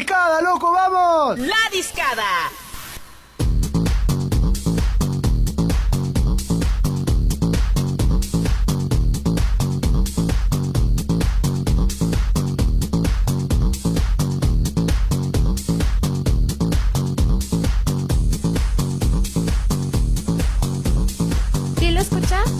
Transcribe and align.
discada, 0.00 0.40
loco, 0.40 0.72
vamos! 0.72 1.38
La 1.40 1.56
discada. 1.70 2.50
¿Sí 21.78 21.90
lo 21.90 22.00
escuchas? 22.00 22.50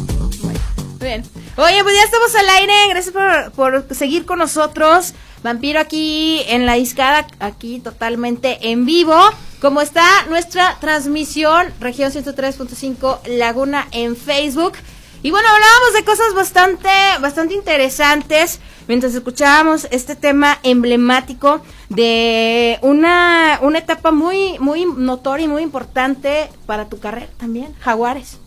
Bueno, 0.43 0.61
bien. 1.01 1.25
Oye, 1.57 1.83
pues 1.83 1.97
ya 1.97 2.05
estamos 2.05 2.35
al 2.35 2.49
aire. 2.51 2.89
Gracias 2.91 3.15
por, 3.15 3.53
por 3.53 3.95
seguir 3.95 4.27
con 4.27 4.39
nosotros. 4.39 5.15
Vampiro 5.43 5.81
aquí 5.81 6.43
en 6.49 6.67
la 6.67 6.75
discada, 6.75 7.27
aquí 7.39 7.81
totalmente 7.81 8.71
en 8.71 8.85
vivo. 8.85 9.17
Como 9.61 9.81
está 9.81 10.05
nuestra 10.29 10.79
transmisión, 10.81 11.67
región 11.81 12.11
103.5 12.13 13.27
Laguna 13.27 13.87
en 13.93 14.17
Facebook. 14.17 14.73
Y 15.23 15.31
bueno, 15.31 15.47
hablábamos 15.49 15.93
de 15.95 16.05
cosas 16.05 16.35
bastante, 16.35 16.89
bastante 17.21 17.55
interesantes 17.55 18.59
mientras 18.89 19.15
escuchábamos 19.15 19.87
este 19.91 20.17
tema 20.17 20.59
emblemático 20.63 21.61
de 21.91 22.79
una, 22.83 23.59
una 23.63 23.79
etapa 23.79 24.11
muy, 24.11 24.59
muy 24.59 24.85
notoria 24.85 25.45
y 25.45 25.49
muy 25.49 25.63
importante 25.63 26.49
para 26.67 26.87
tu 26.87 26.99
carrera 26.99 27.29
también, 27.37 27.75
Jaguares. 27.81 28.39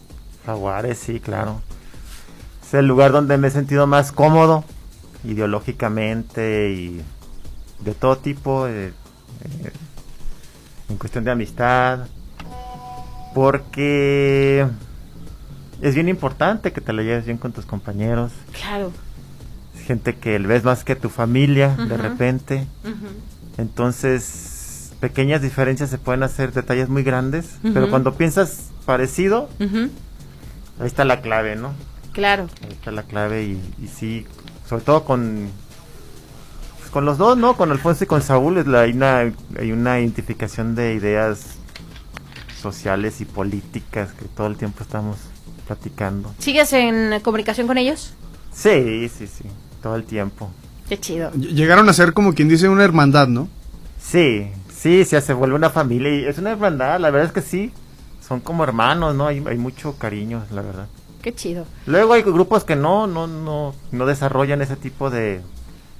Jaguares, 0.45 0.97
sí, 0.97 1.19
claro. 1.19 1.61
Es 2.61 2.73
el 2.73 2.87
lugar 2.87 3.11
donde 3.11 3.37
me 3.37 3.47
he 3.47 3.51
sentido 3.51 3.87
más 3.87 4.11
cómodo, 4.11 4.63
ideológicamente 5.23 6.71
y 6.71 7.01
de 7.79 7.93
todo 7.93 8.17
tipo, 8.17 8.67
eh, 8.67 8.87
eh, 8.87 9.71
en 10.89 10.97
cuestión 10.97 11.23
de 11.23 11.31
amistad, 11.31 12.07
porque 13.33 14.65
es 15.81 15.95
bien 15.95 16.09
importante 16.09 16.71
que 16.71 16.81
te 16.81 16.93
la 16.93 17.03
lleves 17.03 17.25
bien 17.25 17.37
con 17.37 17.51
tus 17.51 17.65
compañeros. 17.65 18.31
Claro. 18.53 18.91
Gente 19.85 20.15
que 20.15 20.37
ves 20.39 20.63
más 20.63 20.83
que 20.83 20.95
tu 20.95 21.09
familia 21.09 21.75
de 21.75 21.97
repente. 21.97 22.67
Entonces, 23.57 24.93
pequeñas 25.01 25.41
diferencias 25.41 25.89
se 25.89 25.97
pueden 25.97 26.23
hacer 26.23 26.53
detalles 26.53 26.87
muy 26.87 27.03
grandes, 27.03 27.57
pero 27.73 27.89
cuando 27.89 28.13
piensas 28.13 28.71
parecido, 28.85 29.49
ahí 29.59 30.87
está 30.87 31.03
la 31.03 31.21
clave, 31.21 31.57
¿no? 31.57 31.73
Claro. 32.13 32.47
Ahí 32.63 32.71
está 32.71 32.91
la 32.91 33.03
clave 33.03 33.43
y, 33.43 33.61
y 33.83 33.87
sí, 33.87 34.25
sobre 34.67 34.83
todo 34.83 35.03
con 35.03 35.49
pues, 36.77 36.89
con 36.89 37.05
los 37.05 37.17
dos, 37.17 37.37
¿no? 37.37 37.55
Con 37.55 37.71
Alfonso 37.71 38.03
y 38.03 38.07
con 38.07 38.21
Saúl 38.21 38.57
es 38.57 38.67
la, 38.67 38.81
hay, 38.81 38.91
una, 38.91 39.19
hay 39.59 39.71
una 39.71 39.99
identificación 39.99 40.75
de 40.75 40.93
ideas 40.93 41.57
sociales 42.61 43.21
y 43.21 43.25
políticas 43.25 44.13
que 44.13 44.25
todo 44.25 44.47
el 44.47 44.55
tiempo 44.55 44.83
estamos 44.83 45.17
platicando. 45.67 46.33
¿Sigues 46.39 46.71
en 46.73 47.19
comunicación 47.21 47.67
con 47.67 47.77
ellos? 47.77 48.13
Sí, 48.53 49.09
sí, 49.09 49.27
sí, 49.27 49.45
todo 49.81 49.95
el 49.95 50.03
tiempo. 50.03 50.49
Qué 50.87 50.99
chido. 50.99 51.31
Llegaron 51.33 51.89
a 51.89 51.93
ser 51.93 52.13
como 52.13 52.33
quien 52.33 52.49
dice 52.49 52.69
una 52.69 52.83
hermandad, 52.83 53.27
¿no? 53.27 53.47
Sí, 53.99 54.51
sí, 54.73 55.05
sí, 55.05 55.21
se 55.21 55.33
vuelve 55.33 55.55
una 55.55 55.69
familia 55.69 56.13
y 56.13 56.25
es 56.25 56.37
una 56.37 56.51
hermandad, 56.51 56.99
la 56.99 57.09
verdad 57.09 57.27
es 57.27 57.33
que 57.33 57.41
sí, 57.41 57.71
son 58.25 58.39
como 58.39 58.63
hermanos, 58.63 59.15
¿no? 59.15 59.27
Hay, 59.27 59.43
hay 59.45 59.57
mucho 59.57 59.97
cariño, 59.97 60.43
la 60.51 60.61
verdad. 60.61 60.87
Qué 61.23 61.33
chido. 61.33 61.65
Luego 61.87 62.13
hay 62.13 62.21
grupos 62.21 62.63
que 62.65 62.75
no, 62.75 63.07
no, 63.07 63.25
no, 63.27 63.73
no 63.91 64.05
desarrollan 64.05 64.61
ese 64.61 64.75
tipo 64.75 65.09
de, 65.09 65.41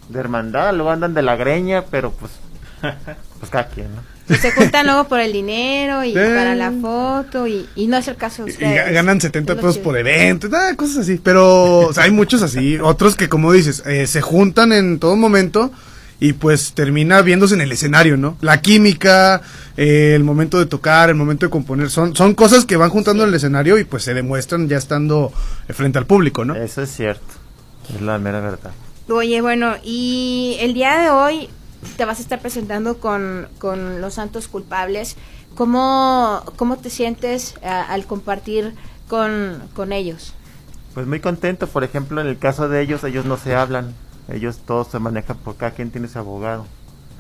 de 0.09 0.19
hermandad, 0.19 0.73
luego 0.73 0.91
andan 0.91 1.13
de 1.16 1.22
la 1.23 1.35
greña, 1.35 1.85
pero 1.89 2.11
pues, 2.11 2.31
pues 3.39 3.50
cada 3.50 3.67
quien, 3.69 3.88
¿no? 3.95 4.01
Y 4.29 4.35
se 4.35 4.51
juntan 4.51 4.85
luego 4.85 5.06
por 5.09 5.19
el 5.19 5.33
dinero 5.33 6.03
y 6.06 6.12
Eh. 6.17 6.33
para 6.35 6.56
la 6.56 6.72
foto 6.72 7.45
y, 7.45 7.67
y 7.75 7.88
no 7.88 7.97
es 7.97 8.07
el 8.07 8.16
caso 8.16 8.45
de 8.45 8.51
Y 8.51 8.53
ustedes. 8.53 8.86
ga- 8.88 8.92
ganan 8.94 9.19
70 9.19 9.51
Es 9.53 9.57
lo 9.57 9.62
pesos 9.62 9.77
por 9.80 9.97
evento, 9.97 10.47
ah, 10.53 10.74
cosas 10.77 10.97
así. 11.00 11.19
Pero 11.21 11.80
o 11.88 11.94
sea, 11.94 12.03
hay 12.03 12.12
muchos 12.12 12.42
así, 12.42 12.77
otros 12.80 13.15
que 13.18 13.27
como 13.27 13.51
dices, 13.51 13.83
eh, 13.86 14.07
se 14.07 14.21
juntan 14.21 14.71
en 14.71 15.00
todo 15.00 15.15
momento 15.18 15.71
y 16.23 16.31
pues 16.31 16.71
termina 16.71 17.21
viéndose 17.21 17.53
en 17.53 17.59
el 17.59 17.73
escenario, 17.73 18.15
¿no? 18.15 18.37
La 18.39 18.61
química, 18.61 19.41
eh, 19.75 20.13
el 20.15 20.23
momento 20.23 20.57
de 20.57 20.65
tocar, 20.65 21.09
el 21.09 21.15
momento 21.15 21.45
de 21.45 21.49
componer, 21.49 21.89
son, 21.89 22.15
son 22.15 22.33
cosas 22.33 22.63
que 22.63 22.77
van 22.77 22.91
juntando 22.91 23.23
en 23.23 23.29
el 23.29 23.35
escenario 23.35 23.77
y 23.77 23.83
pues 23.83 24.03
se 24.03 24.13
demuestran 24.13 24.69
ya 24.69 24.77
estando 24.77 25.33
eh, 25.67 25.73
frente 25.73 25.97
al 25.97 26.05
público, 26.05 26.45
¿no? 26.45 26.55
Eso 26.55 26.81
es 26.81 26.95
cierto, 26.95 27.25
es 27.93 28.01
la 28.01 28.19
mera 28.19 28.39
verdad. 28.39 28.71
Oye, 29.09 29.41
bueno, 29.41 29.73
y 29.83 30.55
el 30.61 30.73
día 30.73 30.97
de 30.97 31.09
hoy 31.09 31.49
te 31.97 32.05
vas 32.05 32.19
a 32.19 32.21
estar 32.21 32.39
presentando 32.39 32.99
con, 32.99 33.49
con 33.57 33.99
Los 33.99 34.13
Santos 34.13 34.47
Culpables. 34.47 35.17
¿Cómo, 35.55 36.41
cómo 36.55 36.77
te 36.77 36.89
sientes 36.89 37.55
ah, 37.65 37.85
al 37.89 38.05
compartir 38.05 38.75
con, 39.09 39.61
con 39.73 39.91
ellos? 39.91 40.33
Pues 40.93 41.05
muy 41.05 41.19
contento, 41.19 41.67
por 41.67 41.83
ejemplo, 41.83 42.21
en 42.21 42.27
el 42.27 42.37
caso 42.37 42.69
de 42.69 42.79
ellos, 42.79 43.03
ellos 43.03 43.25
no 43.25 43.35
se 43.35 43.55
hablan, 43.55 43.93
ellos 44.29 44.59
todos 44.65 44.87
se 44.87 44.99
manejan 44.99 45.37
por 45.37 45.55
cada 45.57 45.71
quien 45.71 45.91
tiene 45.91 46.07
su 46.07 46.19
abogado. 46.19 46.65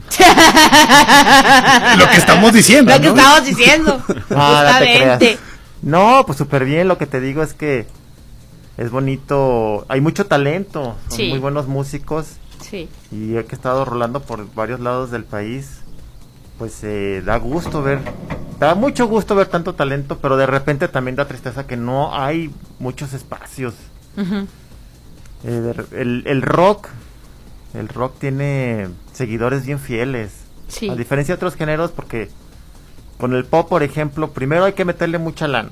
Lo 1.97 2.09
que 2.09 2.17
estamos 2.17 2.53
diciendo, 2.53 2.91
Lo 2.93 2.99
que 3.01 3.09
¿no? 3.09 3.15
estamos 3.15 3.45
diciendo. 3.45 4.01
No 4.29 4.35
justamente. 4.57 5.37
No, 5.81 6.23
pues 6.25 6.37
súper 6.37 6.63
bien, 6.65 6.87
lo 6.87 6.97
que 6.97 7.05
te 7.05 7.19
digo 7.19 7.43
es 7.43 7.53
que 7.53 7.85
es 8.77 8.89
bonito, 8.89 9.85
hay 9.89 9.99
mucho 10.01 10.25
talento, 10.25 10.95
son 11.09 11.17
Sí. 11.17 11.29
muy 11.29 11.39
buenos 11.39 11.67
músicos 11.67 12.37
Sí. 12.61 12.89
y 13.11 13.35
he 13.35 13.43
que 13.45 13.51
he 13.53 13.55
estado 13.57 13.83
rolando 13.83 14.21
por 14.21 14.51
varios 14.55 14.79
lados 14.79 15.11
del 15.11 15.25
país, 15.25 15.81
pues 16.57 16.79
eh, 16.83 17.21
da 17.25 17.35
gusto 17.37 17.81
ver 17.83 17.99
da 18.59 18.75
mucho 18.75 19.07
gusto 19.07 19.35
ver 19.35 19.47
tanto 19.47 19.73
talento, 19.75 20.19
pero 20.19 20.37
de 20.37 20.45
repente 20.45 20.87
también 20.87 21.17
da 21.17 21.27
tristeza 21.27 21.67
que 21.67 21.75
no 21.75 22.15
hay 22.17 22.49
muchos 22.79 23.11
espacios. 23.13 23.73
Ujú. 24.15 24.47
Eh, 25.43 25.73
el, 25.91 26.23
el 26.25 26.41
rock, 26.41 26.87
el 27.73 27.87
rock 27.87 28.17
tiene 28.19 28.89
seguidores 29.11 29.65
bien 29.65 29.79
fieles. 29.79 30.31
Sí. 30.67 30.89
A 30.89 30.95
diferencia 30.95 31.33
de 31.33 31.37
otros 31.37 31.55
géneros, 31.55 31.91
porque 31.91 32.29
con 33.17 33.33
el 33.33 33.45
pop, 33.45 33.69
por 33.69 33.83
ejemplo, 33.83 34.31
primero 34.31 34.65
hay 34.65 34.73
que 34.73 34.85
meterle 34.85 35.17
mucha 35.17 35.47
lana. 35.47 35.69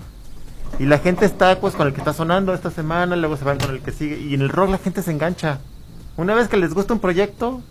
Y 0.80 0.86
la 0.86 1.00
gente 1.00 1.26
está 1.26 1.60
pues 1.60 1.76
con 1.76 1.88
el 1.88 1.94
que 1.94 2.00
está 2.00 2.14
sonando 2.14 2.54
esta 2.54 2.72
semana, 2.72 3.16
luego 3.16 3.38
se 3.38 3.44
van 3.44 3.60
con 3.60 3.72
el 3.72 3.82
que 3.82 3.92
sigue. 3.92 4.20
Y 4.20 4.34
en 4.34 4.42
el 4.42 4.50
rock 4.50 4.70
la 4.70 4.78
gente 4.78 5.02
se 5.02 5.12
engancha. 5.12 5.60
Una 6.18 6.34
vez 6.34 6.48
que 6.48 6.58
les 6.58 6.74
gusta 6.74 6.94
un 6.94 7.00
proyecto, 7.00 7.62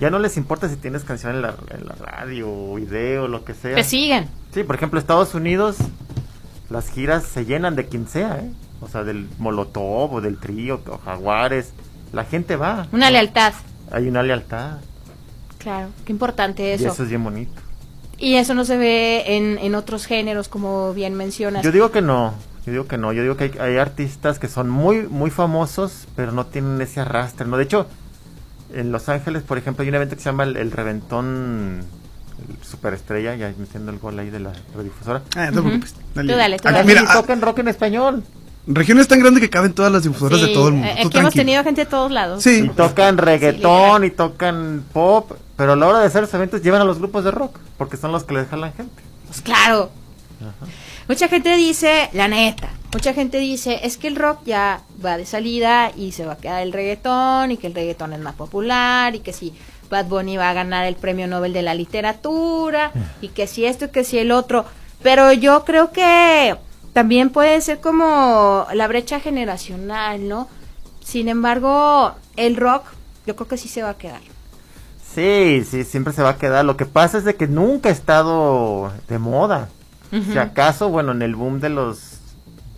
ya 0.00 0.10
no 0.10 0.18
les 0.18 0.36
importa 0.36 0.68
si 0.68 0.76
tienes 0.76 1.04
canción 1.04 1.34
en 1.34 1.42
la, 1.42 1.54
en 1.70 1.86
la 1.86 1.94
radio, 1.94 2.48
o 2.48 2.74
video, 2.76 3.28
lo 3.28 3.44
que 3.44 3.54
sea. 3.54 3.74
Te 3.74 3.84
siguen. 3.84 4.28
Sí, 4.52 4.62
por 4.62 4.76
ejemplo, 4.76 4.98
Estados 4.98 5.34
Unidos, 5.34 5.76
las 6.70 6.88
giras 6.88 7.24
se 7.24 7.44
llenan 7.44 7.76
de 7.76 7.86
quien 7.86 8.06
sea, 8.06 8.38
¿eh? 8.38 8.50
O 8.80 8.88
sea, 8.88 9.04
del 9.04 9.28
Molotov 9.38 10.14
o 10.14 10.20
del 10.20 10.38
Trío 10.38 10.80
o 10.88 10.98
Jaguares. 10.98 11.72
La 12.12 12.24
gente 12.24 12.56
va. 12.56 12.86
Una 12.92 13.10
lealtad. 13.10 13.52
Hay 13.90 14.08
una 14.08 14.22
lealtad. 14.22 14.78
Claro, 15.58 15.88
qué 16.04 16.12
importante 16.12 16.62
Y 16.62 16.72
eso. 16.72 16.88
eso 16.88 17.02
es 17.02 17.08
bien 17.08 17.24
bonito. 17.24 17.60
Y 18.16 18.34
eso 18.34 18.54
no 18.54 18.64
se 18.64 18.76
ve 18.76 19.36
en, 19.36 19.58
en 19.58 19.74
otros 19.74 20.06
géneros, 20.06 20.48
como 20.48 20.92
bien 20.94 21.14
mencionas. 21.14 21.62
Yo 21.64 21.72
digo 21.72 21.90
que 21.90 22.00
no. 22.02 22.34
Yo 22.66 22.72
digo 22.72 22.86
que 22.86 22.98
no. 22.98 23.12
Yo 23.12 23.22
digo 23.22 23.36
que 23.36 23.44
hay, 23.44 23.52
hay 23.58 23.76
artistas 23.78 24.38
que 24.38 24.48
son 24.48 24.68
muy, 24.68 25.06
muy 25.08 25.30
famosos, 25.30 26.06
pero 26.16 26.32
no 26.32 26.46
tienen 26.46 26.80
ese 26.80 27.00
arrastre, 27.00 27.46
¿no? 27.46 27.56
De 27.56 27.64
hecho, 27.64 27.86
en 28.74 28.92
Los 28.92 29.08
Ángeles, 29.08 29.42
por 29.42 29.56
ejemplo, 29.58 29.82
hay 29.82 29.88
un 29.88 29.94
evento 29.94 30.16
que 30.16 30.22
se 30.22 30.28
llama 30.30 30.44
el, 30.44 30.56
el 30.56 30.70
Reventón 30.72 31.84
el 32.48 32.64
Superestrella, 32.64 33.34
ya 33.36 33.52
metiendo 33.58 33.90
el 33.90 33.98
gol 33.98 34.18
ahí 34.18 34.30
de 34.30 34.40
la 34.40 34.52
radiodifusora. 34.74 35.22
Ah, 35.36 35.50
no 35.50 35.60
Ujú. 35.60 35.68
preocupes. 35.70 35.94
Dale. 36.14 36.32
Tú 36.32 36.38
dale, 36.38 36.56
tú 36.58 36.68
Acá, 36.68 36.78
dale. 36.78 36.86
mira, 36.88 37.02
y 37.02 37.06
ah, 37.08 37.12
tocan 37.14 37.40
rock 37.40 37.58
en 37.60 37.68
español. 37.68 38.24
Región 38.68 38.98
es 39.00 39.08
tan 39.08 39.18
grande 39.20 39.40
que 39.40 39.50
caben 39.50 39.72
todas 39.72 39.90
las 39.90 40.02
difusoras 40.02 40.40
de 40.40 40.48
todo 40.48 40.68
el 40.68 40.74
mundo. 40.74 40.86
eh, 40.88 40.98
Tú 41.02 41.08
Aquí 41.08 41.18
hemos 41.18 41.32
tranquilo. 41.32 41.40
tenido 41.44 41.64
gente 41.64 41.84
de 41.84 41.90
todos 41.90 42.10
lados. 42.12 42.42
Sí. 42.42 42.64
Y 42.64 42.68
tocan 42.70 43.18
reggaetón 43.18 44.04
y 44.04 44.10
tocan 44.10 44.84
pop, 44.92 45.32
pero 45.56 45.72
a 45.72 45.76
la 45.76 45.86
hora 45.86 45.98
de 46.00 46.06
hacer 46.06 46.20
los 46.22 46.34
eventos 46.34 46.62
llevan 46.62 46.80
a 46.80 46.84
los 46.84 46.98
grupos 46.98 47.24
de 47.24 47.30
rock, 47.30 47.58
porque 47.76 47.96
son 47.96 48.12
los 48.12 48.24
que 48.24 48.34
les 48.34 48.48
jalan 48.48 48.72
gente. 48.74 49.02
Pues 49.26 49.40
claro. 49.40 49.90
Mucha 51.08 51.28
gente 51.28 51.56
dice, 51.56 52.10
la 52.12 52.28
neta, 52.28 52.68
mucha 52.92 53.14
gente 53.14 53.38
dice, 53.38 53.80
es 53.82 53.96
que 53.96 54.08
el 54.08 54.16
rock 54.16 54.40
ya 54.44 54.82
va 55.04 55.16
de 55.16 55.24
salida 55.24 55.90
y 55.96 56.12
se 56.12 56.26
va 56.26 56.34
a 56.34 56.36
quedar 56.36 56.62
el 56.62 56.72
reggaetón 56.72 57.50
y 57.50 57.56
que 57.56 57.66
el 57.66 57.74
reggaetón 57.74 58.12
es 58.12 58.20
más 58.20 58.34
popular 58.34 59.14
y 59.14 59.20
que 59.20 59.32
si 59.32 59.54
Bad 59.90 60.04
Bunny 60.04 60.36
va 60.36 60.50
a 60.50 60.52
ganar 60.52 60.84
el 60.84 60.96
premio 60.96 61.26
Nobel 61.26 61.54
de 61.54 61.62
la 61.62 61.74
literatura 61.74 62.92
y 63.22 63.28
que 63.28 63.46
si 63.46 63.64
esto 63.64 63.86
y 63.86 63.88
que 63.88 64.04
si 64.04 64.18
el 64.18 64.30
otro. 64.30 64.66
Pero 65.02 65.32
yo 65.32 65.64
creo 65.64 65.92
que 65.92 66.54
también 66.98 67.30
puede 67.30 67.60
ser 67.60 67.78
como 67.78 68.66
la 68.74 68.88
brecha 68.88 69.20
generacional, 69.20 70.26
¿no? 70.26 70.48
Sin 70.98 71.28
embargo, 71.28 72.16
el 72.36 72.56
rock 72.56 72.86
yo 73.24 73.36
creo 73.36 73.46
que 73.46 73.56
sí 73.56 73.68
se 73.68 73.84
va 73.84 73.90
a 73.90 73.94
quedar. 73.96 74.20
Sí, 75.14 75.62
sí, 75.64 75.84
siempre 75.84 76.12
se 76.12 76.22
va 76.24 76.30
a 76.30 76.38
quedar. 76.38 76.64
Lo 76.64 76.76
que 76.76 76.86
pasa 76.86 77.18
es 77.18 77.24
de 77.24 77.36
que 77.36 77.46
nunca 77.46 77.88
ha 77.88 77.92
estado 77.92 78.92
de 79.08 79.20
moda. 79.20 79.68
Si 80.10 80.36
acaso, 80.38 80.88
bueno, 80.88 81.12
en 81.12 81.22
el 81.22 81.36
boom 81.36 81.60
de 81.60 81.68
los 81.68 82.18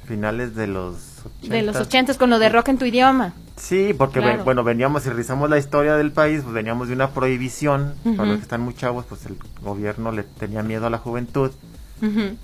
finales 0.07 0.55
de 0.55 0.67
los 0.67 0.97
De 1.41 1.63
los 1.63 1.77
80s. 1.77 1.81
ochentas 1.87 2.19
con 2.19 2.29
lo 2.29 2.39
de 2.39 2.51
rock 2.51 2.69
en 2.69 2.77
tu 2.79 2.85
idioma. 2.85 3.33
Sí, 3.57 3.95
porque 3.97 4.21
Claro. 4.21 4.45
bueno, 4.45 4.65
veníamos, 4.65 5.03
si 5.05 5.09
revisamos 5.09 5.49
la 5.49 5.57
historia 5.57 5.95
del 5.97 6.13
país, 6.13 6.43
pues 6.43 6.53
veníamos 6.53 6.89
de 6.89 6.95
una 6.95 7.09
prohibición, 7.09 7.95
para 8.17 8.27
los 8.29 8.37
que 8.37 8.43
están 8.43 8.61
muy 8.61 8.75
chavos, 8.75 9.07
pues 9.09 9.25
el 9.25 9.39
gobierno 9.63 10.13
le 10.13 10.25
tenía 10.25 10.63
miedo 10.63 10.87
a 10.87 10.91
la 10.91 10.99
juventud 10.99 11.53
Ujú. 12.03 12.37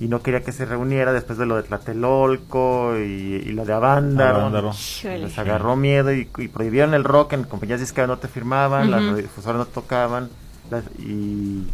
Y 0.00 0.06
no 0.08 0.22
quería 0.22 0.42
que 0.42 0.52
se 0.52 0.64
reuniera 0.64 1.12
después 1.12 1.38
de 1.38 1.46
lo 1.46 1.56
de 1.56 1.64
Tlatelolco 1.64 2.96
y, 2.98 3.02
y 3.46 3.52
lo 3.52 3.64
de 3.64 3.72
Avándaro. 3.72 4.72
Les 5.04 5.38
agarró 5.38 5.74
miedo 5.76 6.12
y, 6.12 6.28
y 6.38 6.48
prohibieron 6.48 6.94
el 6.94 7.04
rock, 7.04 7.32
en 7.32 7.44
compañías 7.44 7.80
disqueras 7.80 8.08
no 8.08 8.18
te 8.18 8.28
firmaban, 8.28 8.90
las 8.90 9.00
Ujú. 9.00 9.10
radiodifusoras 9.10 9.58
no 9.58 9.66
tocaban 9.66 10.28
las- 10.70 10.84
y, 10.98 11.66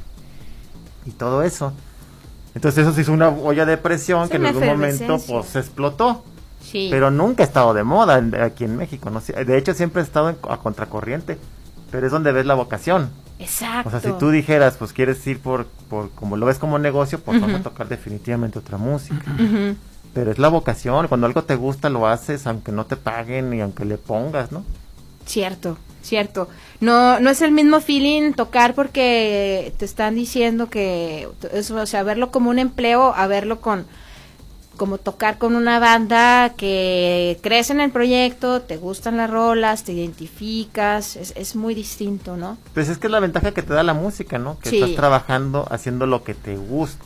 y 1.04 1.10
todo 1.18 1.42
eso. 1.42 1.72
Entonces 2.54 2.82
eso 2.86 2.94
se 2.94 3.00
hizo 3.02 3.12
una 3.12 3.28
olla 3.28 3.66
de 3.66 3.76
presión 3.76 4.22
Es 4.24 4.30
que 4.30 4.36
en 4.36 4.46
algún 4.46 4.66
momento 4.66 5.18
pues 5.26 5.56
explotó. 5.56 6.24
Sí. 6.62 6.88
Pero 6.90 7.10
nunca 7.10 7.42
ha 7.42 7.46
estado 7.46 7.74
de 7.74 7.84
moda 7.84 8.18
en- 8.18 8.34
aquí 8.40 8.64
en 8.64 8.76
México. 8.76 9.10
¿no? 9.10 9.20
De 9.20 9.58
hecho, 9.58 9.74
siempre 9.74 10.00
ha 10.00 10.04
estado 10.04 10.30
en- 10.30 10.36
a 10.48 10.56
contracorriente. 10.56 11.36
Pero 11.90 12.06
es 12.06 12.12
donde 12.12 12.32
ves 12.32 12.46
la 12.46 12.54
vocación. 12.54 13.10
Exacto. 13.44 13.88
O 13.88 13.90
sea, 13.90 14.00
si 14.00 14.18
tú 14.18 14.30
dijeras, 14.30 14.76
pues 14.78 14.92
quieres 14.92 15.24
ir 15.26 15.38
por, 15.38 15.66
por 15.88 16.10
como 16.10 16.36
lo 16.36 16.46
ves 16.46 16.58
como 16.58 16.78
negocio, 16.78 17.20
pues 17.20 17.40
vas 17.40 17.50
Ujú. 17.50 17.58
a 17.60 17.62
tocar 17.62 17.88
definitivamente 17.88 18.58
otra 18.58 18.78
música. 18.78 19.24
Pero 20.12 20.30
es 20.30 20.38
la 20.38 20.48
vocación. 20.48 21.08
Cuando 21.08 21.26
algo 21.26 21.42
te 21.44 21.56
gusta, 21.56 21.90
lo 21.90 22.06
haces, 22.06 22.46
aunque 22.46 22.72
no 22.72 22.86
te 22.86 22.96
paguen 22.96 23.52
y 23.52 23.60
aunque 23.60 23.84
le 23.84 23.98
pongas, 23.98 24.52
¿no? 24.52 24.64
Cierto, 25.26 25.78
cierto. 26.02 26.48
No, 26.80 27.18
no 27.18 27.30
es 27.30 27.42
el 27.42 27.50
mismo 27.50 27.80
feeling 27.80 28.32
tocar 28.32 28.74
porque 28.74 29.72
te 29.78 29.84
están 29.84 30.14
diciendo 30.14 30.68
que, 30.68 31.28
es, 31.52 31.70
o 31.70 31.86
sea, 31.86 32.02
verlo 32.02 32.30
como 32.30 32.50
un 32.50 32.58
empleo, 32.58 33.14
a 33.14 33.26
verlo 33.26 33.60
con, 33.60 33.86
como 34.76 34.98
tocar 34.98 35.38
con 35.38 35.54
una 35.54 35.78
banda 35.78 36.54
que 36.56 37.38
crees 37.42 37.70
en 37.70 37.80
el 37.80 37.90
proyecto, 37.90 38.60
te 38.62 38.76
gustan 38.76 39.16
las 39.16 39.30
rolas, 39.30 39.84
te 39.84 39.92
identificas, 39.92 41.16
es, 41.16 41.32
es 41.36 41.56
muy 41.56 41.74
distinto, 41.74 42.36
¿no? 42.36 42.58
Pues 42.74 42.88
es 42.88 42.98
que 42.98 43.06
es 43.06 43.10
la 43.10 43.20
ventaja 43.20 43.52
que 43.52 43.62
te 43.62 43.72
da 43.74 43.82
la 43.82 43.94
música, 43.94 44.38
¿no? 44.38 44.58
Que 44.58 44.70
Sí. 44.70 44.76
estás 44.80 44.94
trabajando 44.96 45.66
haciendo 45.70 46.06
lo 46.06 46.22
que 46.24 46.34
te 46.34 46.56
gusta. 46.56 47.04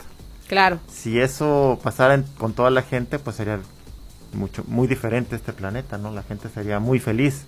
Claro. 0.48 0.78
Si 0.90 1.20
eso 1.20 1.78
pasara 1.82 2.14
en- 2.14 2.24
con 2.38 2.52
toda 2.54 2.70
la 2.70 2.82
gente, 2.82 3.18
pues 3.18 3.36
sería 3.36 3.60
mucho 4.32 4.64
muy 4.66 4.86
diferente 4.88 5.36
este 5.36 5.52
planeta, 5.52 5.98
¿no? 5.98 6.10
La 6.12 6.22
gente 6.22 6.48
sería 6.48 6.78
muy 6.80 6.98
feliz. 6.98 7.42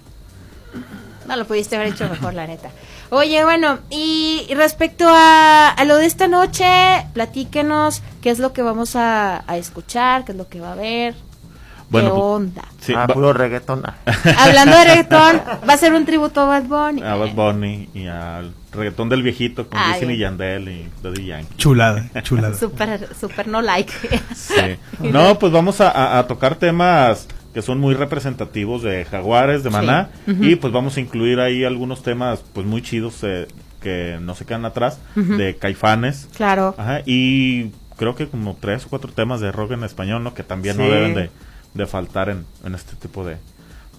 No 1.30 1.36
lo 1.36 1.46
pudiste 1.46 1.76
haber 1.76 1.88
hecho 1.88 2.08
mejor, 2.08 2.34
la 2.34 2.44
neta. 2.48 2.70
Oye, 3.10 3.44
bueno, 3.44 3.78
y 3.88 4.46
respecto 4.54 5.04
a, 5.08 5.68
a 5.68 5.84
lo 5.84 5.96
de 5.96 6.06
esta 6.06 6.26
noche, 6.26 6.66
platíquenos 7.14 8.02
qué 8.20 8.30
es 8.30 8.40
lo 8.40 8.52
que 8.52 8.62
vamos 8.62 8.96
a, 8.96 9.44
a 9.46 9.56
escuchar, 9.56 10.24
qué 10.24 10.32
es 10.32 10.38
lo 10.38 10.48
que 10.48 10.60
va 10.60 10.70
a 10.70 10.72
haber, 10.72 11.14
Bueno, 11.88 12.08
qué 12.08 12.14
pues, 12.14 12.22
onda. 12.24 12.62
Sí, 12.80 12.94
ah, 12.96 13.06
puro 13.06 13.32
reggaetón. 13.32 13.82
Hablando 14.38 14.76
de 14.76 14.84
reggaetón, 14.84 15.40
va 15.68 15.72
a 15.72 15.76
ser 15.76 15.92
un 15.94 16.04
tributo 16.04 16.40
a 16.40 16.46
Bad 16.46 16.64
Bunny. 16.64 17.02
a 17.02 17.14
Bad 17.14 17.32
Bunny 17.34 17.88
y 17.94 18.06
al 18.08 18.52
reggaetón 18.72 19.08
del 19.08 19.22
viejito 19.22 19.68
con. 19.68 19.78
Wisin 19.92 20.10
y 20.10 20.18
Yandel 20.18 20.68
y 20.68 20.88
Daddy 21.00 21.26
Yankee. 21.26 21.54
Chulada, 21.56 22.10
chulada. 22.22 22.54
Super, 22.56 23.08
super 23.20 23.46
no 23.46 23.62
like. 23.62 23.92
Sí. 24.34 24.54
No, 24.98 25.38
pues 25.38 25.52
vamos 25.52 25.80
a, 25.80 25.90
a- 25.90 26.18
a 26.18 26.26
tocar 26.26 26.56
temas 26.56 27.28
que 27.54 27.62
son 27.62 27.78
muy 27.80 27.94
representativos 27.94 28.82
de 28.82 29.04
Jaguares, 29.04 29.62
de 29.62 29.70
Maná, 29.70 30.10
Sí. 30.26 30.36
Y 30.52 30.56
pues 30.56 30.72
vamos 30.72 30.96
a 30.96 31.00
incluir 31.00 31.40
ahí 31.40 31.64
algunos 31.64 32.02
temas 32.02 32.44
pues 32.52 32.66
muy 32.66 32.82
chidos 32.82 33.18
eh, 33.22 33.48
que 33.80 34.18
no 34.20 34.34
se 34.34 34.44
quedan 34.44 34.64
atrás, 34.66 35.00
de 35.14 35.56
Caifanes, 35.56 36.28
Claro. 36.36 36.74
Ajá, 36.78 37.00
y 37.06 37.70
creo 37.96 38.14
que 38.14 38.28
como 38.28 38.56
tres 38.60 38.84
o 38.86 38.88
cuatro 38.88 39.10
temas 39.12 39.40
de 39.40 39.50
rock 39.52 39.72
en 39.72 39.84
español, 39.84 40.22
¿no? 40.22 40.34
Que 40.34 40.42
también 40.42 40.76
no 40.76 40.84
deben 40.84 41.14
de, 41.14 41.30
de 41.74 41.86
faltar 41.86 42.28
en, 42.28 42.44
en 42.64 42.74
este 42.74 42.94
tipo 42.96 43.24
de, 43.24 43.36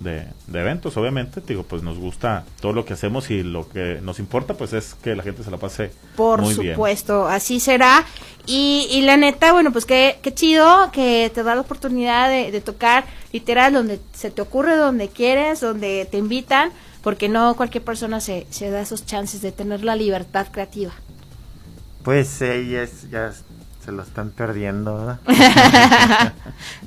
de, 0.03 0.25
de 0.47 0.59
eventos, 0.59 0.97
obviamente. 0.97 1.41
Digo, 1.45 1.63
pues 1.63 1.83
nos 1.83 1.97
gusta 1.97 2.45
todo 2.59 2.73
lo 2.73 2.85
que 2.85 2.93
hacemos 2.93 3.29
y 3.31 3.43
lo 3.43 3.67
que 3.69 3.99
nos 4.01 4.19
importa, 4.19 4.55
pues 4.55 4.73
es 4.73 4.95
que 4.95 5.15
la 5.15 5.23
gente 5.23 5.43
se 5.43 5.51
la 5.51 5.57
pase 5.57 5.91
Por 6.15 6.41
muy 6.41 6.53
bien. 6.55 6.73
supuesto, 6.75 7.27
así 7.27 7.59
será. 7.59 8.05
Y, 8.45 8.87
y 8.91 9.01
la 9.01 9.17
neta, 9.17 9.53
bueno, 9.53 9.71
pues 9.71 9.85
qué, 9.85 10.17
qué 10.21 10.33
chido 10.33 10.91
que 10.91 11.31
te 11.33 11.43
da 11.43 11.55
la 11.55 11.61
oportunidad 11.61 12.29
de, 12.29 12.51
de 12.51 12.61
tocar 12.61 13.05
literal 13.31 13.73
donde 13.73 13.99
se 14.13 14.31
te 14.31 14.41
ocurre, 14.41 14.75
donde 14.75 15.09
quieres, 15.09 15.61
donde 15.61 16.07
te 16.09 16.17
invitan, 16.17 16.71
porque 17.03 17.29
no 17.29 17.55
cualquier 17.55 17.83
persona 17.83 18.19
se, 18.19 18.47
se 18.49 18.69
da 18.71 18.81
esos 18.81 19.05
chances 19.05 19.41
de 19.41 19.51
tener 19.51 19.83
la 19.83 19.95
libertad 19.95 20.47
creativa. 20.51 20.91
Pues 22.03 22.41
ellas 22.41 23.07
ya 23.11 23.31
se 23.85 23.91
lo 23.91 24.01
están 24.03 24.31
perdiendo, 24.31 24.95
¿verdad? 24.95 25.19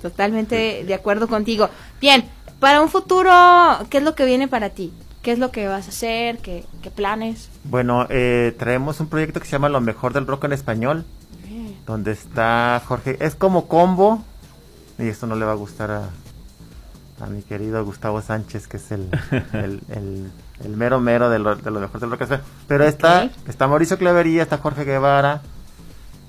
Totalmente 0.03 0.85
de 0.85 0.95
acuerdo 0.95 1.29
contigo. 1.29 1.69
Bien, 2.01 2.25
para 2.61 2.81
un 2.83 2.89
futuro, 2.89 3.31
¿qué 3.91 3.99
es 3.99 4.05
lo 4.05 4.15
que 4.15 4.25
viene 4.25 4.49
para 4.49 4.71
ti? 4.71 4.93
¿Qué 5.23 5.33
es 5.33 5.39
lo 5.39 5.51
que 5.51 5.67
vas 5.69 5.87
a 5.87 5.91
hacer? 5.91 6.39
¿Qué, 6.39 6.65
qué 6.83 6.91
planes? 6.91 7.49
Bueno, 7.65 8.07
eh, 8.11 8.55
traemos 8.59 9.01
un 9.01 9.09
proyecto 9.09 9.41
que 9.41 9.47
se 9.47 9.53
llama 9.53 9.69
Lo 9.71 9.81
mejor 9.81 10.13
del 10.13 10.27
rock 10.27 10.45
en 10.45 10.53
español, 10.53 11.05
donde 11.87 12.13
está 12.13 12.81
Jorge. 12.87 13.17
Es 13.21 13.35
como 13.35 13.67
combo, 13.67 14.23
y 14.99 15.09
esto 15.09 15.27
no 15.27 15.35
le 15.37 15.45
va 15.47 15.53
a 15.53 15.57
gustar 15.57 15.91
a, 15.91 16.11
a 17.21 17.27
mi 17.27 17.43
querido 17.43 17.83
Gustavo 17.85 18.21
Sánchez, 18.21 18.67
que 18.69 18.77
es 18.77 18.91
el, 18.93 19.09
el, 19.53 19.81
el- 19.89 20.31
el 20.63 20.77
mero 20.77 21.01
mero 21.01 21.31
de 21.31 21.41
lo, 21.41 21.57
de 21.57 21.69
lo 21.71 21.81
mejor 21.81 22.01
del 22.01 22.11
rock 22.11 22.21
en 22.21 22.25
español. 22.25 22.47
Pero 22.69 22.85
está, 22.85 23.29
está 23.49 23.67
Mauricio 23.67 23.99
Clavería, 23.99 24.43
está 24.45 24.59
Jorge 24.59 24.85
Guevara, 24.85 25.41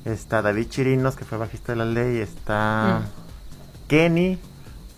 está 0.03 0.41
David 0.41 0.67
Chirinos, 0.69 1.15
que 1.15 1.25
fue 1.25 1.37
bajista 1.37 1.73
de 1.73 1.77
la 1.77 1.85
ley, 1.85 2.17
está 2.19 3.01
Mm. 3.03 3.87
Kenny, 3.87 4.39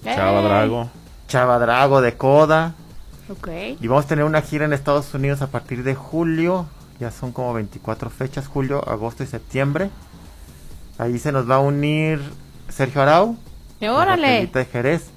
Chava 0.04 0.42
Drago. 0.42 0.90
Chava 1.28 1.60
Drago 1.60 2.02
de 2.02 2.16
Coda. 2.18 2.74
Ok. 3.30 3.50
Y 3.82 3.88
vamos 3.88 4.06
a 4.06 4.08
tener 4.08 4.26
una 4.26 4.42
gira 4.42 4.66
en 4.66 4.74
Estados 4.74 5.14
Unidos 5.14 5.42
a 5.42 5.48
partir 5.48 5.84
de 5.84 5.96
julio. 5.96 6.66
Ya 7.00 7.12
son 7.12 7.32
como 7.32 7.54
24 7.54 8.10
fechas, 8.10 8.48
julio, 8.48 8.88
agosto 8.90 9.24
y 9.24 9.28
septiembre. 9.28 9.90
Ahí 10.98 11.20
se 11.20 11.32
nos 11.32 11.50
va 11.50 11.56
a 11.56 11.60
unir 11.60 12.20
Sergio 12.70 13.02
Arau, 13.04 13.38
Órale. 13.82 14.48
De 14.48 14.66
Jerez, 14.66 15.10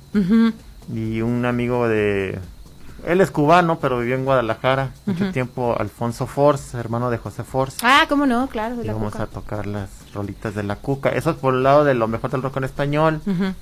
y 0.93 1.23
un 1.23 1.47
amigo 1.47 1.89
de... 1.89 2.39
Él 3.07 3.23
es 3.23 3.31
cubano, 3.31 3.79
pero 3.79 3.99
vivió 4.01 4.15
en 4.15 4.27
Guadalajara 4.27 4.91
mucho 5.07 5.25
Ujú. 5.25 5.33
tiempo, 5.33 5.75
Alfonso 5.79 6.27
Force, 6.27 6.77
hermano 6.77 7.09
de 7.11 7.17
José 7.17 7.45
Force. 7.45 7.79
Ah, 7.83 8.05
cómo 8.11 8.27
no, 8.27 8.47
claro. 8.49 8.77
de 8.77 8.83
y 8.85 8.87
la 8.89 8.93
vamos 8.93 9.13
Cuca. 9.13 9.25
a 9.25 9.27
tocar 9.27 9.67
las 9.67 9.89
rolitas 10.13 10.55
de 10.55 10.63
la 10.65 10.77
cuca. 10.77 11.09
Eso 11.09 11.31
es 11.31 11.37
por 11.37 11.55
el 11.55 11.63
lado 11.63 11.85
de 11.85 11.95
lo 11.95 12.09
mejor 12.09 12.31
del 12.31 12.43
rock 12.43 12.59
en 12.59 12.65
español. 12.65 13.23
Ujú. 13.27 13.55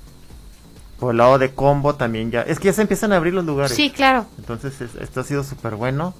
Por 0.99 1.11
el 1.11 1.17
lado 1.17 1.37
de 1.39 1.51
combo 1.51 1.95
también 1.95 2.29
ya. 2.31 2.41
Es 2.41 2.59
que 2.59 2.65
ya 2.65 2.73
se 2.73 2.81
empiezan 2.81 3.13
a 3.13 3.17
abrir 3.17 3.33
los 3.33 3.45
lugares. 3.45 3.73
Sí, 3.75 3.89
claro. 3.89 4.25
Entonces 4.37 4.81
es- 4.81 4.95
esto 4.95 5.21
ha 5.21 5.23
sido 5.23 5.43
súper 5.43 5.75
bueno. 5.75 6.13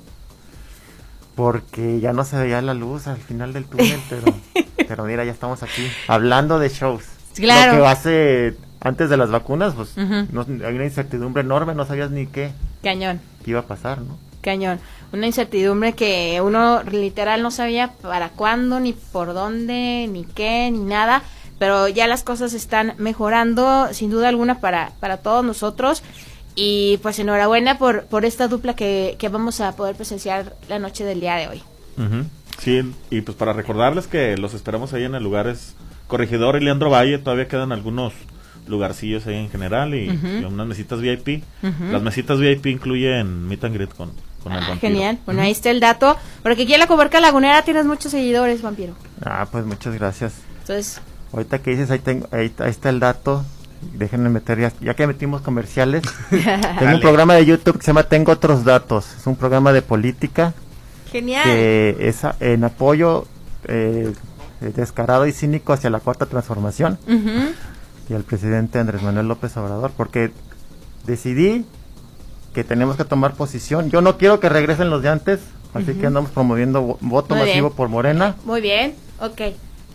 Porque 1.35 1.99
ya 2.01 2.11
no 2.11 2.25
se 2.25 2.37
veía 2.37 2.61
la 2.61 2.73
luz 2.73 3.07
al 3.07 3.17
final 3.17 3.53
del 3.53 3.65
túnel, 3.65 3.99
pero, 4.09 4.23
pero 4.87 5.03
mira, 5.05 5.23
ya 5.23 5.31
estamos 5.31 5.63
aquí. 5.63 5.87
Hablando 6.07 6.59
de 6.59 6.69
shows. 6.69 7.03
Claro. 7.35 7.73
Lo 7.77 7.83
que 7.83 7.87
hace 7.87 8.57
antes 8.81 9.09
de 9.09 9.17
las 9.17 9.29
vacunas, 9.29 9.73
pues 9.73 9.95
Ujú. 9.97 10.27
no- 10.31 10.45
hay 10.65 10.75
una 10.75 10.85
incertidumbre 10.85 11.41
enorme, 11.43 11.75
no 11.75 11.85
sabías 11.85 12.11
ni 12.11 12.27
qué, 12.27 12.51
Cañón. 12.83 13.21
qué 13.45 13.51
iba 13.51 13.61
a 13.61 13.65
pasar, 13.67 13.99
¿no? 14.01 14.17
Cañón. 14.41 14.79
Una 15.11 15.27
incertidumbre 15.27 15.93
que 15.93 16.39
uno 16.43 16.83
literal 16.83 17.41
no 17.41 17.51
sabía 17.51 17.91
para 18.01 18.29
cuándo, 18.29 18.79
ni 18.79 18.93
por 18.93 19.33
dónde, 19.33 20.07
ni 20.11 20.23
qué, 20.25 20.69
ni 20.71 20.79
nada. 20.79 21.23
Pero 21.59 21.87
ya 21.89 22.07
las 22.07 22.23
cosas 22.23 22.53
están 22.53 22.93
mejorando, 22.97 23.89
sin 23.93 24.09
duda 24.09 24.29
alguna, 24.29 24.59
para, 24.59 24.91
para 24.99 25.17
todos 25.17 25.43
nosotros. 25.45 26.01
Y 26.55 26.97
pues 27.03 27.19
enhorabuena 27.19 27.77
por, 27.77 28.05
por 28.05 28.25
esta 28.25 28.47
dupla 28.47 28.75
que, 28.75 29.15
que 29.19 29.29
vamos 29.29 29.61
a 29.61 29.75
poder 29.75 29.95
presenciar 29.95 30.55
la 30.67 30.79
noche 30.79 31.03
del 31.03 31.19
día 31.19 31.35
de 31.35 31.47
hoy. 31.47 31.63
Ujú. 31.97 32.25
Sí, 32.59 32.81
y 33.09 33.21
pues 33.21 33.37
para 33.37 33.53
recordarles 33.53 34.07
que 34.07 34.35
los 34.37 34.53
esperamos 34.53 34.91
ahí 34.93 35.03
en 35.03 35.15
el 35.15 35.23
lugar 35.23 35.47
es 35.47 35.75
Corregidor 36.07 36.57
y 36.57 36.65
Leandro 36.65 36.89
Valle, 36.89 37.17
todavía 37.19 37.47
quedan 37.47 37.71
algunos 37.71 38.13
lugarcillos 38.67 39.25
ahí 39.27 39.35
en 39.35 39.49
general 39.49 39.95
y, 39.95 40.09
Ujú. 40.09 40.27
y 40.27 40.43
unas 40.45 40.67
mesitas 40.67 40.99
VIP. 41.01 41.43
Ujú. 41.63 41.83
Las 41.91 42.01
mesitas 42.01 42.39
VIP 42.39 42.65
incluyen 42.67 43.47
meet 43.47 43.63
and 43.63 43.73
greet 43.75 43.93
con, 43.93 44.11
con 44.43 44.51
el 44.51 44.59
Ah, 44.59 44.67
vampiro. 44.69 44.79
genial. 44.93 45.19
Bueno, 45.25 45.41
ahí 45.41 45.51
está 45.51 45.69
el 45.71 45.79
dato. 45.79 46.17
Porque 46.43 46.63
aquí 46.63 46.73
en 46.73 46.79
la 46.79 46.87
comarca 46.87 47.19
lagunera 47.21 47.61
tienes 47.63 47.85
muchos 47.85 48.11
seguidores, 48.11 48.61
vampiro. 48.61 48.93
Ah, 49.23 49.47
pues 49.51 49.65
muchas 49.65 49.95
gracias. 49.95 50.33
Entonces, 50.61 51.01
Ahorita 51.33 51.59
que 51.59 51.71
dices, 51.71 51.91
ahí, 51.91 51.99
tengo, 51.99 52.27
ahí, 52.31 52.53
ahí 52.59 52.69
está 52.69 52.89
el 52.89 52.99
dato. 52.99 53.43
Déjenme 53.93 54.29
meter, 54.29 54.59
ya, 54.59 54.73
ya 54.81 54.93
que 54.93 55.07
metimos 55.07 55.41
comerciales. 55.41 56.03
tengo 56.79 56.95
un 56.95 56.99
programa 57.01 57.35
de 57.35 57.45
YouTube 57.45 57.77
que 57.77 57.83
se 57.83 57.87
llama 57.87 58.03
Tengo 58.03 58.31
otros 58.31 58.65
datos. 58.65 59.15
Es 59.17 59.25
un 59.27 59.35
programa 59.35 59.71
de 59.71 59.81
política 59.81 60.53
genial. 61.11 61.43
que 61.45 61.95
es 61.99 62.21
en 62.41 62.63
apoyo 62.65 63.25
eh, 63.65 64.11
descarado 64.75 65.25
y 65.27 65.31
cínico 65.31 65.71
hacia 65.73 65.89
la 65.89 65.99
cuarta 66.01 66.25
transformación 66.25 66.97
y 68.09 68.13
al 68.13 68.23
presidente 68.23 68.79
Andrés 68.79 69.01
Manuel 69.01 69.27
López 69.27 69.55
Obrador, 69.55 69.91
porque 69.95 70.31
decidí 71.05 71.65
que 72.53 72.63
tenemos 72.63 72.97
que 72.97 73.05
tomar 73.05 73.35
posición. 73.35 73.89
Yo 73.89 74.01
no 74.01 74.17
quiero 74.17 74.39
que 74.39 74.49
regresen 74.49 74.89
los 74.89 75.01
de 75.03 75.09
antes, 75.09 75.39
así 75.73 75.93
que 75.93 76.07
andamos 76.07 76.31
promoviendo 76.31 76.81
vo- 76.85 76.97
voto 77.01 77.35
Muy 77.35 77.45
masivo 77.47 77.67
bien. 77.67 77.77
por 77.77 77.87
Morena 77.89 78.35
Muy 78.43 78.59
bien. 78.61 78.95
Ok. 79.21 79.41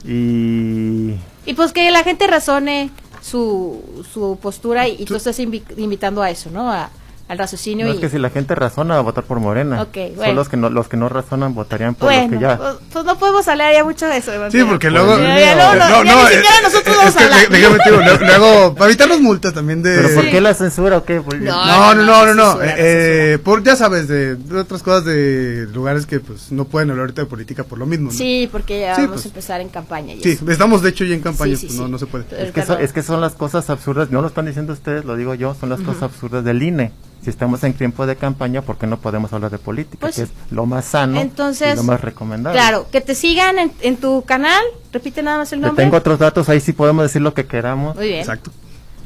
Y 0.07 1.15
Y 1.47 1.55
pues 1.55 1.73
que 1.73 1.91
la 1.91 2.03
gente 2.05 2.27
razone 2.27 2.91
su, 3.23 3.83
su 4.13 4.39
postura 4.41 4.87
y, 4.89 4.97
y 5.03 5.05
tú 5.05 5.17
estás 5.17 5.39
invi- 5.41 5.63
invitando 5.77 6.23
a 6.23 6.31
eso, 6.31 6.51
¿no? 6.51 6.71
A- 6.71 6.91
al 7.27 7.39
raciocinio 7.39 7.87
no 7.87 7.93
y... 7.93 7.95
es 7.97 8.01
que 8.03 8.11
si 8.11 8.19
la 8.19 8.29
gente 8.29 8.55
razona 8.55 8.95
va 8.95 9.01
a 9.01 9.03
votar 9.03 9.25
por 9.25 9.41
Morena. 9.41 9.81
Ok, 9.83 9.97
bueno. 10.15 10.25
Son 10.27 10.35
los 10.37 10.49
que 10.51 10.57
no 10.59 10.69
los 10.71 10.89
que 10.89 10.97
no 10.99 11.09
razonan 11.09 11.55
votarían 11.55 11.95
por 11.95 12.09
bueno, 12.11 12.25
lo 12.35 12.39
que 12.39 12.43
ya. 12.43 12.57
pues, 12.59 12.75
pues 12.93 13.05
no 13.07 13.19
podemos 13.19 13.49
hablar 13.49 13.73
ya 13.73 13.83
mucho 13.83 14.07
de 14.07 14.19
eso. 14.19 14.31
Sí, 14.51 14.63
porque 14.65 14.91
luego. 14.91 15.17
Ya, 15.19 15.55
luego 15.55 15.75
no- 15.75 16.05
ya 16.05 16.15
ni 16.15 16.21
siquiera 16.35 16.59
eh, 16.59 16.63
nosotros 16.63 16.97
vamos 16.97 17.09
es 17.11 17.17
que 17.17 17.23
a 17.23 17.27
hablar. 17.27 17.49
déjame 17.49 17.79
digo, 17.85 18.17
luego, 18.27 18.75
para 18.75 18.87
evitarnos 18.91 19.21
multas 19.21 19.55
también 19.55 19.83
de. 19.83 19.97
Pero 19.97 20.15
¿por 20.15 20.25
Sí. 20.25 20.31
qué 20.31 20.41
la 20.43 20.55
censura 20.55 20.99
o 20.99 21.05
qué? 21.05 21.21
Pues, 21.23 21.41
No. 21.41 21.65
No, 21.67 21.95
no, 21.95 22.03
no, 22.05 22.27
no, 22.27 22.35
no. 22.35 22.45
censura, 22.53 22.71
eh, 22.77 23.33
eh, 23.35 23.39
por, 23.39 23.63
ya 23.65 23.75
sabes, 23.77 24.07
de, 24.07 24.37
de 24.37 24.59
otras 24.59 24.83
cosas 24.83 25.07
de 25.07 25.67
lugares 25.73 26.05
que 26.07 26.21
pues 26.21 26.53
no 26.53 26.67
pueden 26.67 26.91
hablar 26.91 27.05
ahorita 27.05 27.23
de 27.23 27.27
política 27.27 27.65
por 27.65 27.79
lo 27.79 27.87
mismo. 27.87 28.11
¿no? 28.11 28.17
Sí, 28.17 28.49
porque 28.53 28.81
ya 28.81 28.97
Sí, 28.97 29.03
vamos 29.03 29.15
pues. 29.15 29.25
a 29.25 29.29
empezar 29.29 29.61
en 29.63 29.69
campaña. 29.71 30.13
y 30.15 30.21
Sí, 30.23 30.31
eso. 30.33 30.51
estamos 30.51 30.83
de 30.83 30.91
hecho 30.91 31.05
ya 31.05 31.15
en 31.15 31.23
campaña, 31.23 31.57
Sí, 31.57 31.63
sí, 31.63 31.67
pues 31.69 31.79
no, 31.79 31.87
sí. 31.87 31.93
no 31.93 31.99
se 31.99 32.07
puede. 32.07 32.25
Es 32.39 32.53
que, 32.53 32.63
son, 32.67 32.81
es 32.83 32.93
que 32.93 33.03
son 33.03 33.21
las 33.23 33.33
cosas 33.35 33.71
absurdas, 33.71 34.11
no 34.11 34.21
lo 34.21 34.29
están 34.29 34.45
diciendo 34.45 34.73
ustedes, 34.75 35.05
lo 35.07 35.17
digo 35.17 35.35
yo, 35.35 35.55
son 35.59 35.71
las 35.71 35.81
cosas 35.81 36.03
absurdas 36.03 36.45
del 36.45 36.63
INE. 36.63 36.93
Si 37.25 37.31
estamos 37.31 37.65
en 37.65 37.73
tiempo 37.73 38.07
de 38.07 38.17
campaña, 38.17 38.61
¿por 38.61 38.77
qué 38.77 38.87
no 38.87 38.99
podemos 38.99 39.33
hablar 39.33 39.51
de 39.51 39.59
política? 39.59 39.99
Pues, 40.01 40.17
que 40.17 40.23
es 40.23 40.29
lo 40.51 40.67
más 40.67 40.85
sano 40.85 41.19
entonces, 41.21 41.73
y 41.73 41.77
lo 41.77 41.83
más 41.83 42.01
recomendable. 42.03 42.59
Claro, 42.59 42.87
que 42.93 43.01
te 43.01 43.15
sigan 43.15 43.59
en, 43.59 43.73
en 43.81 43.97
tu 43.97 44.23
canal. 44.25 44.63
Repite 44.93 45.23
nada 45.23 45.39
más 45.39 45.53
el 45.53 45.61
Te 45.61 45.67
nombre. 45.67 45.83
tengo 45.85 45.97
otros 45.97 46.19
datos, 46.19 46.49
ahí 46.51 46.61
sí 46.61 46.73
podemos 46.75 47.03
decir 47.03 47.23
lo 47.23 47.33
que 47.33 47.47
queramos. 47.47 47.97
Muy 47.97 48.09
bien. 48.09 48.21
Exacto. 48.21 48.51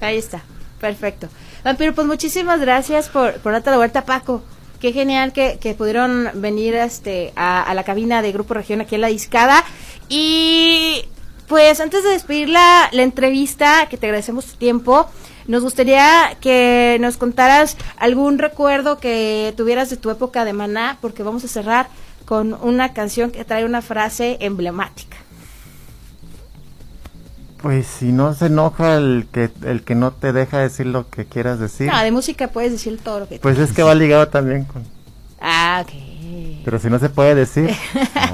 Ahí 0.01 0.19
está, 0.19 0.43
perfecto. 0.81 1.29
Vampiro, 1.65 1.95
pues 1.95 2.07
muchísimas 2.07 2.61
gracias 2.61 3.09
por, 3.09 3.35
por 3.35 3.53
darte 3.53 3.71
la 3.71 3.77
vuelta, 3.77 4.05
Paco. 4.05 4.43
Qué 4.81 4.93
genial 4.93 5.33
que, 5.33 5.59
que 5.61 5.75
pudieron 5.75 6.29
venir 6.35 6.75
este, 6.75 7.33
a, 7.37 7.63
a 7.63 7.75
la 7.75 7.85
cabina 7.85 8.21
de 8.23 8.33
Grupo 8.33 8.55
Región 8.55 8.81
aquí 8.81 8.95
en 8.97 9.01
La 9.01 9.09
Discada. 9.09 9.65
Y 10.09 11.05
pues 11.49 11.81
antes 11.81 12.05
de 12.05 12.11
despedir 12.11 12.49
la, 12.49 12.89
la 12.93 13.03
entrevista, 13.03 13.87
que 13.89 13.97
te 13.97 14.07
agradecemos 14.07 14.47
tu 14.47 14.57
tiempo, 14.57 15.09
nos 15.49 15.63
gustaría 15.63 16.37
que 16.41 16.99
nos 17.01 17.17
contaras 17.17 17.77
algún 17.97 18.39
recuerdo 18.39 18.99
que 18.99 19.53
tuvieras 19.57 19.91
de 19.91 19.97
tu 19.97 20.11
época 20.11 20.45
de 20.45 20.53
Maná, 20.53 20.99
porque 21.01 21.23
vamos 21.25 21.43
a 21.43 21.49
cerrar 21.49 21.89
con 22.27 22.53
una 22.63 22.93
canción 22.93 23.31
que 23.31 23.45
trae 23.45 23.65
una 23.65 23.83
frase 23.83 24.37
emblemática. 24.41 25.17
Pues 27.63 27.87
si 27.87 28.13
no 28.13 28.35
se 28.35 28.47
enoja 28.47 28.97
el 28.97 29.27
que 29.33 29.51
el 29.65 29.83
que 29.83 29.97
no 29.97 30.13
te 30.13 30.33
deja 30.33 30.59
decir 30.59 30.87
lo 30.87 31.09
que 31.09 31.25
quieras 31.25 31.59
decir, 31.59 31.91
No, 31.91 31.99
de 31.99 32.13
música 32.13 32.49
puedes 32.49 32.71
decir 32.71 33.01
todo 33.03 33.21
lo 33.21 33.29
que 33.29 33.41
pues 33.41 33.59
es 33.59 33.73
que 33.73 33.83
va 33.83 33.95
ligado 33.97 34.29
también 34.29 34.65
con... 34.65 34.85
Ah, 35.41 35.83
ok. 35.85 36.08
Pero 36.65 36.79
si 36.79 36.89
no 36.91 36.99
se 36.99 37.09
puede 37.09 37.35
decir, 37.35 37.75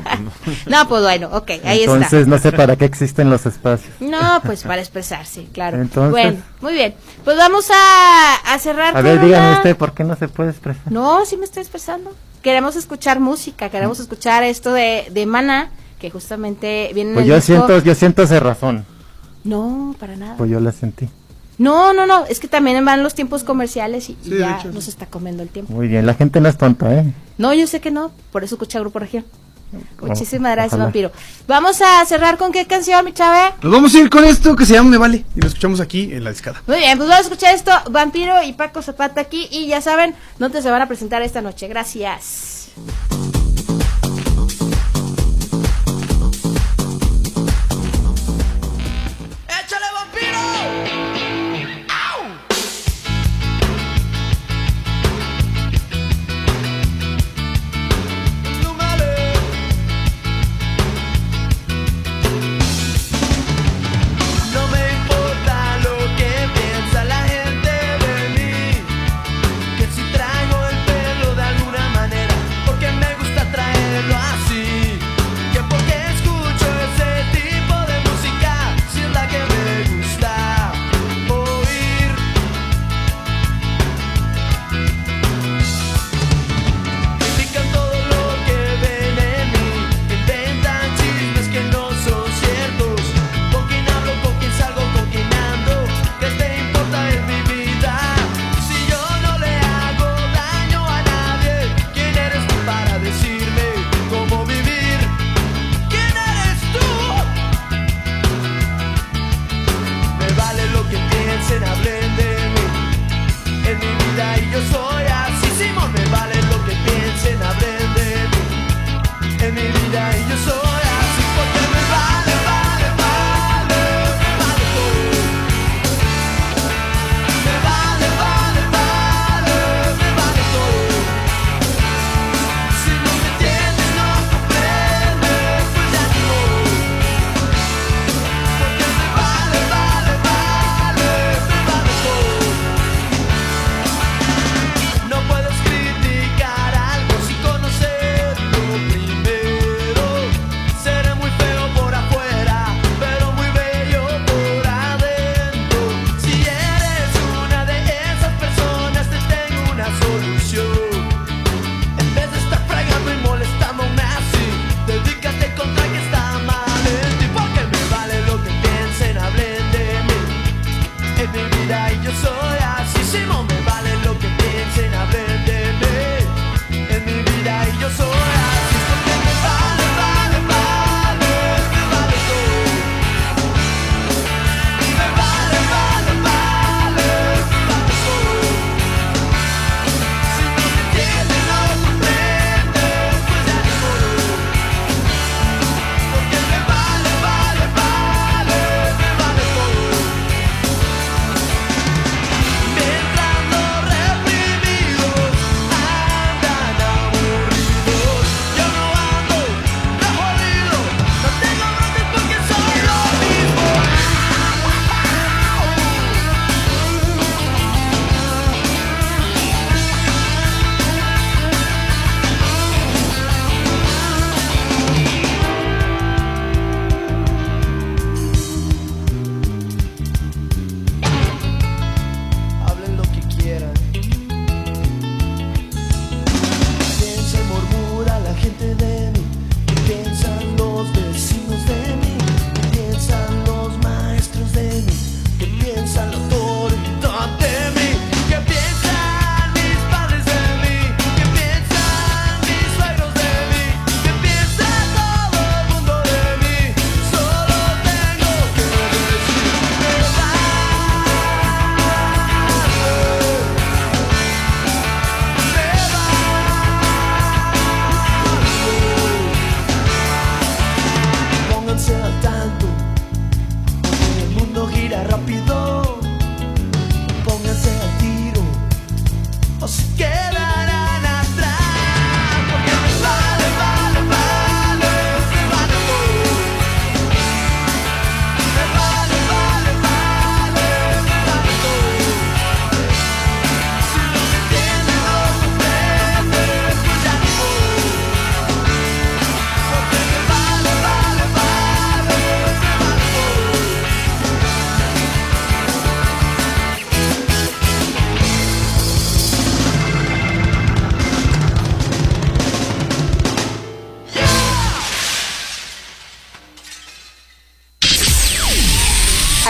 No, 0.67 0.89
pues 0.89 1.03
bueno, 1.03 1.29
ok, 1.33 1.51
ahí 1.65 1.81
entonces 1.85 2.27
no 2.27 2.39
sé 2.39 2.53
para 2.53 2.77
qué 2.77 2.85
existen 2.85 3.31
los 3.31 3.47
espacios. 3.47 3.91
está. 4.01 4.05
No, 4.07 4.41
pues 4.43 4.63
para 4.63 4.81
expresarse, 4.81 5.47
claro. 5.53 5.81
Entonces- 5.81 6.11
bueno, 6.11 6.39
muy 6.61 6.73
bien. 6.75 6.95
Pues 7.25 7.37
vamos 7.37 7.71
a, 7.71 8.35
a 8.55 8.59
cerrar 8.59 8.97
A 8.97 9.03
ver, 9.03 9.21
dígame 9.21 9.49
una- 9.49 9.57
usted, 9.59 9.77
¿por 9.77 9.93
qué 9.95 10.05
no 10.05 10.17
se 10.17 10.29
puede 10.29 10.51
expresar? 10.51 10.91
No, 10.91 11.25
sí 11.27 11.37
me 11.37 11.45
estoy 11.45 11.63
expresando. 11.63 12.13
Queremos 12.43 12.77
escuchar 12.77 13.21
música, 13.21 13.71
queremos 13.71 14.01
escuchar 14.01 14.43
esto 14.43 14.73
de, 14.73 15.07
de 15.11 15.27
Mana, 15.27 15.71
que 15.99 16.11
justamente 16.11 16.91
viene 16.95 17.11
en 17.11 17.15
Pues 17.15 17.25
el 17.25 17.29
yo 17.31 17.35
disco. 17.37 17.47
siento, 17.47 17.79
yo 17.83 17.95
siento 17.95 18.23
esa 18.23 18.41
razón, 18.41 18.85
No, 19.45 19.95
para 19.99 20.17
nada. 20.17 20.37
pues 20.37 20.51
yo 20.51 20.61
la 20.61 20.73
sentí. 20.73 21.09
No, 21.59 21.93
no, 21.93 22.07
no, 22.07 22.25
es 22.27 22.41
que 22.41 22.49
también 22.49 22.85
van 22.85 23.03
los 23.03 23.15
tiempos 23.15 23.45
comerciales 23.45 24.09
y, 24.09 24.13
y 24.13 24.25
Sí, 24.25 24.31
de 24.31 24.39
ya 24.41 24.59
hecho, 24.59 24.69
sí. 24.71 24.75
nos 24.75 24.89
está 24.89 25.07
comiendo 25.07 25.43
el 25.43 25.49
tiempo. 25.49 25.73
Muy 25.73 25.87
bien, 25.89 26.05
la 26.07 26.15
gente 26.15 26.41
no 26.41 26.49
es 26.49 26.57
tonta, 26.59 26.93
¿eh? 26.95 27.13
No, 27.39 27.55
yo 27.55 27.67
sé 27.67 27.81
que 27.81 27.91
no, 27.91 28.11
por 28.33 28.43
eso 28.45 28.55
escucha 28.57 28.81
Grupo 28.81 28.99
Región. 28.99 29.25
Muchísimas 30.01 30.53
gracias, 30.53 30.75
ojalá. 30.75 30.85
Vampiro. 30.85 31.11
Vamos 31.49 31.81
a 31.83 32.05
cerrar 32.07 32.39
con 32.39 32.53
qué 32.53 32.65
canción, 32.65 33.05
mi 33.05 33.13
chave. 33.13 33.55
Nos 33.61 33.73
vamos 33.73 33.93
a 33.95 33.99
ir 33.99 34.09
con 34.09 34.25
esto 34.25 34.55
que 34.55 34.67
se 34.67 34.75
llama 34.75 34.91
Me 34.91 34.99
Vale 34.99 35.25
y 35.35 35.41
lo 35.41 35.49
escuchamos 35.49 35.81
aquí 35.81 36.13
en 36.13 36.23
la 36.23 36.31
discada. 36.31 36.63
Muy 36.69 36.77
bien, 36.79 36.97
pues 36.97 37.09
vamos 37.09 37.25
a 37.27 37.29
escuchar 37.29 37.55
esto, 37.55 37.73
Vampiro 37.91 38.41
y 38.45 38.53
Paco 38.53 38.83
Zapata 38.83 39.21
aquí 39.21 39.49
y 39.51 39.67
ya 39.67 39.81
saben 39.81 40.15
dónde 40.39 40.63
se 40.63 40.71
van 40.71 40.83
a 40.83 40.87
presentar 40.87 41.23
esta 41.23 41.41
noche. 41.41 41.67
Gracias. 41.67 42.69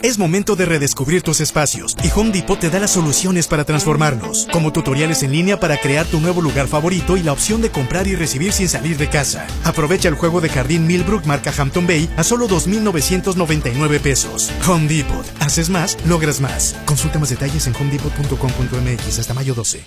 Es 0.00 0.18
momento 0.18 0.56
de 0.56 0.66
redescubrir 0.66 1.22
tus 1.22 1.40
espacios 1.40 1.96
y 2.04 2.10
Home 2.14 2.30
Depot 2.30 2.58
te 2.58 2.68
da 2.68 2.78
las 2.78 2.90
soluciones 2.90 3.46
para 3.48 3.64
transformarlos, 3.64 4.46
como 4.52 4.70
tutoriales 4.70 5.22
en 5.22 5.32
línea 5.32 5.58
para 5.58 5.78
crear 5.78 6.04
tu 6.04 6.20
nuevo 6.20 6.42
lugar 6.42 6.68
favorito 6.68 7.16
y 7.16 7.22
la 7.22 7.32
opción 7.32 7.62
de 7.62 7.70
comprar 7.70 8.06
y 8.06 8.14
recibir 8.14 8.52
sin 8.52 8.68
salir 8.68 8.98
de 8.98 9.08
casa. 9.08 9.46
Aprovecha 9.64 10.08
el 10.08 10.14
juego 10.14 10.42
de 10.42 10.50
jardín 10.50 10.86
Millbrook 10.86 11.24
marca 11.24 11.52
Hampton 11.56 11.86
Bay 11.86 12.10
a 12.18 12.24
solo 12.24 12.46
2.999 12.46 13.98
pesos. 14.00 14.52
Home 14.68 14.86
Depot. 14.86 15.26
Haces 15.40 15.70
más, 15.70 15.96
logras 16.06 16.40
más. 16.40 16.76
Consulta 16.84 17.18
más 17.18 17.30
detalles 17.30 17.66
en 17.66 17.74
homedepot.com.mx 17.74 19.18
hasta 19.18 19.34
mayo 19.34 19.54
12. 19.54 19.82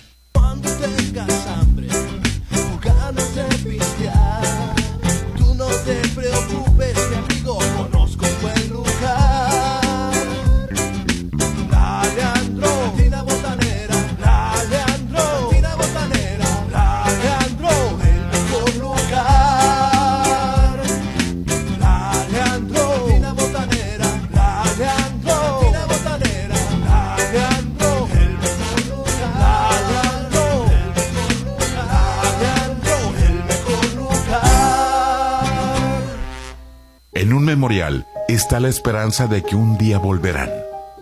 Está 38.26 38.58
la 38.58 38.68
esperanza 38.68 39.28
de 39.28 39.44
que 39.44 39.54
un 39.54 39.78
día 39.78 39.98
volverán. 39.98 40.50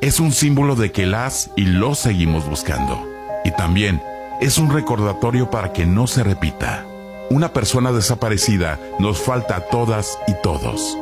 Es 0.02 0.20
un 0.20 0.32
símbolo 0.32 0.76
de 0.76 0.92
que 0.92 1.06
las 1.06 1.50
y 1.56 1.62
los 1.62 1.98
seguimos 1.98 2.46
buscando. 2.46 3.02
Y 3.42 3.52
también 3.52 4.02
es 4.42 4.58
un 4.58 4.70
recordatorio 4.70 5.50
para 5.50 5.72
que 5.72 5.86
no 5.86 6.06
se 6.06 6.22
repita. 6.22 6.84
Una 7.30 7.54
persona 7.54 7.90
desaparecida 7.90 8.78
nos 8.98 9.18
falta 9.18 9.56
a 9.56 9.60
todas 9.60 10.18
y 10.26 10.34
todos. 10.42 10.94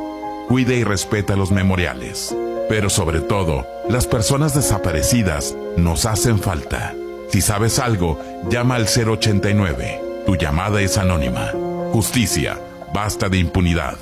Cuide 0.47 0.77
y 0.77 0.85
respeta 0.85 1.35
los 1.35 1.51
memoriales. 1.51 2.33
Pero 2.69 2.89
sobre 2.89 3.19
todo, 3.19 3.67
las 3.89 4.07
personas 4.07 4.55
desaparecidas 4.55 5.53
nos 5.75 6.05
hacen 6.05 6.39
falta. 6.39 6.95
Si 7.29 7.41
sabes 7.41 7.77
algo, 7.77 8.17
llama 8.49 8.75
al 8.75 8.87
089. 8.87 10.01
Tu 10.25 10.35
llamada 10.37 10.81
es 10.81 10.97
anónima. 10.97 11.51
Justicia, 11.91 12.57
basta 12.93 13.27
de 13.27 13.39
impunidad. 13.39 13.97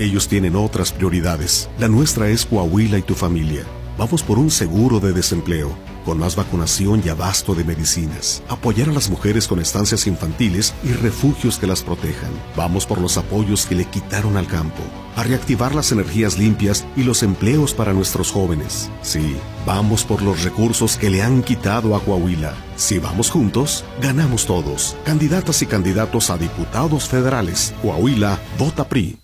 Ellos 0.00 0.28
tienen 0.28 0.56
otras 0.56 0.92
prioridades. 0.92 1.68
La 1.78 1.86
nuestra 1.86 2.30
es 2.30 2.46
Coahuila 2.46 2.96
y 2.96 3.02
tu 3.02 3.14
familia. 3.14 3.64
Vamos 3.98 4.22
por 4.22 4.38
un 4.38 4.50
seguro 4.50 4.98
de 4.98 5.12
desempleo, 5.12 5.76
con 6.06 6.16
más 6.18 6.36
vacunación 6.36 7.02
y 7.04 7.10
abasto 7.10 7.54
de 7.54 7.64
medicinas. 7.64 8.42
Apoyar 8.48 8.88
a 8.88 8.92
las 8.92 9.10
mujeres 9.10 9.46
con 9.46 9.60
estancias 9.60 10.06
infantiles 10.06 10.72
y 10.82 10.92
refugios 10.92 11.58
que 11.58 11.66
las 11.66 11.82
protejan. 11.82 12.30
Vamos 12.56 12.86
por 12.86 12.98
los 12.98 13.18
apoyos 13.18 13.66
que 13.66 13.74
le 13.74 13.84
quitaron 13.84 14.38
al 14.38 14.46
campo. 14.46 14.82
A 15.16 15.22
reactivar 15.22 15.74
las 15.74 15.92
energías 15.92 16.38
limpias 16.38 16.86
y 16.96 17.02
los 17.02 17.22
empleos 17.22 17.74
para 17.74 17.92
nuestros 17.92 18.32
jóvenes. 18.32 18.88
Sí, 19.02 19.36
vamos 19.66 20.04
por 20.04 20.22
los 20.22 20.44
recursos 20.44 20.96
que 20.96 21.10
le 21.10 21.20
han 21.20 21.42
quitado 21.42 21.94
a 21.94 22.00
Coahuila. 22.00 22.54
Si 22.76 22.98
vamos 22.98 23.28
juntos, 23.28 23.84
ganamos 24.00 24.46
todos. 24.46 24.96
Candidatas 25.04 25.60
y 25.60 25.66
candidatos 25.66 26.30
a 26.30 26.38
diputados 26.38 27.06
federales. 27.06 27.74
Coahuila, 27.82 28.40
vota 28.58 28.88
PRI. 28.88 29.18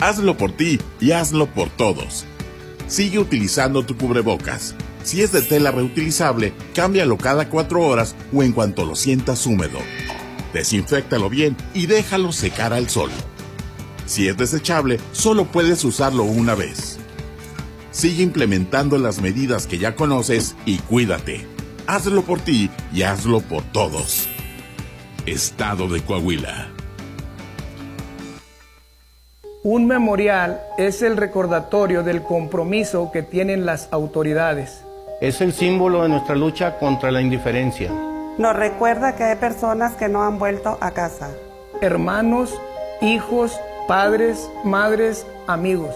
Hazlo 0.00 0.36
por 0.36 0.52
ti 0.52 0.78
y 1.00 1.12
hazlo 1.12 1.46
por 1.46 1.70
todos. 1.70 2.24
Sigue 2.86 3.18
utilizando 3.18 3.84
tu 3.84 3.96
cubrebocas. 3.96 4.74
Si 5.02 5.22
es 5.22 5.32
de 5.32 5.42
tela 5.42 5.70
reutilizable, 5.70 6.52
cámbialo 6.74 7.16
cada 7.18 7.48
cuatro 7.48 7.82
horas 7.82 8.14
o 8.32 8.42
en 8.42 8.52
cuanto 8.52 8.84
lo 8.84 8.96
sientas 8.96 9.46
húmedo. 9.46 9.78
Desinféctalo 10.52 11.28
bien 11.28 11.56
y 11.74 11.86
déjalo 11.86 12.32
secar 12.32 12.72
al 12.72 12.88
sol. 12.88 13.10
Si 14.06 14.28
es 14.28 14.36
desechable, 14.36 15.00
solo 15.12 15.46
puedes 15.46 15.84
usarlo 15.84 16.24
una 16.24 16.54
vez. 16.54 16.98
Sigue 17.90 18.22
implementando 18.22 18.98
las 18.98 19.20
medidas 19.20 19.66
que 19.66 19.78
ya 19.78 19.94
conoces 19.94 20.56
y 20.66 20.78
cuídate. 20.78 21.46
Hazlo 21.86 22.22
por 22.22 22.40
ti 22.40 22.70
y 22.92 23.02
hazlo 23.02 23.40
por 23.40 23.62
todos. 23.72 24.28
Estado 25.26 25.88
de 25.88 26.02
Coahuila. 26.02 26.73
Un 29.66 29.86
memorial 29.86 30.60
es 30.76 31.00
el 31.00 31.16
recordatorio 31.16 32.02
del 32.02 32.22
compromiso 32.22 33.10
que 33.10 33.22
tienen 33.22 33.64
las 33.64 33.88
autoridades. 33.92 34.84
Es 35.22 35.40
el 35.40 35.54
símbolo 35.54 36.02
de 36.02 36.10
nuestra 36.10 36.34
lucha 36.34 36.78
contra 36.78 37.10
la 37.10 37.22
indiferencia. 37.22 37.90
Nos 38.36 38.54
recuerda 38.54 39.16
que 39.16 39.24
hay 39.24 39.36
personas 39.36 39.94
que 39.94 40.10
no 40.10 40.22
han 40.22 40.38
vuelto 40.38 40.76
a 40.82 40.90
casa. 40.90 41.30
Hermanos, 41.80 42.54
hijos, 43.00 43.58
padres, 43.88 44.50
madres, 44.64 45.26
amigos. 45.46 45.94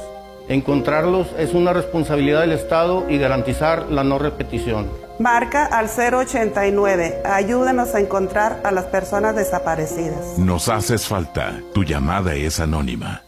Encontrarlos 0.48 1.26
es 1.36 1.52
una 1.52 1.74
responsabilidad 1.74 2.40
del 2.40 2.52
Estado 2.52 3.04
y 3.10 3.18
garantizar 3.18 3.90
la 3.90 4.02
no 4.02 4.18
repetición. 4.18 4.88
Marca 5.18 5.66
al 5.66 5.90
089. 5.90 7.20
Ayúdanos 7.22 7.94
a 7.94 8.00
encontrar 8.00 8.62
a 8.64 8.70
las 8.70 8.86
personas 8.86 9.36
desaparecidas. 9.36 10.38
Nos 10.38 10.70
haces 10.70 11.06
falta. 11.06 11.60
Tu 11.74 11.84
llamada 11.84 12.34
es 12.34 12.60
anónima. 12.60 13.27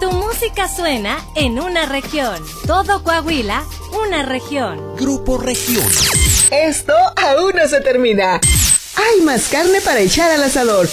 Tu 0.00 0.12
música 0.12 0.68
suena 0.68 1.18
en 1.34 1.58
una 1.58 1.86
región. 1.86 2.40
Todo 2.66 3.02
Coahuila, 3.02 3.64
una 4.04 4.22
región. 4.22 4.94
Grupo 4.96 5.38
Región. 5.38 5.84
Esto 6.52 6.92
aún 7.16 7.52
no 7.56 7.66
se 7.66 7.80
termina. 7.80 8.40
Hay 8.94 9.20
más 9.22 9.48
carne 9.48 9.80
para 9.80 9.98
echar 9.98 10.30
al 10.30 10.44
asador. 10.44 10.88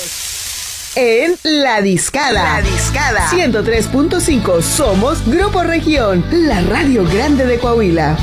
En 0.95 1.37
La 1.43 1.81
Discada. 1.81 2.61
La 2.61 2.61
Discada. 2.61 3.29
103.5. 3.29 4.61
Somos 4.63 5.23
Grupo 5.27 5.61
Región, 5.61 6.25
la 6.31 6.61
radio 6.61 7.03
grande 7.05 7.45
de 7.45 7.59
Coahuila. 7.59 8.17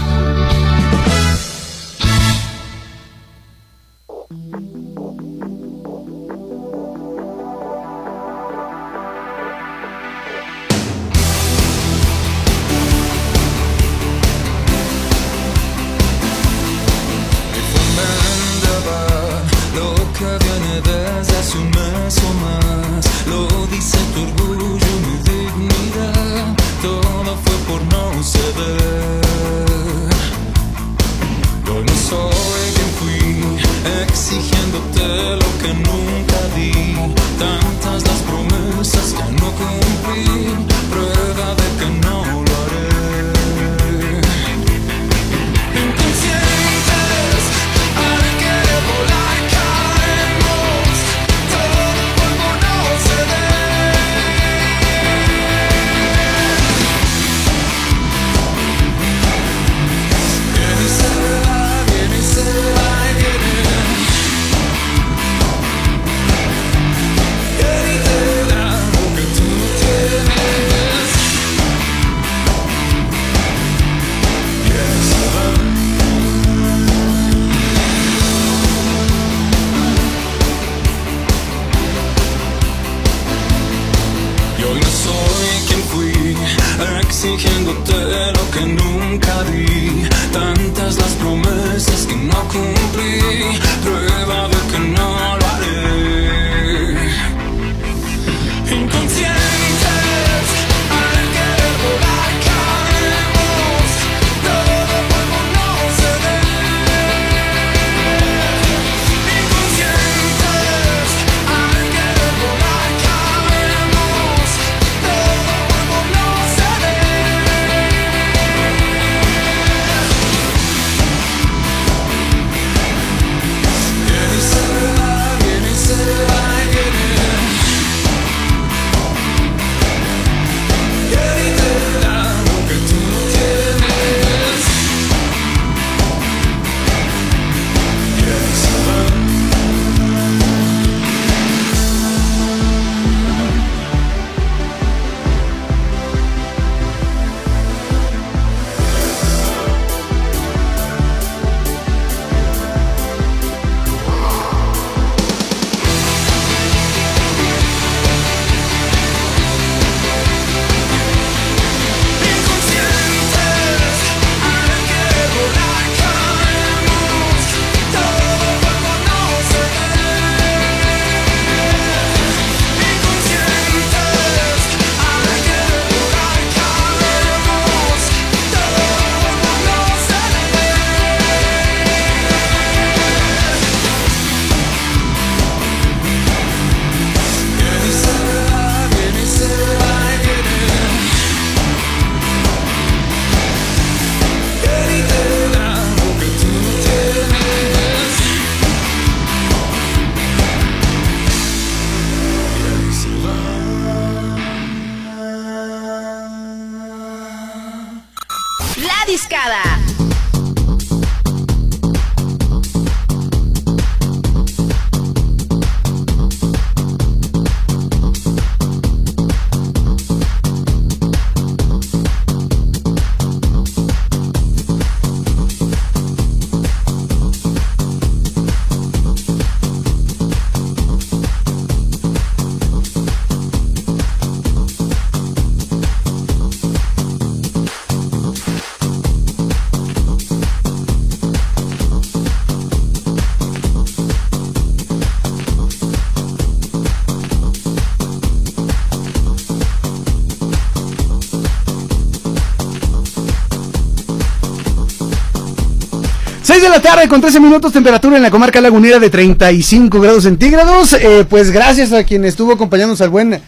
De 256.63 256.69
la 256.69 256.81
tarde 256.81 257.09
con 257.09 257.21
13 257.21 257.41
minutos, 257.41 257.73
temperatura 257.73 258.17
en 258.17 258.23
la 258.23 258.31
comarca 258.31 258.61
lagunera 258.61 259.01
de 259.01 259.11
35 259.11 260.01
grados 260.01 260.23
centígrados. 260.23 260.93
Eh, 260.93 261.27
pues 261.29 261.51
gracias 261.51 261.93
a 261.93 262.05
quien 262.05 262.25
estuvo 262.25 262.53
acompañándonos 262.53 263.01
al 263.01 263.09
buen 263.09 263.43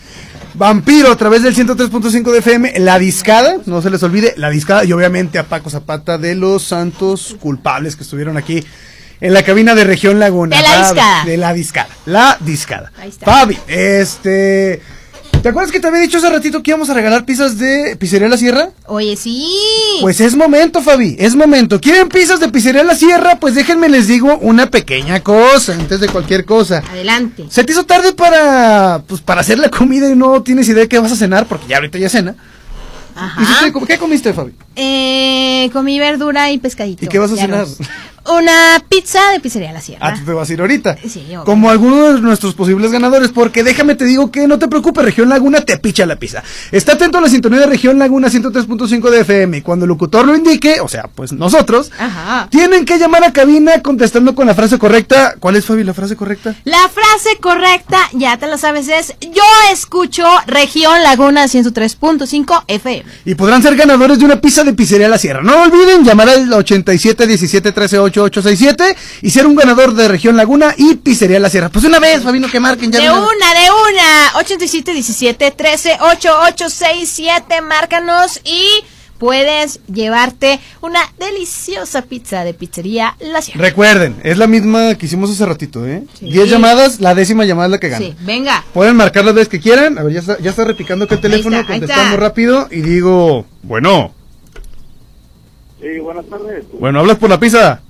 vampiro 0.55 1.13
a 1.13 1.17
través 1.17 1.45
del 1.45 1.55
103.5 1.55 2.33
de 2.33 2.39
FM, 2.39 2.73
La 2.81 2.99
Discada, 2.99 3.59
no 3.67 3.81
se 3.83 3.91
les 3.91 4.03
olvide, 4.03 4.35
La 4.37 4.51
Discada, 4.51 4.85
y 4.85 4.93
obviamente 4.93 5.39
a 5.39 5.45
Paco 5.45 5.71
Zapata 5.71 6.19
de 6.19 6.35
los 6.35 6.65
santos 6.65 7.37
culpables 7.39 7.95
que 7.95 8.03
estuvieron 8.03 8.37
aquí 8.37 8.65
en 9.21 9.33
la 9.33 9.45
cabina 9.45 9.77
de 9.77 9.85
Región 9.85 10.19
Laguna. 10.19 10.57
De 10.57 10.63
La 10.63 10.79
Discada. 10.79 11.25
De 11.25 11.37
La 11.37 11.55
Discada. 11.55 11.89
La 12.07 12.39
Discada. 12.41 12.93
Ahí 12.99 13.11
está. 13.11 13.27
Fabi, 13.27 13.57
este... 13.69 14.83
¿Te 15.45 15.51
acuerdas 15.51 15.73
que 15.73 15.79
te 15.79 15.87
había 15.87 16.01
dicho 16.01 16.17
hace 16.17 16.31
ratito 16.31 16.63
que 16.63 16.71
íbamos 16.71 16.89
a 16.89 16.95
regalar 16.95 17.27
pizzas 17.27 17.59
de 17.59 17.97
Pizzería 17.97 18.31
La 18.31 18.39
Sierra? 18.39 18.71
Oye, 18.87 19.15
sí. 19.15 19.47
Pues 20.01 20.19
es 20.23 20.35
momento, 20.35 20.81
Fabi, 20.81 21.17
es 21.19 21.37
momento. 21.37 21.79
¿Quieren 21.83 22.09
pizzas 22.09 22.41
de 22.41 22.49
Pizzería 22.49 22.83
La 22.83 22.95
Sierra? 22.95 23.39
Pues 23.39 23.55
déjenme 23.55 23.91
les 23.91 24.09
digo 24.09 24.39
una 24.39 24.71
pequeña 24.71 25.21
cosa, 25.21 25.75
antes 25.75 26.01
de 26.01 26.09
cualquier 26.09 26.47
cosa. 26.47 26.83
Adelante. 26.91 27.45
¿Se 27.51 27.63
te 27.63 27.73
hizo 27.73 27.85
tarde 27.85 28.15
para, 28.15 29.03
pues, 29.07 29.21
para 29.21 29.43
hacer 29.43 29.59
la 29.59 29.69
comida 29.69 30.09
y 30.09 30.17
no 30.17 30.43
tienes 30.43 30.67
idea 30.67 30.85
de 30.85 30.89
qué 30.89 30.99
vas 30.99 31.13
a 31.13 31.17
cenar? 31.17 31.45
Porque 31.45 31.67
ya 31.67 31.77
ahorita 31.77 31.99
ya 31.99 32.09
cena. 32.09 32.37
Ajá. 33.15 33.71
¿Qué 33.87 33.99
comiste, 33.99 34.33
Fabi? 34.33 34.55
Eh, 34.77 35.69
comí 35.75 35.99
verdura 35.99 36.53
y 36.53 36.59
pescadito. 36.59 37.05
¿Y 37.05 37.09
qué 37.09 37.19
vas 37.19 37.33
a 37.33 37.37
cenar? 37.37 37.67
Una 38.27 38.83
pizza 38.89 39.21
de 39.33 39.41
pizzería 39.41 39.73
La 39.73 39.81
Sierra. 39.81 40.09
Ah, 40.09 40.15
tú 40.15 40.25
te 40.25 40.33
vas 40.33 40.49
a 40.49 40.53
ir 40.53 40.61
ahorita. 40.61 40.97
Sí, 41.07 41.27
yo. 41.31 41.45
Como 41.45 41.69
algunos 41.71 42.15
de 42.15 42.21
nuestros 42.23 42.55
posibles 42.55 42.91
ganadores, 42.91 43.31
porque 43.31 43.63
déjame 43.63 43.95
te 43.95 44.05
digo 44.05 44.31
que 44.31 44.47
no 44.49 44.59
te 44.59 44.69
preocupes, 44.69 45.05
Región 45.05 45.29
Laguna 45.29 45.61
te 45.61 45.77
picha 45.79 46.07
la 46.07 46.17
pizza. 46.17 46.43
Está 46.73 46.93
atento 46.93 47.19
a 47.19 47.21
la 47.21 47.29
sintonía 47.29 47.61
de 47.61 47.67
Región 47.67 47.99
Laguna 47.99 48.29
103.5 48.29 49.11
de 49.11 49.21
FM 49.21 49.59
y 49.59 49.61
cuando 49.63 49.85
el 49.85 49.89
locutor 49.89 50.27
lo 50.27 50.35
indique, 50.35 50.81
o 50.81 50.89
sea, 50.89 51.09
pues 51.15 51.33
nosotros, 51.33 51.93
Ajá. 51.99 52.49
tienen 52.51 52.85
que 52.85 52.99
llamar 52.99 53.25
a 53.25 53.33
cabina 53.33 53.83
contestando 53.83 54.35
con 54.35 54.47
la 54.47 54.55
frase 54.55 54.79
correcta. 54.79 55.35
¿Cuál 55.39 55.57
es, 55.57 55.67
Fabi, 55.67 55.85
la 55.85 55.95
frase 55.95 56.17
correcta? 56.17 56.55
La 56.65 56.89
frase 56.89 57.39
correcta, 57.41 57.99
ya 58.13 58.39
te 58.39 58.47
lo 58.47 58.57
sabes, 58.57 58.89
es 58.89 59.15
yo 59.21 59.43
escucho 59.73 60.25
Región 60.47 61.03
Laguna 61.03 61.45
103.5 61.45 62.65
FM. 62.69 63.05
Y 63.25 63.35
podrán 63.35 63.63
ser 63.63 63.77
ganadores 63.77 64.19
de 64.19 64.25
una 64.25 64.41
pizza 64.41 64.65
de 64.65 64.73
pizzería 64.73 65.09
La 65.09 65.19
Sierra. 65.19 65.43
No 65.43 65.63
olviden 65.63 66.05
llamar 66.05 66.29
al 66.31 66.53
87 66.53 67.27
17 67.27 67.73
13 67.73 67.99
8867 68.21 68.97
y 69.23 69.31
ser 69.31 69.47
un 69.47 69.57
ganador 69.57 69.95
de 69.95 70.09
Región 70.09 70.37
Laguna 70.37 70.75
y 70.77 70.95
pizzería 70.97 71.39
La 71.41 71.51
Sierra. 71.51 71.69
Pues 71.69 71.85
una 71.85 71.99
vez, 71.99 72.23
Fabino, 72.23 72.49
que 72.49 72.61
marquen 72.61 72.93
ya. 72.93 73.01
De 73.01 73.11
una, 73.11 73.21
de 73.21 73.71
una. 73.93 74.39
87 74.39 74.93
17 74.93 75.51
13 75.51 75.99
8867. 76.01 77.61
Márcanos 77.63 78.41
y 78.45 78.67
puedes 79.19 79.81
llevarte 79.87 80.61
una 80.83 81.01
deliciosa 81.19 82.03
pizza 82.03 82.45
de 82.45 82.53
pizzería 82.53 83.17
La 83.21 83.41
Sierra. 83.43 83.61
Recuerden, 83.61 84.17
es 84.23 84.37
la 84.39 84.47
misma 84.47 84.97
que 84.97 85.07
hicimos 85.07 85.31
hace 85.31 85.47
ratito, 85.47 85.87
¿eh? 85.87 86.03
Sí. 86.19 86.31
10 86.31 86.51
llamadas, 86.51 87.01
la 87.01 87.15
décima 87.15 87.45
llamada 87.45 87.67
es 87.69 87.71
la 87.73 87.79
que 87.81 87.89
gana. 87.89 88.05
Sí, 88.05 88.15
venga. 88.21 88.65
Pueden 88.75 88.97
marcar 88.97 89.25
las 89.25 89.35
veces 89.35 89.49
que 89.49 89.61
quieran. 89.61 89.99
A 89.99 90.03
ver, 90.03 90.13
ya 90.15 90.21
está, 90.21 90.39
ya 90.41 90.51
está 90.51 90.65
repicando 90.65 91.07
que 91.09 91.15
el 91.15 91.21
teléfono, 91.21 91.57
está, 91.59 91.73
contestamos 91.73 92.19
rápido 92.19 92.69
y 92.71 92.81
digo, 92.83 93.47
bueno, 93.63 94.13
Sí, 95.81 95.99
buenas 96.01 96.25
tardes. 96.27 96.65
bueno, 96.79 97.01
hablas 97.01 97.19
por 97.19 97.29
la 97.31 97.39
pizza. 97.39 97.81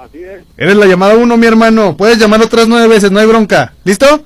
Así 0.00 0.18
es. 0.24 0.42
Eres 0.56 0.76
la 0.76 0.86
llamada 0.86 1.14
uno, 1.14 1.36
mi 1.36 1.46
hermano. 1.46 1.94
Puedes 1.96 2.18
llamar 2.18 2.40
otras 2.40 2.66
nueve 2.66 2.88
veces, 2.88 3.10
no 3.10 3.20
hay 3.20 3.26
bronca. 3.26 3.74
¿Listo? 3.84 4.24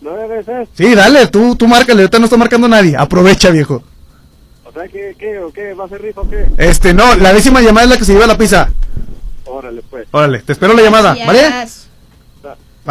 ¿Nueve 0.00 0.36
veces? 0.36 0.68
Sí, 0.74 0.94
dale, 0.94 1.26
tú, 1.26 1.56
tú 1.56 1.66
márcale, 1.66 2.02
ahorita 2.02 2.18
no 2.18 2.26
está 2.26 2.36
marcando 2.36 2.68
nadie. 2.68 2.96
Aprovecha, 2.96 3.50
viejo. 3.50 3.82
O 4.64 4.72
sea, 4.72 4.86
¿qué, 4.86 5.16
qué, 5.18 5.40
o 5.40 5.52
qué? 5.52 5.74
¿Va 5.74 5.86
a 5.86 5.88
ser 5.88 6.00
rifa 6.00 6.20
o 6.20 6.30
qué? 6.30 6.46
Este, 6.58 6.94
no, 6.94 7.16
la 7.16 7.32
décima 7.32 7.60
llamada 7.60 7.84
es 7.84 7.90
la 7.90 7.96
que 7.96 8.04
se 8.04 8.12
lleva 8.12 8.28
la 8.28 8.38
pizza. 8.38 8.70
Órale, 9.44 9.82
pues. 9.90 10.06
Órale, 10.12 10.38
te 10.40 10.52
espero 10.52 10.74
la 10.74 10.82
llamada, 10.82 11.16
¿vale? 11.26 11.40
Gracias. 11.40 11.50
Vale, 11.50 11.89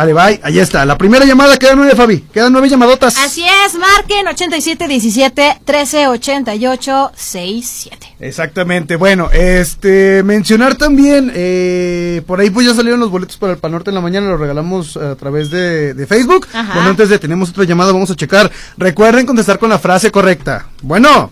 bye. 0.05 0.39
Ahí 0.43 0.59
está. 0.59 0.85
La 0.85 0.97
primera 0.97 1.25
llamada 1.25 1.57
queda 1.57 1.75
nueve, 1.75 1.95
Fabi. 1.95 2.21
Quedan 2.33 2.51
nueve 2.53 2.69
llamadotas. 2.69 3.17
Así 3.17 3.43
es, 3.43 3.75
marquen 3.75 4.27
8717 4.27 5.59
1388 5.65 7.11
67. 7.15 8.15
Exactamente. 8.19 8.95
Bueno, 8.95 9.29
este, 9.31 10.23
mencionar 10.23 10.75
también, 10.75 11.31
eh, 11.35 12.21
por 12.27 12.39
ahí 12.39 12.49
pues 12.49 12.67
ya 12.67 12.73
salieron 12.73 12.99
los 12.99 13.09
boletos 13.11 13.37
para 13.37 13.53
el 13.53 13.59
Panorte 13.59 13.89
en 13.91 13.95
la 13.95 14.01
mañana, 14.01 14.27
los 14.29 14.39
regalamos 14.39 14.97
a 14.97 15.15
través 15.15 15.49
de, 15.51 15.93
de 15.93 16.07
Facebook. 16.07 16.47
Ajá. 16.53 16.73
Bueno, 16.73 16.89
antes 16.89 17.09
de 17.09 17.19
tenemos 17.19 17.49
otra 17.49 17.63
llamada, 17.63 17.91
vamos 17.91 18.11
a 18.11 18.15
checar. 18.15 18.51
Recuerden 18.77 19.25
contestar 19.25 19.59
con 19.59 19.69
la 19.69 19.79
frase 19.79 20.11
correcta. 20.11 20.67
Bueno, 20.81 21.31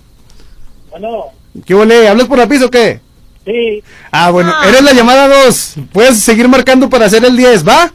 Bueno, 0.91 1.25
¿qué 1.65 1.73
volé? 1.73 2.07
¿Hablas 2.07 2.27
por 2.27 2.37
la 2.37 2.47
pista 2.47 2.65
o 2.67 2.71
qué? 2.71 3.01
sí, 3.45 3.81
Ah, 4.11 4.29
bueno, 4.31 4.53
eres 4.63 4.81
la 4.81 4.93
llamada 4.93 5.45
2. 5.45 5.75
Puedes 5.93 6.19
seguir 6.19 6.47
marcando 6.49 6.89
para 6.89 7.05
hacer 7.05 7.23
el 7.23 7.35
10, 7.37 7.67
¿va? 7.67 7.91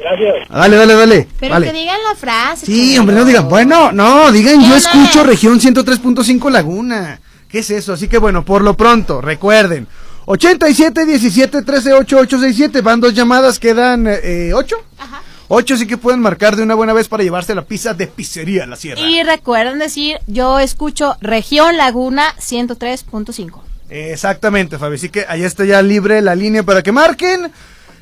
Gracias. 0.00 0.48
Dale, 0.48 0.76
dale, 0.76 0.94
dale. 0.94 1.28
Pero 1.38 1.52
vale. 1.52 1.66
que 1.66 1.72
digan 1.72 1.98
la 2.08 2.14
frase. 2.14 2.66
Sí, 2.66 2.98
hombre, 2.98 3.16
no 3.16 3.24
digan, 3.24 3.48
bueno, 3.48 3.92
no, 3.92 4.32
digan 4.32 4.60
yo 4.62 4.76
escucho 4.76 5.24
región 5.24 5.60
103.5 5.60 6.50
Laguna. 6.50 7.20
¿Qué 7.48 7.60
es 7.60 7.70
eso? 7.70 7.92
Así 7.92 8.08
que 8.08 8.18
bueno, 8.18 8.44
por 8.44 8.62
lo 8.62 8.74
pronto, 8.74 9.20
recuerden. 9.20 9.86
87 10.26 11.06
17 11.06 11.62
13 11.62 11.92
8 11.92 12.16
867 12.18 12.80
van 12.82 13.00
dos 13.00 13.14
llamadas, 13.14 13.58
quedan 13.58 14.06
eh, 14.06 14.52
8. 14.54 14.76
Ajá. 14.98 15.22
8 15.52 15.76
sí 15.78 15.86
que 15.88 15.96
pueden 15.96 16.20
marcar 16.20 16.54
de 16.54 16.62
una 16.62 16.76
buena 16.76 16.92
vez 16.92 17.08
para 17.08 17.24
llevarse 17.24 17.56
la 17.56 17.62
pizza 17.62 17.92
de 17.92 18.06
pizzería 18.06 18.66
La 18.66 18.76
Sierra. 18.76 19.00
Y 19.00 19.20
recuerden 19.24 19.80
decir, 19.80 20.18
yo 20.28 20.60
escucho 20.60 21.16
Región 21.20 21.76
Laguna 21.76 22.36
103.5. 22.38 23.60
Exactamente, 23.88 24.78
Fabi. 24.78 24.94
Así 24.94 25.08
que 25.08 25.26
ahí 25.28 25.42
está 25.42 25.64
ya 25.64 25.82
libre 25.82 26.22
la 26.22 26.36
línea 26.36 26.62
para 26.62 26.84
que 26.84 26.92
marquen. 26.92 27.50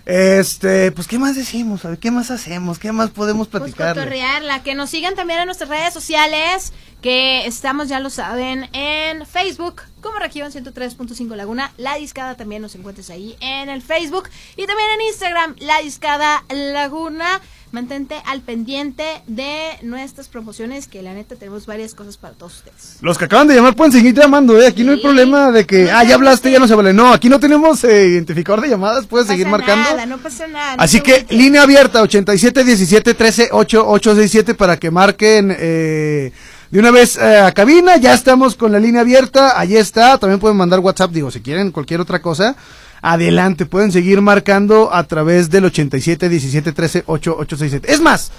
Este, 0.09 0.91
pues 0.93 1.07
qué 1.07 1.19
más 1.19 1.37
decimos, 1.37 1.83
Fabi? 1.83 1.99
¿Qué 1.99 2.11
más 2.11 2.31
hacemos? 2.31 2.79
¿Qué 2.79 2.93
más 2.93 3.11
podemos 3.11 3.47
platicar? 3.47 3.95
Cotorrearla, 3.95 4.63
que 4.63 4.75
nos 4.75 4.89
sigan 4.89 5.15
también 5.15 5.41
en 5.41 5.45
nuestras 5.45 5.69
redes 5.69 5.93
sociales, 5.93 6.73
que 7.03 7.45
estamos, 7.45 7.91
ya 7.91 8.01
lo 8.01 8.09
saben, 8.09 8.71
en 8.73 9.27
Facebook, 9.27 9.83
como 10.01 10.19
Región 10.19 10.51
103.5 10.51 11.37
Laguna. 11.37 11.73
La 11.77 11.97
Discada 11.97 12.37
también 12.37 12.63
nos 12.63 12.75
encuentres 12.75 13.11
ahí 13.11 13.37
en 13.41 13.69
el 13.69 13.83
Facebook. 13.83 14.31
Y 14.57 14.67
también 14.67 14.89
en 14.95 15.09
Instagram, 15.09 15.57
La 15.59 15.83
Discada 15.83 16.43
Laguna. 16.49 17.43
Mantente 17.71 18.17
al 18.25 18.41
pendiente 18.41 19.05
de 19.27 19.53
nuestras 19.83 20.29
promociones, 20.29 20.89
que 20.89 21.03
la 21.03 21.13
neta 21.13 21.37
tenemos 21.37 21.67
varias 21.67 21.95
cosas 21.95 22.17
para 22.17 22.33
todos 22.33 22.57
ustedes. 22.57 22.97
Los 23.03 23.19
que 23.19 23.27
acaban 23.27 23.47
de 23.47 23.55
llamar 23.55 23.77
pueden 23.77 23.93
seguir 23.93 24.15
llamando, 24.15 24.59
¿eh? 24.59 24.67
Aquí 24.67 24.85
no 24.85 24.93
hay 24.93 25.03
problema 25.03 25.51
de 25.53 25.67
que, 25.67 25.91
ah, 25.91 26.03
ya 26.03 26.15
hablaste, 26.15 26.51
ya 26.51 26.59
no 26.59 26.67
se 26.67 26.75
vale. 26.75 26.95
No, 26.95 27.13
aquí 27.13 27.29
no 27.29 27.39
tenemos 27.39 27.85
eh, 27.85 28.07
identificador 28.09 28.63
de 28.63 28.71
llamadas, 28.71 29.07
puedes 29.07 29.27
seguir 29.29 29.45
pasa 29.47 29.57
marcando. 29.59 29.91
Nada, 29.91 30.07
no 30.07 30.17
pasa 30.19 30.47
nada. 30.47 30.77
no 30.77 30.83
Así 30.83 30.97
se 30.99 31.03
que 31.03 31.15
agüiten. 31.15 31.39
línea 31.39 31.63
abierta 31.63 32.01
87 32.01 32.65
17 32.65 33.15
13 33.15 33.49
8 33.53 33.87
867 33.87 34.55
para 34.55 34.79
que 34.79 34.91
marquen 34.91 35.55
eh, 35.59 36.33
de 36.71 36.79
una 36.79 36.91
vez 36.91 37.17
eh, 37.19 37.39
a 37.39 37.53
cabina. 37.53 37.97
Ya 37.99 38.15
estamos 38.15 38.55
con 38.55 38.73
la 38.73 38.79
línea 38.79 39.03
abierta. 39.03 39.61
Ahí 39.61 39.77
está. 39.77 40.17
También 40.17 40.41
pueden 40.41 40.57
mandar 40.57 40.81
WhatsApp. 40.81 41.11
Digo, 41.11 41.31
si 41.31 41.41
quieren 41.41 41.71
cualquier 41.71 42.01
otra 42.01 42.21
cosa. 42.23 42.57
Adelante, 43.03 43.67
pueden 43.67 43.93
seguir 43.93 44.21
marcando 44.21 44.93
a 44.93 45.05
través 45.05 45.51
del 45.51 45.65
87 45.67 46.29
17 46.29 46.73
13 46.73 47.05
8 47.07 47.37
867. 47.39 47.93
Es 47.93 48.01
más, 48.01 48.31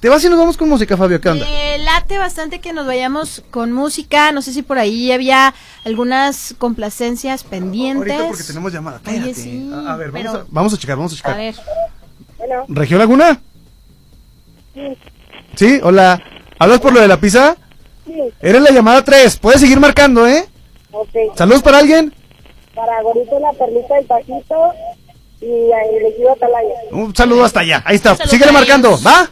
te 0.00 0.08
vas 0.08 0.24
y 0.24 0.28
nos 0.28 0.38
vamos 0.38 0.56
con 0.56 0.68
música, 0.68 0.96
Fabio. 0.96 1.20
¿Qué 1.20 1.28
onda? 1.28 1.46
Eh, 1.48 1.78
late 1.78 2.18
bastante 2.18 2.60
que 2.60 2.72
nos 2.72 2.86
vayamos 2.86 3.42
con 3.50 3.72
música. 3.72 4.32
No 4.32 4.42
sé 4.42 4.52
si 4.52 4.62
por 4.62 4.78
ahí 4.78 5.12
había 5.12 5.54
algunas 5.84 6.54
complacencias 6.58 7.44
pendientes. 7.44 8.12
Ahorita 8.12 8.28
porque 8.28 8.44
tenemos 8.44 8.72
llamada. 8.72 9.00
Oye, 9.06 9.16
Espérate. 9.16 9.40
sí, 9.40 9.70
a, 9.72 9.92
a 9.92 9.96
ver, 9.96 10.10
vamos, 10.10 10.26
pero- 10.32 10.42
a, 10.42 10.46
vamos 10.50 10.74
a 10.74 10.78
checar, 10.78 10.96
vamos 10.96 11.12
a 11.12 11.16
checar. 11.16 11.34
A 11.34 11.36
ver. 11.36 11.54
¿Región 12.68 12.98
Laguna? 13.00 13.40
Sí, 15.56 15.80
hola. 15.82 16.22
¿Hablas 16.58 16.80
por 16.80 16.92
lo 16.92 17.00
de 17.00 17.08
la 17.08 17.20
pizza? 17.20 17.56
Sí. 18.06 18.12
Eres 18.40 18.62
la 18.62 18.70
llamada 18.70 19.02
3. 19.04 19.36
Puedes 19.38 19.60
seguir 19.60 19.80
marcando, 19.80 20.26
¿eh? 20.26 20.46
Ok. 20.90 21.08
¿Saludos 21.36 21.62
para 21.62 21.78
alguien? 21.78 22.14
Para 22.78 23.02
Gorito 23.02 23.40
la 23.40 23.52
perlita 23.54 23.96
del 23.96 24.04
Pajito 24.04 24.72
y 25.40 25.46
el 25.46 26.06
ejido 26.06 26.30
Atalaya. 26.30 26.74
Un 26.92 27.12
saludo 27.12 27.42
hasta 27.42 27.58
allá. 27.58 27.82
Ahí 27.84 27.96
está. 27.96 28.14
Síguele 28.14 28.52
marcando. 28.52 28.96
¿Va? 29.04 29.28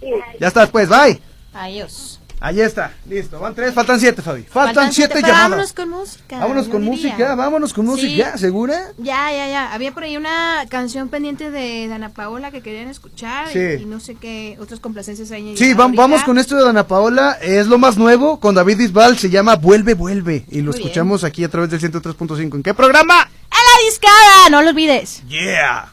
Sí. 0.00 0.10
Ya 0.40 0.48
está, 0.48 0.66
pues. 0.66 0.88
Bye. 0.88 1.20
Adiós. 1.52 2.15
Ahí 2.38 2.60
está. 2.60 2.92
Listo. 3.08 3.38
Van 3.40 3.54
tres. 3.54 3.72
Faltan 3.72 3.98
siete, 3.98 4.20
Fabi. 4.22 4.42
Faltan, 4.42 4.74
Faltan 4.74 4.92
siete, 4.92 5.14
siete, 5.14 5.26
llamadas. 5.28 5.50
Vámonos 5.50 5.72
con 5.72 5.88
música. 5.90 6.38
Vámonos 6.38 6.68
con 6.68 6.80
diría. 6.82 6.90
música. 6.96 7.34
Vámonos 7.34 7.72
con 7.72 7.86
música. 7.86 8.08
Sí. 8.08 8.16
¿Ya? 8.16 8.36
¿Segura? 8.36 8.78
Ya, 8.98 9.32
ya, 9.32 9.48
ya. 9.48 9.72
Había 9.72 9.92
por 9.92 10.02
ahí 10.04 10.16
una 10.16 10.64
canción 10.68 11.08
pendiente 11.08 11.50
de 11.50 11.88
Dana 11.88 12.10
Paola 12.10 12.50
que 12.50 12.60
querían 12.60 12.88
escuchar 12.88 13.48
Sí. 13.52 13.58
y, 13.58 13.82
y 13.82 13.86
no 13.86 14.00
sé 14.00 14.16
qué 14.16 14.58
otras 14.60 14.80
complacencias 14.80 15.30
hay. 15.30 15.56
Sí, 15.56 15.72
vam- 15.72 15.96
vamos 15.96 16.22
con 16.24 16.36
esto 16.38 16.56
de 16.56 16.64
Dana 16.64 16.86
Paola. 16.86 17.38
Es 17.40 17.66
lo 17.68 17.78
más 17.78 17.96
nuevo 17.96 18.38
con 18.38 18.54
David 18.54 18.76
Bisbal. 18.78 19.16
Se 19.18 19.30
llama 19.30 19.56
Vuelve, 19.56 19.94
Vuelve. 19.94 20.44
Y 20.50 20.60
lo 20.60 20.72
Muy 20.72 20.80
escuchamos 20.80 21.24
aquí 21.24 21.42
a 21.42 21.48
través 21.48 21.70
del 21.70 21.80
103.5. 21.80 22.54
¿En 22.56 22.62
qué 22.62 22.74
programa? 22.74 23.22
¡A 23.22 23.56
la 23.56 23.84
discada! 23.88 24.50
No 24.50 24.60
lo 24.62 24.70
olvides. 24.70 25.22
Yeah. 25.26 25.92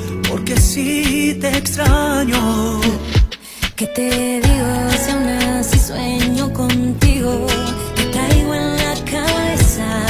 porque 0.51 0.61
sí 0.61 1.37
te 1.39 1.49
extraño. 1.57 2.81
¿Qué 3.75 3.87
te 3.87 4.41
digo 4.41 4.89
si 5.03 5.11
aún 5.11 5.27
así 5.27 5.79
sueño 5.79 6.51
contigo? 6.53 7.47
Te 7.95 8.03
traigo 8.05 8.53
en 8.53 8.75
la 8.77 8.93
cabeza, 9.09 10.03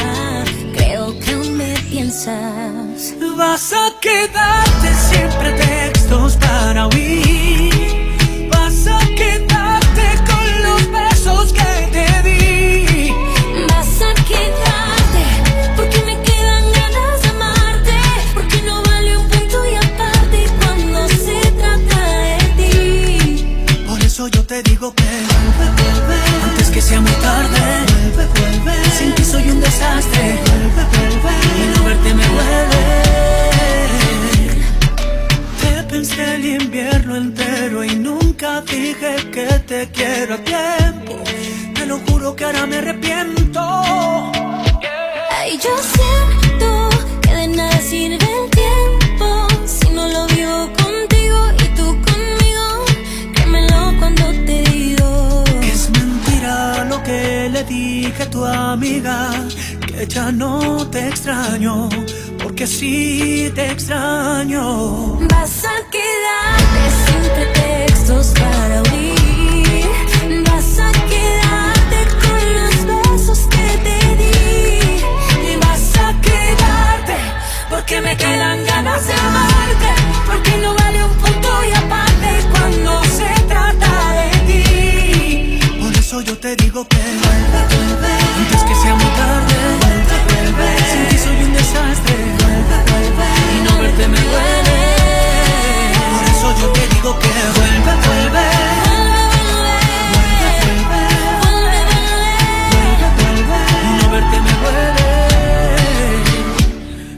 creo 0.75 1.17
que 1.19 1.33
aún 1.33 1.57
me 1.57 1.73
piensas. 1.89 3.15
Vas 3.37 3.73
a 3.73 3.91
quedarte 4.01 4.93
siempre 5.09 5.53
textos 5.53 6.37
para 6.37 6.87
huir. 6.87 7.20
Te 35.61 35.83
pensé 35.89 36.35
el 36.35 36.45
invierno 36.61 37.15
entero 37.15 37.83
y 37.83 37.95
nunca 37.95 38.61
dije 38.61 39.15
que 39.31 39.45
te 39.67 39.89
quiero 39.91 40.35
a 40.35 40.37
tiempo. 40.37 41.13
Te 41.75 41.85
lo 41.85 41.99
juro 41.99 42.35
que 42.35 42.45
ahora 42.45 42.65
me 42.65 42.77
arrepiento. 42.77 43.59
Ay, 45.37 45.59
yo 45.65 45.71
siento 45.95 46.89
que 47.21 47.33
de 47.33 47.47
nada 47.47 47.79
sirve 47.81 48.15
el 48.15 48.49
tiempo 48.61 49.47
si 49.65 49.89
no 49.89 50.07
lo 50.07 50.27
vivo 50.27 50.69
contigo 50.83 51.39
y 51.63 51.65
tú 51.77 51.85
conmigo. 52.07 52.65
Créemelo 53.33 53.93
cuando 53.99 54.25
te 54.45 54.61
digo. 54.71 55.43
Es 55.61 55.89
mentira 55.89 56.85
lo 56.85 57.01
que 57.03 57.49
le 57.51 57.63
dije 57.63 58.23
a 58.23 58.29
tu 58.29 58.45
amiga, 58.45 59.31
que 59.87 60.07
ya 60.07 60.31
no 60.31 60.87
te 60.89 61.07
extraño, 61.07 61.89
sí 62.67 63.51
te 63.55 63.71
extraño. 63.71 65.17
Vas 65.29 65.65
a 65.65 65.89
quedarte 65.89 66.81
sin 67.05 67.23
pretextos 67.33 68.33
para 68.39 68.81
huir. 68.83 70.43
Vas 70.45 70.79
a 70.79 70.91
quedarte 71.11 71.99
con 72.23 72.41
los 72.57 72.75
besos 72.85 73.39
que 73.49 73.67
te 73.85 73.99
di. 74.19 75.51
Y 75.51 75.55
vas 75.57 75.95
a 75.97 76.21
quedarte, 76.21 77.15
porque 77.69 78.01
me 78.01 78.15
quedan 78.15 78.65
ganas 78.65 79.07
de 79.07 79.13
amarte, 79.13 79.91
porque 80.27 80.57
no 80.57 80.75
vale 80.75 81.03
un 81.03 81.15
punto 81.15 81.49
y 81.67 81.71
aparte 81.73 82.29
cuando 82.51 83.03
se 83.05 83.29
trata 83.47 83.93
de 84.19 84.29
ti. 84.47 85.59
Por 85.81 85.93
eso 85.93 86.21
yo 86.21 86.37
te 86.37 86.55
digo 86.55 86.87
siempre 94.01 94.07
me 94.07 94.29
duele. 94.29 94.79
Por 96.11 96.23
eso 96.31 96.47
yo 96.61 96.67
te 96.73 96.95
digo 96.95 97.19
que 97.19 97.27
vuelve, 97.57 97.93
vuelve. 98.07 98.47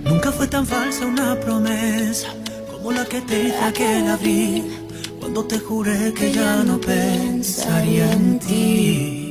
Nunca 0.05 0.31
fue 0.31 0.47
Tan 0.47 0.65
falsa 0.65 1.05
una 1.05 1.39
promesa 1.39 2.27
como 2.71 2.91
la 2.91 3.05
que 3.05 3.21
te 3.21 3.43
hice 3.43 3.63
aquel 3.63 4.07
abril, 4.09 4.87
cuando 5.19 5.45
te 5.45 5.59
juré 5.59 6.13
que 6.13 6.31
ya 6.31 6.63
no 6.63 6.79
pensaría 6.79 8.11
en 8.11 8.39
ti. 8.39 9.22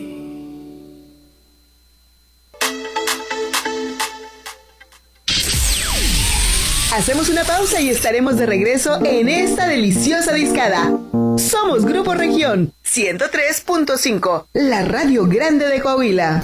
Hacemos 6.93 7.31
una 7.31 7.43
pausa 7.43 7.81
y 7.81 7.89
estaremos 7.89 8.37
de 8.37 8.45
regreso 8.45 9.03
en 9.03 9.31
esta 9.31 9.67
deliciosa 9.67 10.35
discada. 10.35 10.93
Somos 11.39 11.87
Grupo 11.87 12.13
Región 12.13 12.75
103.5, 12.85 14.49
la 14.53 14.85
radio 14.85 15.27
grande 15.27 15.69
de 15.69 15.81
Coahuila. 15.81 16.43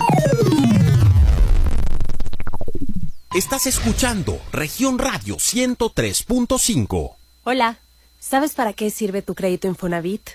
Estás 3.35 3.67
escuchando 3.67 4.41
Región 4.51 4.99
Radio 4.99 5.37
103.5. 5.37 7.13
Hola, 7.45 7.77
¿sabes 8.19 8.55
para 8.55 8.73
qué 8.73 8.91
sirve 8.91 9.21
tu 9.21 9.35
crédito 9.35 9.69
Infonavit? 9.69 10.31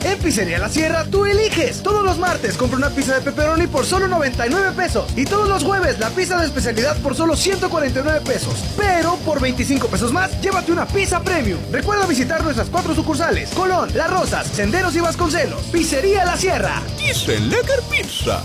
En 0.03 0.19
Pizzería 0.19 0.59
La 0.59 0.69
Sierra, 0.69 1.05
tú 1.05 1.25
eliges. 1.25 1.81
Todos 1.81 2.05
los 2.05 2.19
martes 2.19 2.55
compra 2.55 2.77
una 2.77 2.89
pizza 2.89 3.15
de 3.15 3.21
pepperoni 3.21 3.65
por 3.67 3.85
solo 3.85 4.07
99 4.07 4.73
pesos. 4.75 5.11
Y 5.15 5.25
todos 5.25 5.49
los 5.49 5.63
jueves, 5.63 5.97
la 5.97 6.11
pizza 6.11 6.39
de 6.39 6.45
especialidad 6.45 6.95
por 7.01 7.15
solo 7.15 7.35
149 7.35 8.21
pesos. 8.21 8.53
Pero 8.77 9.15
por 9.25 9.41
25 9.41 9.87
pesos 9.87 10.11
más, 10.11 10.39
llévate 10.41 10.71
una 10.71 10.85
pizza 10.85 11.19
premium. 11.21 11.57
Recuerda 11.71 12.05
visitar 12.05 12.43
nuestras 12.43 12.69
cuatro 12.69 12.93
sucursales: 12.93 13.49
Colón, 13.51 13.89
Las 13.95 14.11
Rosas, 14.11 14.45
Senderos 14.47 14.95
y 14.95 14.99
Vasconcelos. 14.99 15.63
Pizzería 15.71 16.23
La 16.25 16.37
Sierra. 16.37 16.79
Dice 16.99 17.39
Lecker 17.39 17.81
Pizza. 17.89 18.43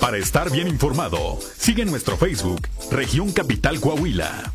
Para 0.00 0.16
estar 0.18 0.50
bien 0.50 0.66
informado, 0.66 1.38
sigue 1.56 1.84
nuestro 1.84 2.16
Facebook, 2.16 2.66
Región 2.90 3.32
Capital 3.32 3.80
Coahuila. 3.80 4.52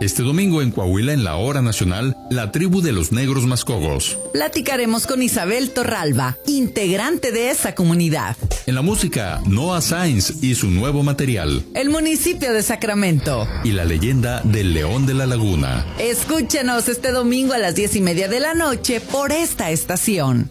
Este 0.00 0.22
domingo 0.22 0.62
en 0.62 0.70
Coahuila, 0.70 1.12
en 1.12 1.24
la 1.24 1.36
hora 1.36 1.60
nacional, 1.60 2.16
la 2.30 2.52
tribu 2.52 2.80
de 2.80 2.92
los 2.92 3.12
negros 3.12 3.44
mascogos. 3.44 4.18
Platicaremos 4.32 5.06
con 5.06 5.22
Isabel 5.22 5.72
Torralba, 5.72 6.38
integrante 6.46 7.32
de 7.32 7.50
esa 7.50 7.74
comunidad. 7.74 8.34
En 8.64 8.76
la 8.76 8.80
música, 8.80 9.42
Noah 9.46 9.82
Sainz 9.82 10.42
y 10.42 10.54
su 10.54 10.70
nuevo 10.70 11.02
material. 11.02 11.66
El 11.74 11.90
municipio 11.90 12.54
de 12.54 12.62
Sacramento. 12.62 13.46
Y 13.62 13.72
la 13.72 13.84
leyenda 13.84 14.40
del 14.42 14.72
León 14.72 15.04
de 15.04 15.12
la 15.12 15.26
Laguna. 15.26 15.84
Escúchenos 15.98 16.88
este 16.88 17.12
domingo 17.12 17.52
a 17.52 17.58
las 17.58 17.74
diez 17.74 17.94
y 17.94 18.00
media 18.00 18.26
de 18.26 18.40
la 18.40 18.54
noche 18.54 19.02
por 19.02 19.32
esta 19.32 19.70
estación. 19.70 20.50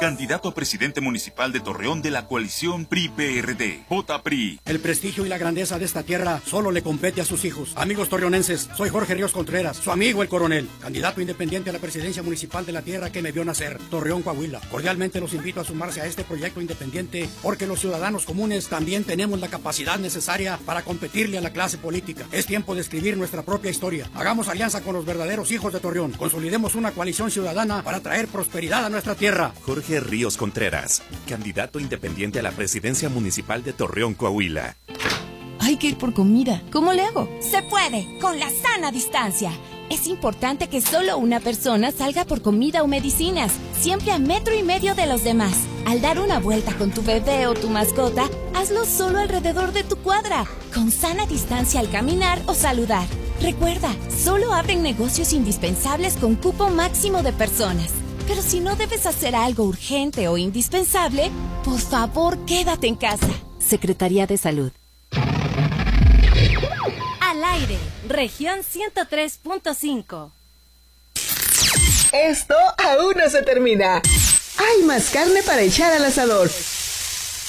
Candidato 0.00 0.48
a 0.48 0.54
presidente 0.54 1.02
municipal 1.02 1.52
de 1.52 1.60
Torreón 1.60 2.00
de 2.00 2.10
la 2.10 2.26
coalición 2.26 2.86
PRI-PRD. 2.86 3.84
Vota 3.90 4.22
PRI. 4.22 4.58
El 4.64 4.80
prestigio 4.80 5.26
y 5.26 5.28
la 5.28 5.36
grandeza 5.36 5.78
de 5.78 5.84
esta 5.84 6.02
tierra 6.02 6.40
solo 6.46 6.70
le 6.70 6.80
compete 6.80 7.20
a 7.20 7.26
sus 7.26 7.44
hijos. 7.44 7.74
Amigos 7.76 8.08
torreonenses, 8.08 8.70
soy 8.78 8.88
Jorge 8.88 9.12
Ríos 9.12 9.32
Contreras, 9.32 9.76
su 9.76 9.90
amigo 9.90 10.22
el 10.22 10.30
coronel, 10.30 10.70
candidato 10.80 11.20
independiente 11.20 11.68
a 11.68 11.74
la 11.74 11.80
presidencia 11.80 12.22
municipal 12.22 12.64
de 12.64 12.72
la 12.72 12.80
tierra 12.80 13.12
que 13.12 13.20
me 13.20 13.30
vio 13.30 13.44
nacer, 13.44 13.78
Torreón, 13.90 14.22
Coahuila. 14.22 14.62
Cordialmente 14.70 15.20
los 15.20 15.34
invito 15.34 15.60
a 15.60 15.64
sumarse 15.64 16.00
a 16.00 16.06
este 16.06 16.24
proyecto 16.24 16.62
independiente 16.62 17.28
porque 17.42 17.66
los 17.66 17.80
ciudadanos 17.80 18.24
comunes 18.24 18.68
también 18.68 19.04
tenemos 19.04 19.38
la 19.38 19.48
capacidad 19.48 19.98
necesaria 19.98 20.58
para 20.64 20.80
competirle 20.80 21.36
a 21.36 21.42
la 21.42 21.52
clase 21.52 21.76
política. 21.76 22.24
Es 22.32 22.46
tiempo 22.46 22.74
de 22.74 22.80
escribir 22.80 23.18
nuestra 23.18 23.42
propia 23.42 23.70
historia. 23.70 24.08
Hagamos 24.14 24.48
alianza 24.48 24.80
con 24.80 24.94
los 24.94 25.04
verdaderos 25.04 25.52
hijos 25.52 25.74
de 25.74 25.80
Torreón. 25.80 26.12
Consolidemos 26.12 26.74
una 26.74 26.92
coalición 26.92 27.30
ciudadana 27.30 27.82
para 27.82 28.00
traer 28.00 28.28
prosperidad 28.28 28.86
a 28.86 28.88
nuestra 28.88 29.14
tierra. 29.14 29.52
Jorge 29.66 29.89
Ríos 29.98 30.36
Contreras, 30.36 31.02
candidato 31.26 31.80
independiente 31.80 32.38
a 32.38 32.42
la 32.42 32.52
presidencia 32.52 33.08
municipal 33.08 33.64
de 33.64 33.72
Torreón, 33.72 34.14
Coahuila. 34.14 34.76
Hay 35.58 35.76
que 35.76 35.88
ir 35.88 35.98
por 35.98 36.14
comida. 36.14 36.62
¿Cómo 36.70 36.92
le 36.92 37.02
hago? 37.02 37.28
Se 37.40 37.62
puede, 37.62 38.06
con 38.20 38.38
la 38.38 38.48
sana 38.50 38.92
distancia. 38.92 39.50
Es 39.90 40.06
importante 40.06 40.68
que 40.68 40.80
solo 40.80 41.18
una 41.18 41.40
persona 41.40 41.90
salga 41.90 42.24
por 42.24 42.42
comida 42.42 42.82
o 42.82 42.86
medicinas, 42.86 43.52
siempre 43.78 44.12
a 44.12 44.18
metro 44.20 44.54
y 44.54 44.62
medio 44.62 44.94
de 44.94 45.06
los 45.06 45.24
demás. 45.24 45.54
Al 45.86 46.00
dar 46.00 46.20
una 46.20 46.38
vuelta 46.38 46.74
con 46.76 46.92
tu 46.92 47.02
bebé 47.02 47.48
o 47.48 47.54
tu 47.54 47.68
mascota, 47.68 48.28
hazlo 48.54 48.84
solo 48.84 49.18
alrededor 49.18 49.72
de 49.72 49.82
tu 49.82 49.96
cuadra, 49.96 50.44
con 50.72 50.92
sana 50.92 51.26
distancia 51.26 51.80
al 51.80 51.90
caminar 51.90 52.40
o 52.46 52.54
saludar. 52.54 53.06
Recuerda, 53.42 53.94
solo 54.08 54.52
abren 54.54 54.82
negocios 54.82 55.32
indispensables 55.32 56.16
con 56.16 56.36
cupo 56.36 56.70
máximo 56.70 57.22
de 57.22 57.32
personas. 57.32 57.90
Pero 58.30 58.42
si 58.42 58.60
no 58.60 58.76
debes 58.76 59.06
hacer 59.06 59.34
algo 59.34 59.64
urgente 59.64 60.28
o 60.28 60.38
indispensable, 60.38 61.32
por 61.64 61.80
favor 61.80 62.38
quédate 62.46 62.86
en 62.86 62.94
casa. 62.94 63.26
Secretaría 63.58 64.28
de 64.28 64.38
Salud. 64.38 64.70
Al 67.20 67.42
aire, 67.42 67.76
región 68.06 68.60
103.5. 68.60 70.30
Esto 72.12 72.54
aún 72.78 73.14
no 73.16 73.28
se 73.28 73.42
termina. 73.42 74.00
Hay 74.58 74.84
más 74.84 75.10
carne 75.10 75.42
para 75.42 75.62
echar 75.62 75.92
al 75.92 76.04
asador. 76.04 76.48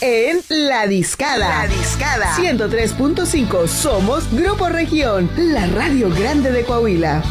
En 0.02 0.42
La 0.50 0.88
Discada. 0.88 1.48
La 1.48 1.68
Discada. 1.68 2.36
103.5. 2.38 3.68
Somos 3.68 4.34
Grupo 4.34 4.68
Región, 4.68 5.30
la 5.38 5.68
radio 5.68 6.10
grande 6.10 6.52
de 6.52 6.66
Coahuila. 6.66 7.22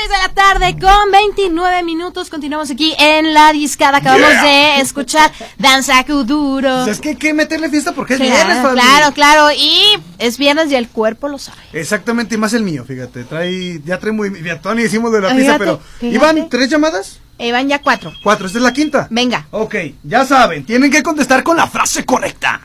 6 0.00 0.08
de 0.08 0.16
la 0.18 0.28
tarde 0.34 0.76
con 0.80 1.10
29 1.12 1.82
minutos. 1.82 2.30
Continuamos 2.30 2.70
aquí 2.70 2.94
en 2.98 3.34
la 3.34 3.52
discada. 3.52 3.98
Acabamos 3.98 4.28
Yeah. 4.30 4.42
de 4.76 4.80
escuchar 4.80 5.30
Danza 5.58 6.02
Kuduro. 6.04 6.84
Pues 6.84 6.96
es 6.96 7.00
que 7.00 7.10
hay 7.10 7.16
que 7.16 7.34
meterle 7.34 7.68
fiesta 7.68 7.92
porque 7.92 8.14
es 8.14 8.20
Claro, 8.20 8.34
viernes, 8.34 8.62
Fabi. 8.62 8.80
claro, 8.80 9.12
claro. 9.14 9.50
Y 9.52 9.82
es 10.18 10.38
viernes 10.38 10.70
y 10.70 10.74
el 10.76 10.88
cuerpo 10.88 11.28
lo 11.28 11.38
sabe. 11.38 11.58
Exactamente, 11.74 12.36
y 12.36 12.38
más 12.38 12.54
el 12.54 12.62
mío, 12.62 12.84
fíjate. 12.86 13.24
Trae, 13.24 13.80
ya 13.84 13.98
trae 13.98 14.12
muy. 14.12 14.42
Ya 14.42 14.60
Tony 14.62 14.82
decimos 14.84 15.12
de 15.12 15.20
la 15.20 15.28
Ay, 15.28 15.36
pizza, 15.36 15.52
fíjate, 15.58 15.64
pero. 15.64 15.80
fíjate. 15.98 16.14
¿Iban 16.14 16.48
tres 16.48 16.70
llamadas? 16.70 17.20
Eh, 17.38 17.52
van 17.52 17.68
ya 17.68 17.80
cuatro. 17.82 18.12
Cuatro, 18.22 18.46
esta 18.46 18.58
es 18.58 18.64
la 18.64 18.72
quinta. 18.72 19.06
Venga. 19.10 19.46
Ok, 19.50 19.74
ya 20.02 20.24
saben, 20.24 20.64
tienen 20.64 20.90
que 20.90 21.02
contestar 21.02 21.42
con 21.42 21.56
la 21.58 21.66
frase 21.66 22.04
correcta. 22.06 22.60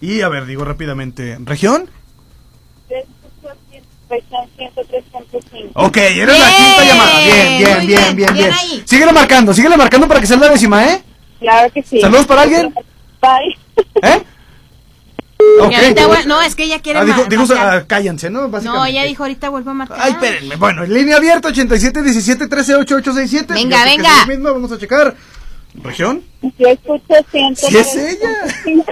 Y 0.00 0.20
a 0.22 0.28
ver, 0.28 0.46
digo 0.46 0.64
rápidamente, 0.64 1.36
¿región? 1.40 1.90
Región 4.10 4.48
103.5. 4.58 5.70
Ok, 5.74 5.96
eres 5.98 6.38
la 6.38 6.46
quinta 6.56 6.84
llamada. 6.84 7.20
Bien, 7.24 7.58
bien, 7.58 7.76
Muy 7.78 7.86
bien, 7.86 8.16
bien, 8.16 8.34
bien. 8.34 8.52
Síguele 8.86 9.12
marcando, 9.12 9.52
síguele 9.52 9.76
marcando 9.76 10.08
para 10.08 10.20
que 10.20 10.26
sea 10.26 10.36
la 10.38 10.48
décima, 10.48 10.84
¿eh? 10.86 11.02
Claro 11.40 11.70
que 11.72 11.82
sí. 11.82 12.00
¿Saludos 12.00 12.26
para 12.26 12.42
alguien? 12.42 12.72
Bye. 13.20 13.58
¿Eh? 14.02 14.22
Ok. 15.60 15.70
Y 15.70 15.74
ahorita 15.74 16.08
vuel- 16.08 16.24
no, 16.24 16.42
es 16.42 16.54
que 16.56 16.64
ella 16.64 16.80
quiere 16.80 16.98
Ah, 16.98 17.04
dijo, 17.04 17.24
dijo, 17.26 17.44
ah, 17.56 17.84
cállense, 17.86 18.28
¿no? 18.30 18.48
No, 18.48 18.84
ella 18.86 19.04
dijo 19.04 19.22
ahorita 19.22 19.50
vuelvo 19.50 19.70
a 19.70 19.74
marcar. 19.74 19.98
Ay, 20.00 20.12
espérenme. 20.12 20.56
Bueno, 20.56 20.82
en 20.84 20.92
línea 20.94 21.16
abierta, 21.16 21.48
87 21.48 22.02
17 22.02 22.48
13 22.48 22.74
8867. 22.76 23.54
Venga, 23.54 23.76
Yo 23.76 23.82
sé 23.84 23.90
que 23.90 23.96
venga. 23.98 24.10
es 24.14 24.18
la 24.20 24.26
misma, 24.26 24.50
vamos 24.52 24.72
a 24.72 24.78
checar. 24.78 25.14
¿Región? 25.82 26.24
Yo 26.58 26.66
escucho 26.68 27.14
103. 27.30 27.58
Sí, 27.70 27.76
es 27.76 27.94
ella. 27.94 28.30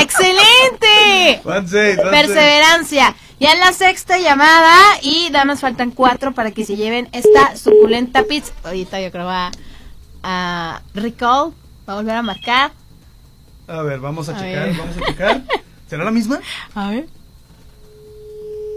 ¡Excelente! 0.00 1.40
One 1.44 1.66
six, 1.68 1.98
one 1.98 2.10
Perseverancia. 2.10 3.16
Ya 3.38 3.52
en 3.52 3.60
la 3.60 3.72
sexta 3.72 4.18
llamada 4.18 4.74
y 5.02 5.28
nada 5.30 5.44
más 5.44 5.60
faltan 5.60 5.90
cuatro 5.90 6.32
para 6.32 6.52
que 6.52 6.64
se 6.64 6.76
lleven 6.76 7.08
esta 7.12 7.56
suculenta 7.56 8.22
pizza. 8.24 8.52
Ahorita 8.64 9.00
yo 9.00 9.10
creo 9.12 9.26
va 9.26 9.50
a 10.22 10.80
recall. 10.94 11.52
Va 11.88 11.92
a 11.92 11.96
volver 11.96 12.16
a 12.16 12.22
marcar. 12.22 12.72
A 13.68 13.82
ver, 13.82 14.00
vamos 14.00 14.28
a, 14.28 14.32
A 14.36 14.40
checar, 14.40 14.66
ver. 14.68 14.76
vamos 14.76 14.96
a 14.96 15.06
checar. 15.06 15.42
¿Será 15.88 16.04
la 16.04 16.10
misma? 16.10 16.40
A 16.74 16.90
ver. 16.90 17.06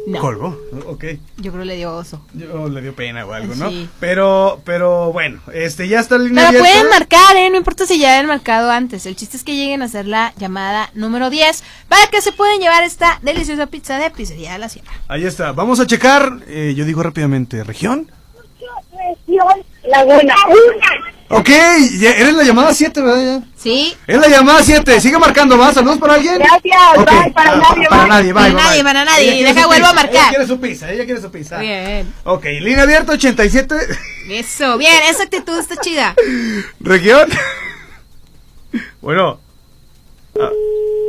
No. 0.07 0.19
Colgo, 0.21 0.57
ok. 0.87 1.03
Yo 1.37 1.51
creo 1.51 1.59
que 1.59 1.65
le 1.65 1.75
dio 1.75 1.95
oso. 1.95 2.21
Yo, 2.33 2.67
le 2.69 2.81
dio 2.81 2.95
pena 2.95 3.25
o 3.25 3.33
algo, 3.33 3.53
¿no? 3.55 3.69
Sí. 3.69 3.87
Pero, 3.99 4.59
pero 4.65 5.11
bueno, 5.11 5.39
este 5.53 5.87
ya 5.87 5.99
está 5.99 6.17
la 6.17 6.23
línea 6.23 6.47
Pero 6.49 6.59
abierta. 6.63 6.79
pueden 6.79 6.89
marcar, 6.99 7.37
¿eh? 7.37 7.49
No 7.51 7.57
importa 7.57 7.85
si 7.85 7.99
ya 7.99 8.13
habían 8.13 8.25
marcado 8.27 8.71
antes. 8.71 9.05
El 9.05 9.15
chiste 9.15 9.37
es 9.37 9.43
que 9.43 9.55
lleguen 9.55 9.81
a 9.81 9.85
hacer 9.85 10.07
la 10.07 10.33
llamada 10.37 10.89
número 10.95 11.29
10 11.29 11.63
para 11.87 12.07
que 12.07 12.21
se 12.21 12.31
puedan 12.31 12.59
llevar 12.59 12.83
esta 12.83 13.19
deliciosa 13.21 13.67
pizza 13.67 13.97
de 13.99 14.09
pizzería 14.09 14.53
de 14.53 14.59
la 14.59 14.69
sierra. 14.69 14.91
Ahí 15.07 15.25
está, 15.25 15.51
vamos 15.51 15.79
a 15.79 15.85
checar. 15.85 16.39
eh, 16.47 16.73
yo 16.75 16.85
digo 16.85 17.03
rápidamente, 17.03 17.63
¿región? 17.63 18.09
Región 19.27 19.63
Laguna. 19.87 20.35
Ok, 21.31 21.47
eres 21.49 22.33
la 22.33 22.43
llamada 22.43 22.73
7, 22.73 23.01
¿verdad? 23.01 23.41
Ya. 23.41 23.47
Sí. 23.55 23.95
Es 24.07 24.17
la 24.19 24.27
llamada 24.27 24.63
7, 24.63 24.99
sigue 24.99 25.19
marcando, 25.19 25.57
¿va? 25.59 25.71
¿Saludos 25.71 25.99
para 25.99 26.15
alguien? 26.15 26.39
Gracias, 26.39 26.81
Ok, 26.97 27.07
bye, 27.11 27.31
para 27.33 27.51
ah, 27.53 27.55
nadie, 27.69 27.87
Para 27.87 28.01
bye. 28.01 28.09
nadie, 28.09 28.23
bye, 28.25 28.33
Para 28.33 28.47
bye, 28.49 28.53
nadie, 28.63 28.83
para 28.83 29.05
nadie, 29.05 29.23
Ella 29.25 29.33
quiere 29.35 29.47
deja 29.53 29.61
su 29.61 29.67
vuelvo 29.67 29.85
a 29.87 29.93
marcar. 29.93 30.13
Ella 30.15 30.29
quiere 30.29 30.47
su 30.47 30.59
pizza, 30.59 30.91
ella 30.91 31.05
quiere 31.05 31.21
su 31.21 31.29
pizza. 31.31 31.57
Bien. 31.59 32.13
Ok, 32.23 32.45
línea 32.61 32.81
abierta 32.83 33.11
87. 33.13 33.75
Eso, 34.31 34.77
bien, 34.79 34.93
esa 35.07 35.23
actitud 35.23 35.59
está 35.59 35.75
chida. 35.77 36.15
¿Región? 36.79 37.29
bueno. 39.01 39.39
Ah, 40.39 40.49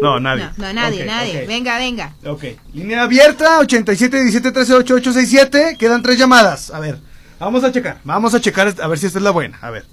no, 0.03 0.21
nadie. 0.21 0.51
No, 0.57 0.67
no, 0.67 0.73
nadie, 0.75 1.01
Ok, 1.03 1.07
nadie. 1.07 1.41
ok. 1.43 1.49
Venga, 1.49 1.79
venga. 1.79 2.13
Ok, 2.27 2.45
línea 2.75 3.03
abierta 3.05 3.59
87 3.61 4.19
17 4.23 4.53
13 4.53 4.75
88 4.75 5.13
67. 5.15 5.77
Quedan 5.79 6.03
tres 6.03 6.19
llamadas. 6.19 6.71
A 6.71 6.81
ver, 6.81 6.99
vamos 7.39 7.65
a 7.65 7.73
checar. 7.73 7.99
Vamos 8.05 8.35
a 8.35 8.41
checar 8.41 8.75
a 8.83 8.87
ver 8.87 8.99
si 8.99 9.07
esta 9.07 9.19
es 9.19 9.23
la 9.23 9.31
buena. 9.31 9.59
A 9.63 9.71
ver. 9.71 9.87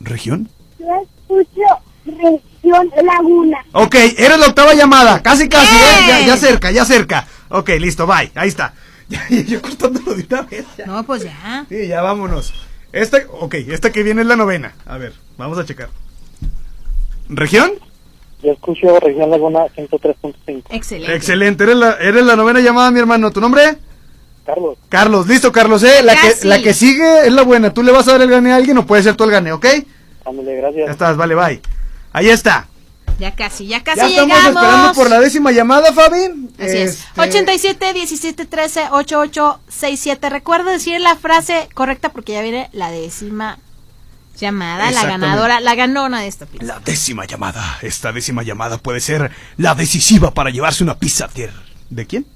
¿Región? 0.00 0.48
Yo 0.78 0.86
escucho 1.02 1.60
Región 2.04 2.90
Laguna. 3.04 3.58
Ok, 3.72 3.94
eres 3.94 4.38
la 4.38 4.46
octava 4.48 4.74
llamada. 4.74 5.22
Casi, 5.22 5.48
casi, 5.48 5.74
¿eh? 5.74 6.04
Ya, 6.08 6.26
ya 6.26 6.36
cerca, 6.36 6.70
ya 6.70 6.84
cerca. 6.84 7.26
Ok, 7.48 7.70
listo, 7.80 8.06
bye. 8.06 8.30
Ahí 8.34 8.48
está. 8.48 8.74
Ya, 9.08 9.24
ya, 9.30 9.40
yo 9.42 9.62
cortándolo 9.62 10.14
de 10.16 10.26
una 10.28 10.42
vez. 10.42 10.66
ya. 10.76 10.84
No, 10.86 11.04
pues 11.04 11.22
ya. 11.22 11.64
Sí, 11.68 11.86
ya 11.86 12.02
vámonos. 12.02 12.52
Esta, 12.92 13.18
ok, 13.38 13.54
esta 13.68 13.92
que 13.92 14.02
viene 14.02 14.22
es 14.22 14.26
la 14.26 14.34
novena. 14.34 14.74
A 14.84 14.98
ver, 14.98 15.12
vamos 15.38 15.56
a 15.58 15.64
checar. 15.64 15.90
¿Región? 17.28 17.70
Yo 18.42 18.50
escucho 18.50 18.98
Región 18.98 19.30
Laguna 19.30 19.60
103.5. 19.76 20.64
Excelente. 20.70 21.14
Excelente, 21.14 21.62
eres 21.62 21.76
la, 21.76 21.92
eres 22.00 22.24
la 22.26 22.34
novena 22.34 22.58
llamada, 22.58 22.90
mi 22.90 22.98
hermano. 22.98 23.30
¿Tu 23.30 23.40
nombre? 23.40 23.76
Carlos. 24.46 24.78
Carlos, 24.88 25.26
listo, 25.26 25.50
Carlos, 25.50 25.82
¿eh? 25.82 26.02
La 26.02 26.14
que, 26.14 26.34
la 26.44 26.62
que 26.62 26.72
sigue 26.72 27.26
es 27.26 27.32
la 27.32 27.42
buena. 27.42 27.74
¿Tú 27.74 27.82
le 27.82 27.90
vas 27.90 28.06
a 28.06 28.12
dar 28.12 28.22
el 28.22 28.30
gane 28.30 28.52
a 28.52 28.56
alguien 28.56 28.78
o 28.78 28.86
puede 28.86 29.02
ser 29.02 29.16
tú 29.16 29.24
el 29.24 29.30
gane, 29.30 29.52
ok? 29.52 29.66
Ándale, 30.24 30.56
gracias. 30.56 30.86
Ya 30.86 30.92
estás, 30.92 31.16
vale, 31.16 31.34
bye. 31.34 31.60
Ahí 32.12 32.28
está. 32.28 32.68
Ya 33.18 33.34
casi, 33.34 33.66
ya 33.66 33.82
casi 33.82 34.00
ya 34.00 34.06
estamos 34.08 34.36
llegamos. 34.36 34.62
esperando 34.62 34.94
por 34.94 35.10
la 35.10 35.20
décima 35.20 35.50
llamada, 35.50 35.92
Fabi. 35.92 36.50
Así 36.58 36.76
es. 36.76 37.00
Este, 37.00 37.20
87 37.20 37.92
17 37.92 38.44
13 38.46 38.88
88 38.90 39.60
67. 39.68 40.30
Recuerda 40.30 40.70
decir 40.70 41.00
la 41.00 41.16
frase 41.16 41.68
correcta 41.74 42.10
porque 42.10 42.34
ya 42.34 42.42
viene 42.42 42.68
la 42.72 42.90
décima 42.90 43.58
llamada, 44.38 44.90
la 44.90 45.04
ganadora, 45.04 45.60
la 45.60 45.74
ganona 45.74 46.20
de 46.20 46.28
esta 46.28 46.46
pizza. 46.46 46.64
La 46.64 46.78
décima 46.80 47.24
llamada. 47.24 47.78
Esta 47.80 48.12
décima 48.12 48.42
llamada 48.42 48.78
puede 48.78 49.00
ser 49.00 49.30
la 49.56 49.74
decisiva 49.74 50.32
para 50.32 50.50
llevarse 50.50 50.84
una 50.84 50.98
pizza. 50.98 51.28
¿De 51.88 52.06
quién? 52.06 52.26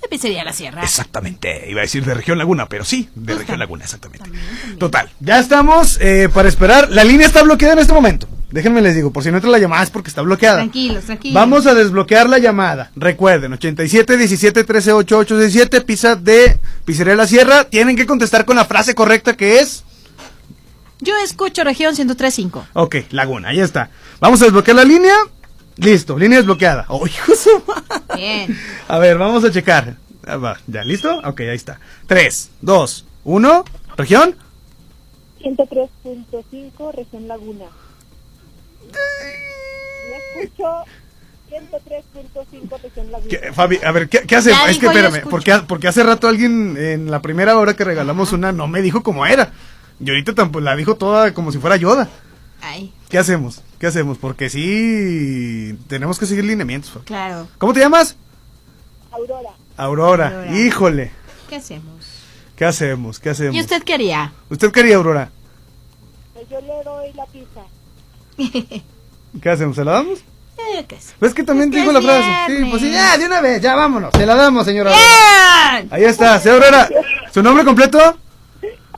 De 0.00 0.08
pizzería 0.08 0.44
La 0.44 0.52
Sierra. 0.52 0.82
Exactamente. 0.82 1.66
Iba 1.68 1.80
a 1.80 1.82
decir 1.82 2.04
de 2.04 2.14
Región 2.14 2.38
Laguna, 2.38 2.66
pero 2.66 2.84
sí, 2.84 3.08
de 3.14 3.34
Región 3.34 3.58
Laguna, 3.58 3.84
exactamente. 3.84 4.30
Total. 4.78 5.10
Ya 5.20 5.38
estamos 5.38 5.98
eh, 6.00 6.28
para 6.32 6.48
esperar. 6.48 6.90
La 6.90 7.04
línea 7.04 7.26
está 7.26 7.42
bloqueada 7.42 7.74
en 7.74 7.80
este 7.80 7.92
momento. 7.92 8.26
Déjenme 8.50 8.80
les 8.80 8.96
digo, 8.96 9.12
por 9.12 9.22
si 9.22 9.30
no 9.30 9.36
entra 9.36 9.50
la 9.50 9.58
llamada 9.58 9.82
es 9.84 9.90
porque 9.90 10.08
está 10.08 10.22
bloqueada. 10.22 10.56
Tranquilos, 10.56 11.04
tranquilos. 11.04 11.34
Vamos 11.34 11.66
a 11.66 11.74
desbloquear 11.74 12.28
la 12.28 12.38
llamada. 12.38 12.90
Recuerden, 12.96 13.52
87 13.52 14.16
17 14.16 14.64
13 14.64 14.92
88 14.92 15.36
67, 15.36 15.80
pizza 15.82 16.16
de 16.16 16.58
Pizzería 16.84 17.14
La 17.14 17.28
Sierra. 17.28 17.64
Tienen 17.64 17.94
que 17.96 18.06
contestar 18.06 18.44
con 18.44 18.56
la 18.56 18.64
frase 18.64 18.94
correcta 18.94 19.36
que 19.36 19.60
es. 19.60 19.84
Yo 20.98 21.14
escucho 21.24 21.62
región 21.62 21.94
1035. 21.96 22.66
Ok, 22.72 22.96
Laguna, 23.10 23.48
ahí 23.50 23.60
está. 23.60 23.90
Vamos 24.18 24.42
a 24.42 24.46
desbloquear 24.46 24.76
la 24.76 24.84
línea. 24.84 25.14
Listo, 25.80 26.18
línea 26.18 26.38
desbloqueada. 26.38 26.84
¡Oh, 26.88 27.06
hijo 27.06 27.32
de 27.32 27.36
su 27.38 27.62
madre! 27.66 28.16
Bien. 28.16 28.58
A 28.88 28.98
ver, 28.98 29.16
vamos 29.18 29.44
a 29.44 29.50
checar. 29.50 29.96
Ah, 30.26 30.36
va, 30.36 30.58
¿Ya 30.66 30.84
listo? 30.84 31.18
Ok, 31.24 31.40
ahí 31.40 31.56
está. 31.56 31.80
3, 32.06 32.50
2, 32.60 33.06
1. 33.24 33.64
¿Región? 33.96 34.36
103.5 35.40 36.94
Región 36.94 37.28
Laguna. 37.28 37.64
Yo 40.10 40.42
escucho 40.42 40.84
103.5 41.50 42.82
Región 42.82 43.10
Laguna. 43.12 43.28
¿Qué, 43.30 43.52
Fabi, 43.52 43.80
a 43.82 43.92
ver, 43.92 44.08
¿qué, 44.10 44.20
qué 44.26 44.36
hacemos? 44.36 44.60
Ya 44.64 44.70
Es 44.70 44.78
que 44.78 44.86
espérame, 44.86 45.22
porque, 45.30 45.62
porque 45.66 45.88
hace 45.88 46.02
rato 46.02 46.28
alguien 46.28 46.76
en 46.76 47.10
la 47.10 47.22
primera 47.22 47.56
hora 47.56 47.74
que 47.74 47.84
regalamos 47.84 48.32
una 48.32 48.52
no 48.52 48.68
me 48.68 48.82
dijo 48.82 49.02
cómo 49.02 49.24
era. 49.24 49.52
Y 49.98 50.10
ahorita 50.10 50.34
tampoco 50.34 50.60
la 50.60 50.76
dijo 50.76 50.96
toda 50.96 51.32
como 51.32 51.52
si 51.52 51.58
fuera 51.58 51.76
Yoda. 51.76 52.08
Ay, 52.60 52.92
¿Qué 53.08 53.16
hacemos? 53.18 53.62
¿Qué 53.80 53.86
hacemos? 53.86 54.18
Porque 54.18 54.50
sí, 54.50 55.74
tenemos 55.88 56.18
que 56.18 56.26
seguir 56.26 56.44
lineamientos. 56.44 56.92
Claro. 57.06 57.48
¿Cómo 57.56 57.72
te 57.72 57.80
llamas? 57.80 58.14
Aurora. 59.10 59.50
Aurora. 59.78 60.26
Aurora. 60.26 60.54
Híjole. 60.54 61.10
¿Qué 61.48 61.56
hacemos? 61.56 62.06
¿Qué 62.56 62.66
hacemos? 62.66 63.18
¿Qué 63.18 63.30
hacemos? 63.30 63.56
¿Y 63.56 63.60
usted 63.60 63.82
qué 63.82 63.94
haría? 63.94 64.34
¿Usted 64.50 64.70
quería 64.70 64.96
Aurora? 64.96 65.30
Pues 66.34 66.46
yo 66.50 66.60
le 66.60 66.84
doy 66.84 67.12
la 67.14 67.24
pizza. 67.24 68.82
¿Qué 69.40 69.48
hacemos? 69.48 69.76
¿Se 69.76 69.82
la 69.82 69.92
damos? 69.92 70.18
Eh, 70.58 70.84
¿Qué 70.86 70.96
es? 70.96 71.14
¿Ves 71.18 71.32
que 71.32 71.42
también 71.42 71.70
Es 71.70 71.74
que 71.76 71.80
dijo 71.80 71.96
es 71.96 72.04
la 72.04 72.12
frase? 72.12 72.28
Sí, 72.48 72.64
pues 72.68 72.82
sí, 72.82 72.90
ya, 72.92 73.16
de 73.16 73.24
una 73.24 73.40
vez, 73.40 73.62
ya 73.62 73.76
vámonos. 73.76 74.12
Se 74.14 74.26
la 74.26 74.34
damos, 74.34 74.66
señora. 74.66 74.90
¡Bien! 74.90 75.88
Ahí 75.90 76.04
está, 76.04 76.38
señora 76.38 76.66
Aurora. 76.66 76.88
¿Su 77.32 77.42
nombre 77.42 77.64
completo? 77.64 77.98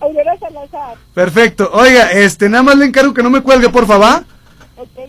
Aurora 0.00 0.36
Salazar. 0.40 0.96
Perfecto. 1.14 1.70
Oiga, 1.72 2.10
este, 2.10 2.48
nada 2.48 2.64
más 2.64 2.76
le 2.76 2.86
encargo 2.86 3.14
que 3.14 3.22
no 3.22 3.30
me 3.30 3.42
cuelgue, 3.42 3.68
por 3.68 3.86
favor, 3.86 4.24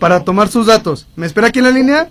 para 0.00 0.24
tomar 0.24 0.48
sus 0.48 0.66
datos. 0.66 1.06
¿Me 1.16 1.26
espera 1.26 1.48
aquí 1.48 1.58
en 1.58 1.64
la 1.64 1.70
línea? 1.70 2.10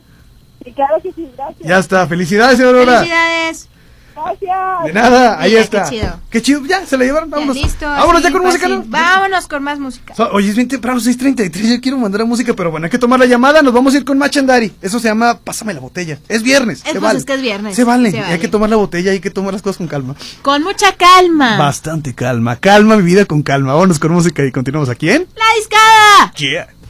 Sí, 0.63 0.71
claro 0.71 0.95
gracias. 1.03 1.67
Ya 1.67 1.77
está, 1.77 2.07
felicidades, 2.07 2.57
señora. 2.57 2.99
Felicidades. 2.99 3.69
Gracias. 4.15 4.83
De 4.85 4.93
nada, 4.93 5.41
ahí 5.41 5.55
está. 5.55 5.83
Qué 5.83 5.89
chido. 5.89 6.19
Qué 6.29 6.41
chido, 6.41 6.65
ya, 6.65 6.85
se 6.85 6.97
la 6.97 7.05
llevaron, 7.05 7.29
vámonos. 7.29 7.55
Ya, 7.55 7.63
listo, 7.63 7.85
vámonos 7.85 8.21
ya 8.21 8.31
con 8.31 8.41
pues 8.41 8.53
música. 8.53 8.69
¿no? 8.69 8.83
Vámonos 8.85 9.47
con 9.47 9.63
más 9.63 9.79
música. 9.79 10.13
Oye, 10.31 10.49
es 10.49 10.55
bien 10.55 10.67
temprano, 10.67 10.99
6.33, 10.99 11.75
yo 11.75 11.81
quiero 11.81 11.97
mandar 11.97 12.21
a 12.21 12.25
música, 12.25 12.53
pero 12.53 12.69
bueno, 12.69 12.85
hay 12.85 12.91
que 12.91 12.99
tomar 12.99 13.19
la 13.19 13.25
llamada, 13.25 13.61
nos 13.61 13.73
vamos 13.73 13.93
a 13.93 13.97
ir 13.97 14.05
con 14.05 14.17
Machandari. 14.17 14.71
Eso 14.81 14.99
se 14.99 15.07
llama 15.07 15.39
Pásame 15.39 15.73
la 15.73 15.79
botella. 15.79 16.19
Es 16.29 16.43
viernes. 16.43 16.83
Es, 16.85 16.93
se 16.93 16.99
pues 16.99 17.25
que 17.25 17.33
es 17.33 17.41
viernes. 17.41 17.75
Se 17.75 17.83
vale. 17.83 18.11
se. 18.11 18.19
Hay 18.19 18.39
que 18.39 18.47
tomar 18.47 18.69
la 18.69 18.75
botella, 18.75 19.11
hay 19.11 19.19
que 19.19 19.31
tomar 19.31 19.53
las 19.53 19.61
cosas 19.61 19.77
con 19.77 19.87
calma. 19.87 20.15
Con 20.41 20.63
mucha 20.63 20.95
calma. 20.95 21.57
Bastante 21.57 22.13
calma. 22.13 22.57
Calma 22.57 22.97
mi 22.97 23.03
vida 23.03 23.25
con 23.25 23.41
calma. 23.41 23.73
Vámonos 23.73 23.99
con 23.99 24.11
música 24.11 24.45
y 24.45 24.51
continuamos 24.51 24.89
aquí 24.89 25.09
en... 25.09 25.27
La 25.35 25.45
discada. 25.57 26.33
Yeah. 26.37 26.82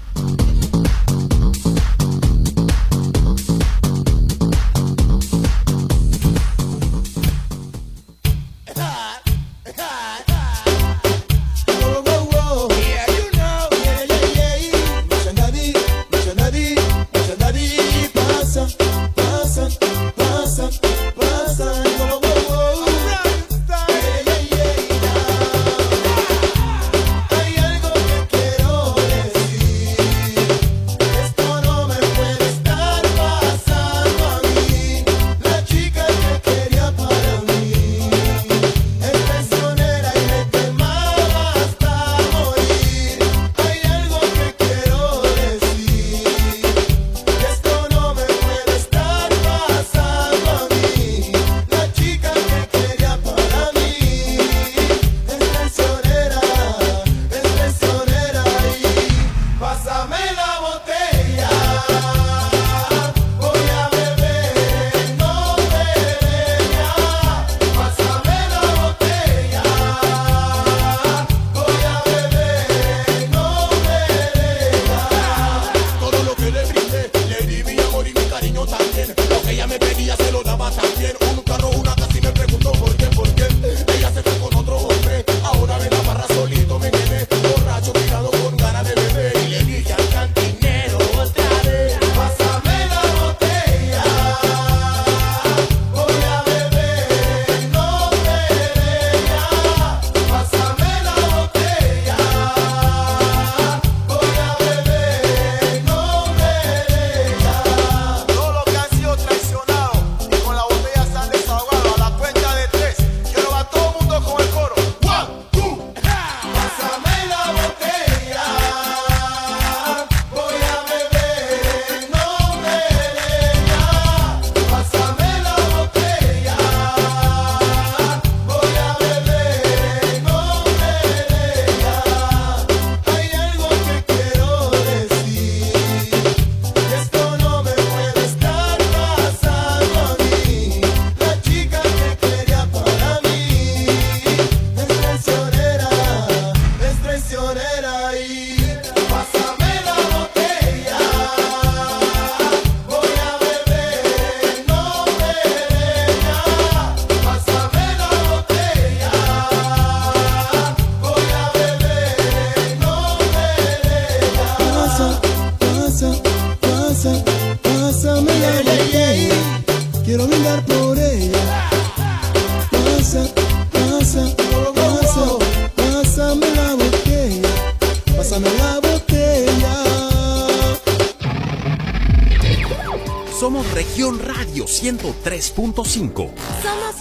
3.5. 185.24 186.32
Somos 186.62 186.96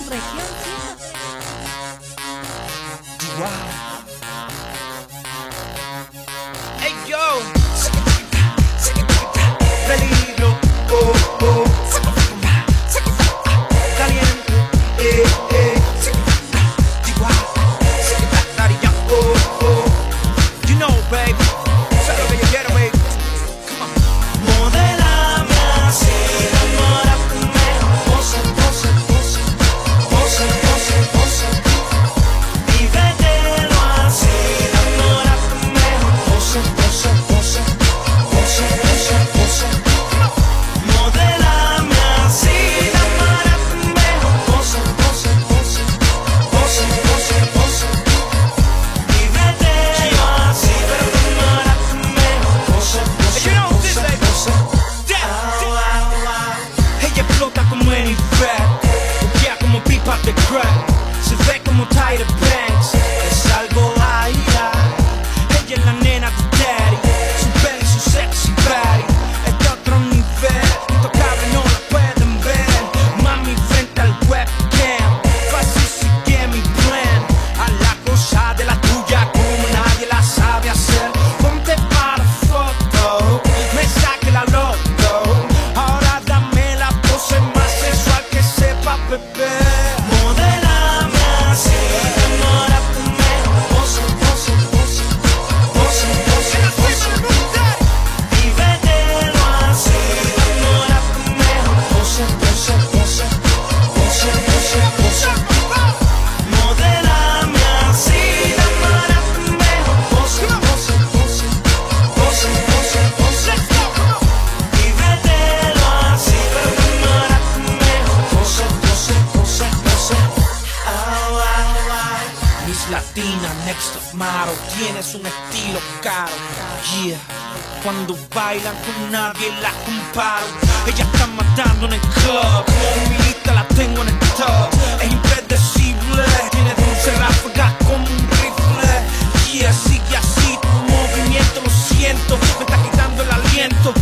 Cuando 127.83 128.17
bailan 128.33 128.77
con 128.85 129.11
nadie 129.11 129.51
la 129.61 129.73
comparo. 129.85 130.47
Ella 130.87 131.03
está 131.03 131.27
matando 131.27 131.87
en 131.87 131.95
el 131.95 132.01
club. 132.01 132.65
Mi 133.11 133.17
lista 133.25 133.53
la 133.55 133.67
tengo 133.75 134.03
en 134.03 134.09
el 134.09 134.19
top. 134.37 134.71
Es 135.01 135.11
impredecible. 135.11 136.23
Tiene 136.53 136.75
dulce 136.77 137.11
ráfaga 137.19 137.77
como 137.79 138.05
un 138.05 138.31
rifle. 138.31 139.53
Yeah, 139.53 139.73
sigue 139.73 140.17
así 140.17 140.57
tu 140.63 140.69
movimiento, 140.69 141.61
lo 141.65 141.71
siento. 141.71 142.39
Me 142.39 142.65
está 142.65 142.83
quitando 142.89 143.23
el 143.25 143.31
aliento. 143.33 143.93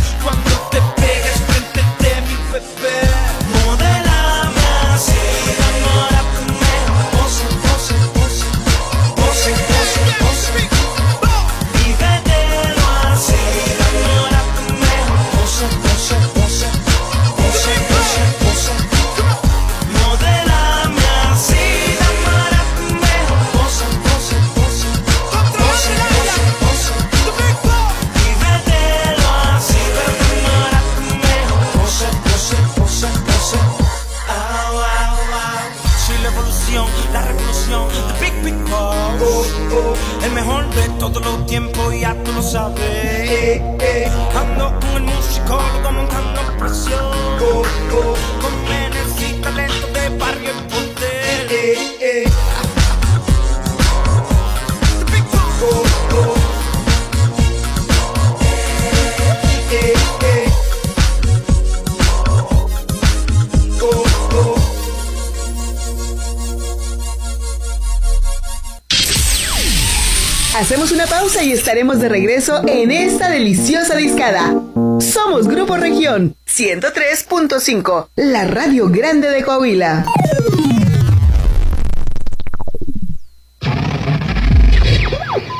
Pausa 71.31 71.43
y 71.43 71.51
estaremos 71.51 71.99
de 71.99 72.09
regreso 72.09 72.61
en 72.67 72.91
esta 72.91 73.29
deliciosa 73.29 73.95
discada. 73.95 74.53
Somos 74.99 75.47
Grupo 75.47 75.77
Región 75.77 76.35
103.5, 76.45 78.09
la 78.15 78.45
radio 78.45 78.89
grande 78.89 79.29
de 79.29 79.43
Coahuila. 79.43 80.05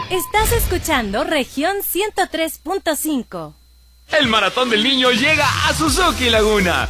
Estás 0.10 0.52
escuchando 0.58 1.24
región 1.24 1.78
103.5. 1.78 3.54
El 4.20 4.28
maratón 4.28 4.70
del 4.70 4.84
niño 4.84 5.12
llega 5.12 5.48
a 5.68 5.74
Suzuki 5.74 6.30
Laguna. 6.30 6.90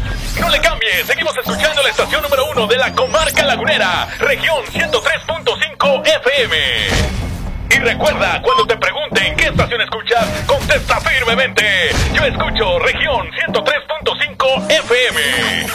No 0.41 0.49
le 0.49 0.59
cambie, 0.59 1.05
seguimos 1.05 1.37
escuchando 1.37 1.83
la 1.83 1.89
estación 1.89 2.23
número 2.23 2.45
uno 2.45 2.65
de 2.65 2.75
la 2.75 2.91
comarca 2.93 3.45
lagunera, 3.45 4.07
región 4.17 4.65
103.5 4.65 6.07
FM. 6.07 6.57
Y 7.69 7.75
recuerda, 7.77 8.41
cuando 8.41 8.65
te 8.65 8.75
pregunten 8.75 9.35
qué 9.37 9.45
estación 9.49 9.81
escuchas, 9.81 10.25
contesta 10.47 10.99
firmemente. 10.99 11.91
Yo 12.13 12.25
escucho 12.25 12.79
región 12.79 13.29
103.5 13.29 14.71
FM. 14.71 15.67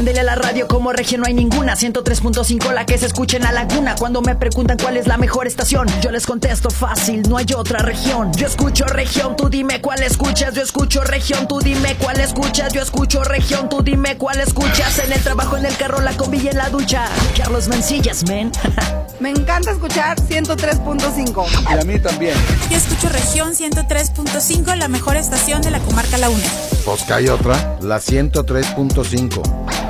Préndele 0.00 0.20
a 0.20 0.24
la 0.24 0.34
radio 0.34 0.66
como 0.66 0.94
región 0.94 1.20
no 1.20 1.26
hay 1.26 1.34
ninguna. 1.34 1.76
103.5 1.76 2.72
la 2.72 2.86
que 2.86 2.96
se 2.96 3.04
escucha 3.04 3.36
en 3.36 3.42
la 3.42 3.52
laguna. 3.52 3.96
Cuando 3.96 4.22
me 4.22 4.34
preguntan 4.34 4.78
cuál 4.78 4.96
es 4.96 5.06
la 5.06 5.18
mejor 5.18 5.46
estación 5.46 5.86
Yo 6.00 6.10
les 6.10 6.24
contesto 6.24 6.70
fácil, 6.70 7.20
no 7.28 7.36
hay 7.36 7.44
otra 7.54 7.80
región. 7.80 8.32
Yo 8.32 8.46
escucho 8.46 8.86
región, 8.86 9.36
tú 9.36 9.50
dime 9.50 9.82
cuál 9.82 10.02
escuchas. 10.02 10.54
Yo 10.54 10.62
escucho 10.62 11.04
región, 11.04 11.46
tú 11.46 11.58
dime 11.58 11.96
cuál 11.96 12.18
escuchas. 12.18 12.72
Yo 12.72 12.80
escucho 12.80 13.22
región, 13.24 13.68
tú 13.68 13.82
dime 13.82 14.16
cuál 14.16 14.40
escuchas. 14.40 15.00
En 15.00 15.12
el 15.12 15.20
trabajo, 15.22 15.58
en 15.58 15.66
el 15.66 15.76
carro, 15.76 16.00
la 16.00 16.16
combi 16.16 16.38
y 16.38 16.48
en 16.48 16.56
la 16.56 16.70
ducha. 16.70 17.04
Carlos 17.36 17.68
Mencillas, 17.68 18.26
men. 18.26 18.50
Me 19.20 19.28
encanta 19.28 19.72
escuchar 19.72 20.18
103.5 20.18 21.46
Y 21.68 21.78
a 21.78 21.84
mí 21.84 21.98
también. 21.98 22.34
Yo 22.70 22.76
escucho 22.78 23.10
región 23.10 23.52
103.5 23.52 24.74
la 24.76 24.88
mejor 24.88 25.16
estación 25.16 25.60
de 25.60 25.70
la 25.70 25.78
comarca 25.80 26.16
Laguna 26.16 26.46
Pues 26.86 27.02
que 27.02 27.12
hay 27.12 27.28
otra, 27.28 27.76
la 27.82 27.98
103.5 27.98 29.89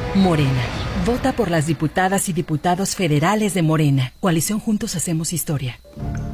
Morena. 0.15 0.61
Vota 1.05 1.31
por 1.31 1.49
las 1.49 1.67
diputadas 1.67 2.27
y 2.27 2.33
diputados 2.33 2.95
federales 2.95 3.53
de 3.53 3.61
Morena. 3.61 4.11
Coalición 4.19 4.59
Juntos 4.59 4.97
Hacemos 4.97 5.31
Historia. 5.31 5.79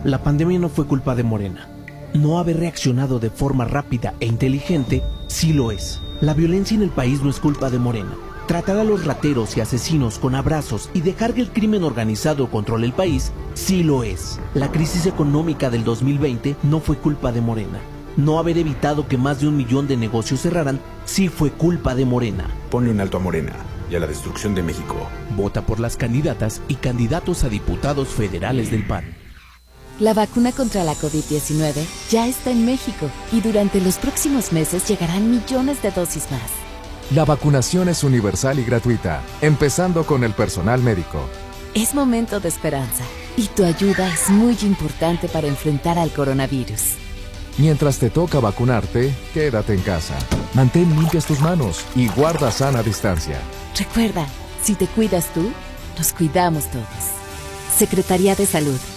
La 0.03 0.23
pandemia 0.23 0.57
no 0.57 0.67
fue 0.67 0.87
culpa 0.87 1.13
de 1.13 1.21
Morena. 1.21 1.69
No 2.15 2.39
haber 2.39 2.57
reaccionado 2.57 3.19
de 3.19 3.29
forma 3.29 3.65
rápida 3.65 4.15
e 4.19 4.25
inteligente 4.25 5.03
sí 5.27 5.53
lo 5.53 5.71
es. 5.71 6.01
La 6.21 6.33
violencia 6.33 6.73
en 6.73 6.81
el 6.81 6.89
país 6.89 7.21
no 7.21 7.29
es 7.29 7.39
culpa 7.39 7.69
de 7.69 7.77
Morena. 7.77 8.15
Tratar 8.47 8.77
a 8.77 8.83
los 8.83 9.05
rateros 9.05 9.55
y 9.57 9.61
asesinos 9.61 10.17
con 10.17 10.33
abrazos 10.33 10.89
y 10.95 11.01
dejar 11.01 11.35
que 11.35 11.41
el 11.41 11.51
crimen 11.51 11.83
organizado 11.83 12.49
controle 12.49 12.87
el 12.87 12.93
país 12.93 13.31
sí 13.53 13.83
lo 13.83 14.03
es. 14.03 14.39
La 14.55 14.71
crisis 14.71 15.05
económica 15.05 15.69
del 15.69 15.83
2020 15.83 16.55
no 16.63 16.79
fue 16.79 16.97
culpa 16.97 17.31
de 17.31 17.41
Morena. 17.41 17.79
No 18.17 18.39
haber 18.39 18.57
evitado 18.57 19.07
que 19.07 19.15
más 19.15 19.41
de 19.41 19.47
un 19.47 19.55
millón 19.55 19.87
de 19.87 19.95
negocios 19.95 20.41
cerraran 20.41 20.81
sí 21.05 21.29
fue 21.29 21.51
culpa 21.51 21.93
de 21.93 22.03
Morena. 22.03 22.47
Ponle 22.71 22.89
un 22.89 22.99
alto 22.99 23.17
a 23.17 23.19
Morena 23.19 23.53
y 23.91 23.95
a 23.95 23.99
la 23.99 24.07
destrucción 24.07 24.55
de 24.55 24.63
México. 24.63 24.95
Vota 25.35 25.61
por 25.61 25.79
las 25.79 25.97
candidatas 25.97 26.61
y 26.67 26.75
candidatos 26.75 27.43
a 27.43 27.49
diputados 27.49 28.07
federales 28.07 28.71
del 28.71 28.87
PAN. 28.87 29.15
La 29.99 30.15
vacuna 30.15 30.51
contra 30.51 30.83
la 30.83 30.93
COVID-19 30.93 31.73
ya 32.09 32.27
está 32.27 32.49
en 32.49 32.65
México 32.65 33.07
y 33.31 33.41
durante 33.41 33.81
los 33.81 33.97
próximos 33.97 34.51
meses 34.51 34.87
llegarán 34.87 35.29
millones 35.29 35.83
de 35.83 35.91
dosis 35.91 36.27
más. 36.31 36.51
La 37.13 37.23
vacunación 37.23 37.87
es 37.87 38.03
universal 38.03 38.57
y 38.57 38.63
gratuita, 38.63 39.21
empezando 39.41 40.05
con 40.05 40.23
el 40.23 40.33
personal 40.33 40.81
médico. 40.81 41.19
Es 41.75 41.93
momento 41.93 42.39
de 42.39 42.49
esperanza 42.49 43.03
y 43.37 43.45
tu 43.47 43.63
ayuda 43.63 44.11
es 44.11 44.29
muy 44.31 44.57
importante 44.63 45.27
para 45.27 45.47
enfrentar 45.47 45.99
al 45.99 46.11
coronavirus. 46.11 47.06
Mientras 47.57 47.97
te 47.97 48.11
toca 48.11 48.39
vacunarte, 48.39 49.11
quédate 49.33 49.73
en 49.73 49.81
casa. 49.81 50.15
Mantén 50.53 50.95
limpias 50.95 51.25
tus 51.25 51.39
manos 51.39 51.83
y 51.95 52.07
guarda 52.07 52.51
sana 52.51 52.83
distancia. 52.83 53.39
Recuerda, 53.75 54.27
si 54.61 54.75
te 54.75 54.85
cuidas 54.85 55.33
tú, 55.33 55.51
nos 55.97 56.13
cuidamos 56.13 56.69
todos. 56.69 56.85
Secretaría 57.75 58.35
de 58.35 58.45
Salud. 58.45 58.96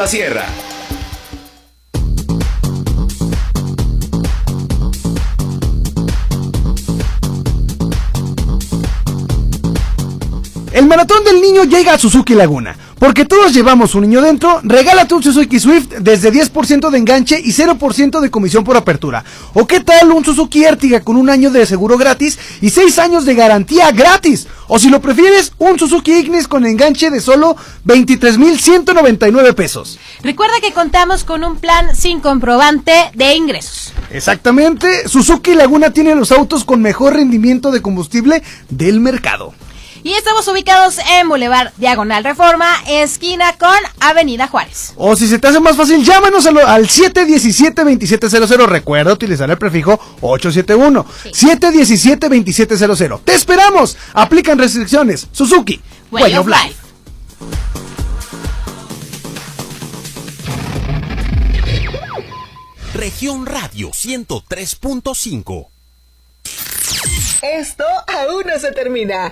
Sierra. 0.07 0.45
El 10.73 10.87
maratón 10.87 11.23
del 11.23 11.41
niño 11.41 11.63
llega 11.65 11.93
a 11.93 11.97
Suzuki 11.99 12.33
Laguna. 12.33 12.75
Porque 13.01 13.25
todos 13.25 13.51
llevamos 13.51 13.95
un 13.95 14.01
niño 14.03 14.21
dentro, 14.21 14.59
regálate 14.61 15.15
un 15.15 15.23
Suzuki 15.23 15.59
Swift 15.59 15.87
desde 16.01 16.31
10% 16.31 16.91
de 16.91 16.97
enganche 16.99 17.41
y 17.43 17.51
0% 17.51 18.19
de 18.19 18.29
comisión 18.29 18.63
por 18.63 18.77
apertura. 18.77 19.25
¿O 19.55 19.65
qué 19.65 19.79
tal 19.79 20.11
un 20.11 20.23
Suzuki 20.23 20.63
Ertiga 20.63 20.99
con 20.99 21.15
un 21.15 21.31
año 21.31 21.49
de 21.49 21.65
seguro 21.65 21.97
gratis 21.97 22.37
y 22.61 22.69
6 22.69 22.99
años 22.99 23.25
de 23.25 23.33
garantía 23.33 23.89
gratis? 23.89 24.45
O 24.67 24.77
si 24.77 24.91
lo 24.91 25.01
prefieres, 25.01 25.51
un 25.57 25.79
Suzuki 25.79 26.11
Ignis 26.11 26.47
con 26.47 26.63
enganche 26.63 27.09
de 27.09 27.21
solo 27.21 27.55
23,199 27.85 29.53
pesos. 29.53 29.97
Recuerda 30.21 30.61
que 30.61 30.71
contamos 30.71 31.23
con 31.23 31.43
un 31.43 31.55
plan 31.55 31.95
sin 31.95 32.19
comprobante 32.19 32.93
de 33.15 33.33
ingresos. 33.33 33.93
Exactamente, 34.11 35.07
Suzuki 35.07 35.55
Laguna 35.55 35.89
tiene 35.89 36.13
los 36.13 36.31
autos 36.31 36.63
con 36.63 36.83
mejor 36.83 37.15
rendimiento 37.15 37.71
de 37.71 37.81
combustible 37.81 38.43
del 38.69 38.99
mercado. 38.99 39.55
Y 40.03 40.13
estamos 40.13 40.47
ubicados 40.47 40.97
en 41.19 41.29
Boulevard 41.29 41.73
Diagonal 41.77 42.23
Reforma, 42.23 42.67
esquina 42.87 43.55
con 43.57 43.75
Avenida 43.99 44.47
Juárez. 44.47 44.93
O 44.95 45.15
si 45.15 45.27
se 45.27 45.37
te 45.37 45.47
hace 45.47 45.59
más 45.59 45.75
fácil, 45.75 46.03
llámanos 46.03 46.47
al, 46.47 46.57
al 46.57 46.87
717-2700. 46.87 48.65
Recuerda 48.65 49.13
utilizar 49.13 49.49
el 49.51 49.59
prefijo 49.59 49.99
871. 50.21 51.05
717-2700. 51.25 53.21
¡Te 53.23 53.35
esperamos! 53.35 53.95
Aplican 54.13 54.57
restricciones. 54.57 55.27
Suzuki. 55.31 55.79
Way, 56.09 56.35
of 56.35 56.47
life. 56.47 56.75
Región 62.95 63.45
Radio 63.45 63.91
103.5. 63.91 65.67
Esto 67.41 67.83
aún 68.07 68.43
no 68.45 68.59
se 68.59 68.71
termina. 68.71 69.31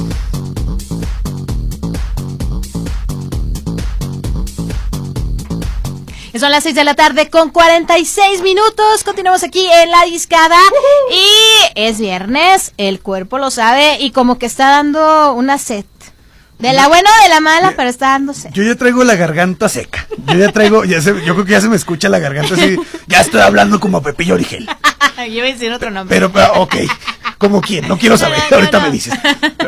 Son 6.39 6.49
las 6.51 6.63
6 6.63 6.75
de 6.75 6.83
la 6.83 6.95
tarde 6.95 7.29
con 7.29 7.49
46 7.49 8.41
minutos. 8.41 9.03
Continuamos 9.03 9.43
aquí 9.43 9.67
en 9.83 9.91
la 9.91 10.05
discada. 10.05 10.57
Y 11.11 11.25
es 11.75 11.99
viernes, 11.99 12.73
el 12.77 12.99
cuerpo 13.01 13.37
lo 13.37 13.51
sabe 13.51 13.97
y 13.99 14.11
como 14.11 14.39
que 14.39 14.45
está 14.45 14.69
dando 14.69 15.33
una 15.33 15.57
sed. 15.57 15.85
De 16.57 16.73
la 16.73 16.87
buena 16.87 17.09
o 17.19 17.23
de 17.23 17.29
la 17.29 17.39
mala, 17.39 17.73
pero 17.75 17.89
está 17.89 18.09
dando 18.09 18.33
sed. 18.35 18.51
Yo 18.53 18.61
ya 18.63 18.75
traigo 18.75 19.03
la 19.03 19.15
garganta 19.15 19.67
seca. 19.67 20.07
Yo 20.27 20.35
ya 20.37 20.51
traigo, 20.51 20.83
ya 20.85 21.01
se- 21.01 21.25
yo 21.25 21.33
creo 21.33 21.43
que 21.45 21.51
ya 21.53 21.61
se 21.61 21.67
me 21.69 21.75
escucha 21.75 22.07
la 22.07 22.19
garganta 22.19 22.53
así. 22.53 22.77
Ya 23.07 23.21
estoy 23.21 23.41
hablando 23.41 23.79
como 23.79 24.01
Pepillo 24.03 24.35
Origel. 24.35 24.69
Yo 25.17 25.25
iba 25.25 25.45
a 25.47 25.51
decir 25.51 25.71
otro 25.71 25.91
nombre. 25.91 26.15
Pero, 26.15 26.31
pero, 26.31 26.53
ok. 26.61 26.75
¿Como 27.41 27.59
quién? 27.59 27.87
No 27.87 27.97
quiero 27.97 28.17
saber. 28.17 28.39
Ahorita 28.51 28.79
me 28.81 28.91
dices. 28.91 29.15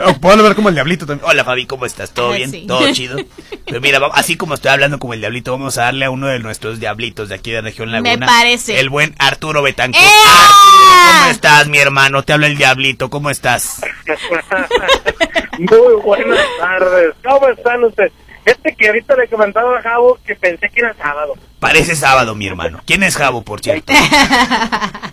O 0.05 0.13
Puedo 0.19 0.37
hablar 0.37 0.53
como 0.55 0.69
el 0.69 0.75
diablito 0.75 1.07
también. 1.07 1.27
Hola 1.27 1.43
Fabi, 1.43 1.65
¿cómo 1.65 1.87
estás? 1.87 2.11
¿Todo 2.11 2.33
bien? 2.33 2.51
sí. 2.51 2.65
¿Todo 2.67 2.93
chido? 2.93 3.17
Pero 3.65 3.81
mira, 3.81 3.99
así 4.13 4.37
como 4.37 4.53
estoy 4.53 4.69
hablando 4.69 4.99
como 4.99 5.15
el 5.15 5.21
diablito, 5.21 5.51
vamos 5.53 5.79
a 5.79 5.85
darle 5.85 6.05
a 6.05 6.11
uno 6.11 6.27
de 6.27 6.37
nuestros 6.37 6.79
diablitos 6.79 7.29
de 7.29 7.35
aquí 7.35 7.49
de 7.49 7.61
Región 7.61 7.91
Laguna. 7.91 8.15
Me 8.15 8.25
parece. 8.27 8.79
El 8.79 8.91
buen 8.91 9.15
Arturo 9.17 9.63
Betancourt. 9.63 10.05
¡Eh! 10.05 10.07
Arturo, 10.07 11.13
¿cómo 11.17 11.31
estás, 11.31 11.67
mi 11.67 11.79
hermano? 11.79 12.21
Te 12.21 12.33
habla 12.33 12.45
el 12.45 12.57
diablito, 12.57 13.09
¿cómo 13.09 13.31
estás? 13.31 13.81
Muy 15.57 16.01
buenas 16.03 16.45
tardes. 16.59 17.15
¿Cómo 17.23 17.47
están 17.47 17.83
ustedes? 17.85 18.11
Este 18.45 18.75
que 18.75 18.87
ahorita 18.87 19.15
le 19.15 19.27
comentaba 19.27 19.77
a 19.77 19.81
Javo 19.81 20.19
que 20.25 20.35
pensé 20.35 20.69
que 20.69 20.81
era 20.81 20.93
sábado. 20.95 21.35
Parece 21.59 21.95
sábado, 21.95 22.35
mi 22.35 22.47
hermano. 22.47 22.81
¿Quién 22.85 23.03
es 23.03 23.15
Jabo, 23.15 23.41
por 23.43 23.61
cierto? 23.61 23.93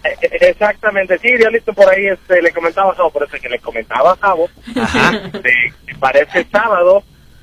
Eh, 0.02 0.48
Exactamente, 0.48 1.18
sí, 1.18 1.28
ya 1.38 1.50
listo 1.50 1.72
por 1.74 1.88
ahí 1.88 2.06
este, 2.06 2.40
le 2.40 2.52
comentaba 2.52 2.92
a 2.92 2.94
Javo, 2.94 3.10
por 3.10 3.22
eso 3.22 3.36
que 3.40 3.48
le 3.48 3.58
comentaba 3.58 4.12
a 4.12 4.16
Javo 4.16 4.48
de 4.74 5.72
que 5.86 5.94
parece 5.98 6.46
sábado, 6.50 7.02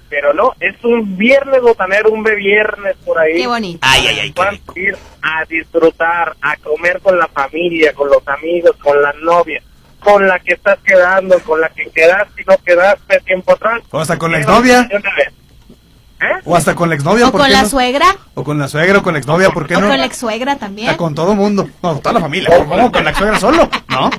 pero 0.10 0.34
no, 0.34 0.54
es 0.60 0.76
un 0.84 1.18
viernes 1.18 1.62
botanero, 1.62 2.10
un 2.12 2.24
viernes 2.24 2.96
por 3.06 3.20
ahí. 3.20 3.42
Qué 3.42 3.48
bonito. 3.48 3.80
Ay, 3.82 4.08
ay, 4.08 4.20
ay. 4.22 4.34
Van 4.36 4.56
a 4.56 4.80
ir 4.80 4.98
a 5.22 5.46
disfrutar, 5.46 6.36
a 6.42 6.58
comer 6.58 7.00
con 7.02 7.18
la 7.18 7.28
familia, 7.28 7.94
con 7.94 8.08
los 8.10 8.28
amigos, 8.28 8.76
con 8.78 9.02
la 9.02 9.14
novia, 9.22 9.62
con 10.00 10.28
la 10.28 10.40
que 10.40 10.54
estás 10.54 10.80
quedando, 10.80 11.40
con 11.42 11.62
la 11.62 11.70
que 11.70 11.90
quedaste 11.90 12.42
y 12.42 12.46
no 12.46 12.58
quedaste 12.64 13.20
tiempo 13.22 13.54
atrás. 13.54 13.82
O 13.92 14.00
hasta 14.00 14.18
con 14.18 14.32
la 14.32 14.40
exnovia. 14.40 14.84
De 14.84 14.96
una 14.96 15.16
vez. 15.16 15.34
O 16.46 16.56
hasta 16.56 16.74
con 16.76 16.90
la 16.90 16.96
exnovia. 16.96 17.28
O 17.28 17.32
¿por 17.32 17.42
con 17.42 17.48
qué 17.50 17.54
la 17.54 17.64
no? 17.64 17.70
suegra. 17.70 18.16
O 18.34 18.44
con 18.44 18.58
la 18.58 18.68
suegra 18.68 19.00
o 19.00 19.04
con 19.04 19.14
la 19.14 19.20
exnovia, 19.20 19.50
¿por 19.52 19.68
qué 19.68 19.76
O 19.76 19.82
no? 19.82 19.88
con 19.90 19.98
la 19.98 20.06
ex 20.06 20.18
suegra 20.18 20.56
también. 20.56 20.90
Ah, 20.90 20.98
Con 20.98 21.14
todo 21.14 21.36
mundo. 21.36 21.70
No, 21.84 21.98
toda 22.00 22.14
la 22.14 22.20
familia. 22.22 22.50
¿Cómo 22.68 22.92
con 22.92 23.04
la 23.06 23.14
suegra 23.14 23.40
solo? 23.40 23.70
¿No? 23.90 24.10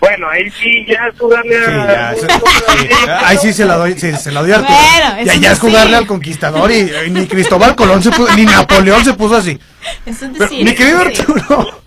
Bueno, 0.00 0.28
ahí 0.28 0.50
sí 0.50 0.84
ya 0.86 1.06
es 1.10 1.18
jugarle 1.18 1.56
Sí, 1.64 1.70
a... 1.70 1.86
ya, 1.86 2.12
eso- 2.12 2.26
sí. 2.28 2.88
Ahí 3.24 3.38
sí 3.38 3.52
se 3.54 3.64
la 3.64 3.76
doy, 3.76 3.98
sí, 3.98 4.12
se 4.14 4.30
la 4.32 4.42
doy 4.42 4.52
a 4.52 4.56
Arturo. 4.56 4.76
Bueno, 4.78 5.16
ya, 5.24 5.32
eso 5.32 5.40
ya 5.40 5.52
es 5.52 5.58
sí. 5.58 5.66
jugarle 5.66 5.96
al 5.96 6.06
conquistador 6.06 6.70
y, 6.70 6.90
y 7.06 7.10
ni 7.10 7.26
Cristóbal 7.26 7.74
Colón 7.74 8.02
se 8.02 8.10
puso, 8.10 8.30
ni 8.36 8.44
Napoleón 8.44 9.02
se 9.02 9.14
puso 9.14 9.36
así. 9.36 9.58
Es 10.04 10.20
un 10.20 10.32
Pero, 10.32 10.44
decir, 10.44 10.64
mi 10.64 10.74
querido 10.74 11.04
decir. 11.04 11.24
Arturo, 11.26 11.80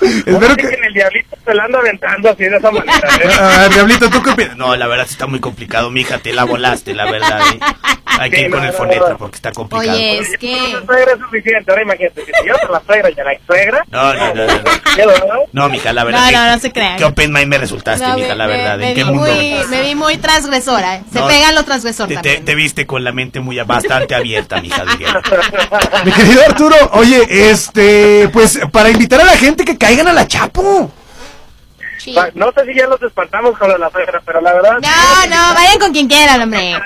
espero 0.00 0.56
que... 0.56 0.68
que... 0.68 0.74
en 0.74 0.84
el 0.84 0.94
diablito 0.94 1.36
se 1.44 1.54
la 1.54 1.64
anda 1.64 1.78
aventando 1.78 2.30
así 2.30 2.44
de 2.44 2.56
esa 2.56 2.70
manera. 2.70 3.08
¿eh? 3.22 3.28
A 3.40 3.58
ver, 3.62 3.70
Diablito, 3.74 4.10
¿tú 4.10 4.22
qué 4.22 4.30
opinas? 4.30 4.56
No, 4.56 4.76
la 4.76 4.86
verdad 4.86 5.06
sí 5.06 5.12
está 5.12 5.26
muy 5.26 5.40
complicado, 5.40 5.90
mija, 5.90 6.18
te 6.18 6.32
la 6.32 6.44
volaste, 6.44 6.94
la 6.94 7.10
verdad. 7.10 7.40
¿eh? 7.54 7.58
Hay 8.18 8.30
que 8.30 8.36
Sí, 8.36 8.42
ir 8.44 8.50
con 8.50 8.60
no, 8.60 8.66
el 8.66 8.72
no, 8.72 8.76
fonetra 8.78 9.08
no. 9.10 9.16
porque 9.18 9.36
está 9.36 9.52
complicado. 9.52 9.92
Oye, 9.96 10.18
es 10.18 10.36
que... 10.38 10.56
la 10.74 10.84
suegra 10.86 11.12
es 11.12 11.18
suficiente, 11.20 11.70
ahora 11.70 11.82
imagínate, 11.82 12.24
si 12.24 12.32
yo 12.46 12.54
la 12.70 12.82
suegra 12.86 13.10
y 13.16 13.20
a 13.20 13.24
la 13.24 13.30
suegra... 13.46 13.84
No, 13.90 14.14
no, 14.14 14.34
no, 14.34 14.46
no. 14.46 14.54
no. 15.52 15.68
¿qué, 15.68 15.68
mija, 15.70 15.92
la 15.92 16.04
verdad. 16.04 16.20
No, 16.20 16.26
que- 16.28 16.32
no, 16.36 16.50
no 16.50 16.58
se 16.58 16.72
crean. 16.72 16.96
¿Qué 16.96 17.04
open 17.04 17.32
mind 17.32 17.46
me 17.48 17.58
resultaste, 17.58 18.06
No, 18.06 18.14
mija, 18.16 18.28
me- 18.28 18.34
la 18.36 18.46
me- 18.46 18.52
verdad? 18.56 18.78
Me, 18.78 18.88
¿En 18.90 18.94
qué 18.94 19.04
vi 19.04 19.10
mundo? 19.10 19.32
muy, 19.32 19.54
me 19.70 19.82
vi 19.82 19.94
muy 19.94 20.16
transgresora. 20.18 20.96
¿eh? 20.96 21.02
Se 21.12 21.20
No. 21.20 21.28
pega 21.28 21.52
lo 21.52 21.64
transgresor 21.64 22.08
Te, 22.08 22.14
te, 22.16 22.22
también. 22.22 22.44
te 22.44 22.54
viste 22.54 22.86
con 22.86 23.04
la 23.04 23.12
mente 23.12 23.40
muy 23.40 23.58
bastante 23.60 24.14
abierta, 24.14 24.60
mija, 24.60 24.84
diría. 24.84 25.20
Mi 26.04 26.12
querido 26.12 26.42
Arturo, 26.46 26.76
oye, 26.92 27.50
este, 27.50 28.28
pues 28.32 28.58
para 28.72 28.90
invitar 28.90 29.20
a 29.20 29.24
la 29.24 29.36
gente 29.36 29.64
que 29.64 29.78
caigan 29.90 30.06
a 30.06 30.12
la 30.12 30.26
Chapo. 30.28 30.88
Sí. 31.98 32.14
No 32.34 32.52
sé 32.52 32.64
si 32.64 32.74
ya 32.78 32.86
los 32.86 33.02
espantamos 33.02 33.58
con 33.58 33.68
la 33.68 33.90
suegra, 33.90 34.22
pero 34.24 34.40
la 34.40 34.52
verdad... 34.54 34.78
No, 34.80 35.26
no, 35.28 35.54
vayan 35.54 35.78
con 35.80 35.92
quien 35.92 36.06
quieran, 36.06 36.40
hombre. 36.42 36.78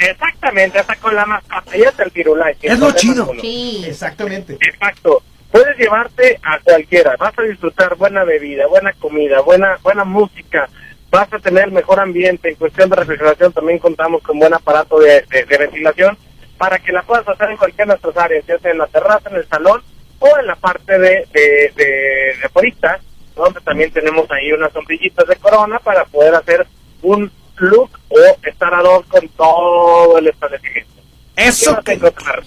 Exactamente, 0.00 0.80
hasta 0.80 0.96
con 0.96 1.14
la 1.14 1.24
mascota, 1.26 1.76
y 1.76 1.84
hasta 1.84 2.02
el 2.02 2.10
pirulay. 2.10 2.56
Es 2.60 2.78
lo 2.80 2.90
chido. 2.90 3.30
Sí. 3.40 3.84
Exactamente. 3.86 4.54
Exacto. 4.60 5.22
Puedes 5.52 5.78
llevarte 5.78 6.40
a 6.42 6.58
cualquiera. 6.58 7.14
Vas 7.16 7.38
a 7.38 7.42
disfrutar 7.42 7.94
buena 7.94 8.24
bebida, 8.24 8.66
buena 8.66 8.92
comida, 8.94 9.40
buena 9.40 9.78
buena 9.82 10.02
música. 10.04 10.68
Vas 11.12 11.32
a 11.32 11.38
tener 11.38 11.70
mejor 11.70 12.00
ambiente. 12.00 12.48
En 12.50 12.56
cuestión 12.56 12.90
de 12.90 12.96
refrigeración 12.96 13.52
también 13.52 13.78
contamos 13.78 14.20
con 14.22 14.40
buen 14.40 14.52
aparato 14.52 14.98
de, 14.98 15.22
de- 15.30 15.44
de 15.44 15.58
ventilación 15.58 16.18
para 16.58 16.80
que 16.80 16.90
la 16.90 17.02
puedas 17.02 17.26
hacer 17.28 17.50
en 17.50 17.56
cualquiera 17.56 17.84
de 17.94 18.00
nuestras 18.00 18.24
áreas, 18.24 18.44
ya 18.46 18.58
sea 18.58 18.72
en 18.72 18.78
la 18.78 18.88
terraza, 18.88 19.30
en 19.30 19.36
el 19.36 19.48
salón 19.48 19.80
o 20.24 20.38
en 20.38 20.46
la 20.46 20.56
parte 20.56 20.98
de, 20.98 21.28
de, 21.32 21.72
de, 21.76 22.34
de 22.40 22.98
donde 23.36 23.60
también 23.60 23.92
tenemos 23.92 24.30
ahí 24.30 24.52
unas 24.52 24.72
sombrillitas 24.72 25.26
de 25.26 25.36
corona 25.36 25.78
para 25.80 26.04
poder 26.06 26.34
hacer 26.34 26.66
un 27.02 27.30
look 27.56 27.90
o 28.08 28.18
estar 28.42 28.72
ad 28.72 28.84
hoc 28.84 29.06
con 29.08 29.28
todo 29.30 30.18
el 30.18 30.28
establecimiento. 30.28 30.92
Eso 31.36 31.70
¿Qué 31.70 31.76
vas 31.76 31.88
a 31.88 31.92
encontrar? 31.92 32.42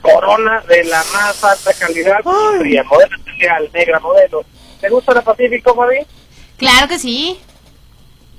Corona 0.00 0.60
de 0.66 0.84
la 0.84 1.04
más 1.12 1.44
alta 1.44 1.72
calidad, 1.74 2.20
fría, 2.58 2.82
modelo 2.84 3.16
especial, 3.16 3.70
negra 3.72 4.00
modelo. 4.00 4.44
¿Te 4.80 4.88
gusta 4.88 5.14
la 5.14 5.22
Pacífico, 5.22 5.74
Fabi? 5.74 5.98
Claro 6.56 6.88
que 6.88 6.98
sí. 6.98 7.38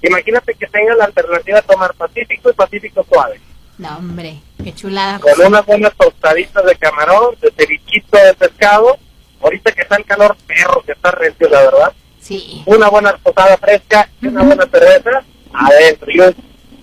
Imagínate 0.02 0.56
que 0.56 0.68
tengas 0.68 0.98
la 0.98 1.06
alternativa 1.06 1.62
de 1.62 1.68
tomar 1.68 1.94
Pacífico 1.94 2.50
y 2.50 2.54
Pacífico 2.54 3.06
suave. 3.08 3.40
No, 3.78 3.98
hombre, 3.98 4.40
qué 4.64 4.74
chulada. 4.74 5.20
con 5.20 5.32
José. 5.32 5.48
unas 5.48 5.66
buenas 5.66 5.94
tostaditas 5.96 6.66
de 6.66 6.76
camarón, 6.76 7.36
de 7.42 7.52
cevichito 7.52 8.18
de 8.18 8.34
pescado. 8.36 8.98
Ahorita 9.42 9.72
que 9.72 9.82
está 9.82 9.96
el 9.98 10.06
calor 10.06 10.38
perro, 10.48 10.84
que 10.86 10.94
está 10.94 11.12
recio, 11.12 11.50
la 11.50 11.62
verdad. 11.64 11.94
Sí. 12.22 12.64
Una 12.66 12.88
buena 12.90 13.18
tostada 13.18 13.58
fresca 13.58 14.08
y 14.22 14.28
una 14.28 14.44
buena 14.44 14.66
cerveza 14.68 15.24
adentro. 15.54 16.08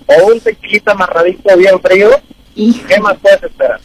O 0.07 0.27
un 0.27 0.41
tequilita 0.41 0.93
amarradito 0.93 1.57
bien 1.57 1.81
frío. 1.81 2.11
¿Qué 2.55 3.01
más 3.01 3.17
puedes 3.23 3.43
esperar? 3.43 3.81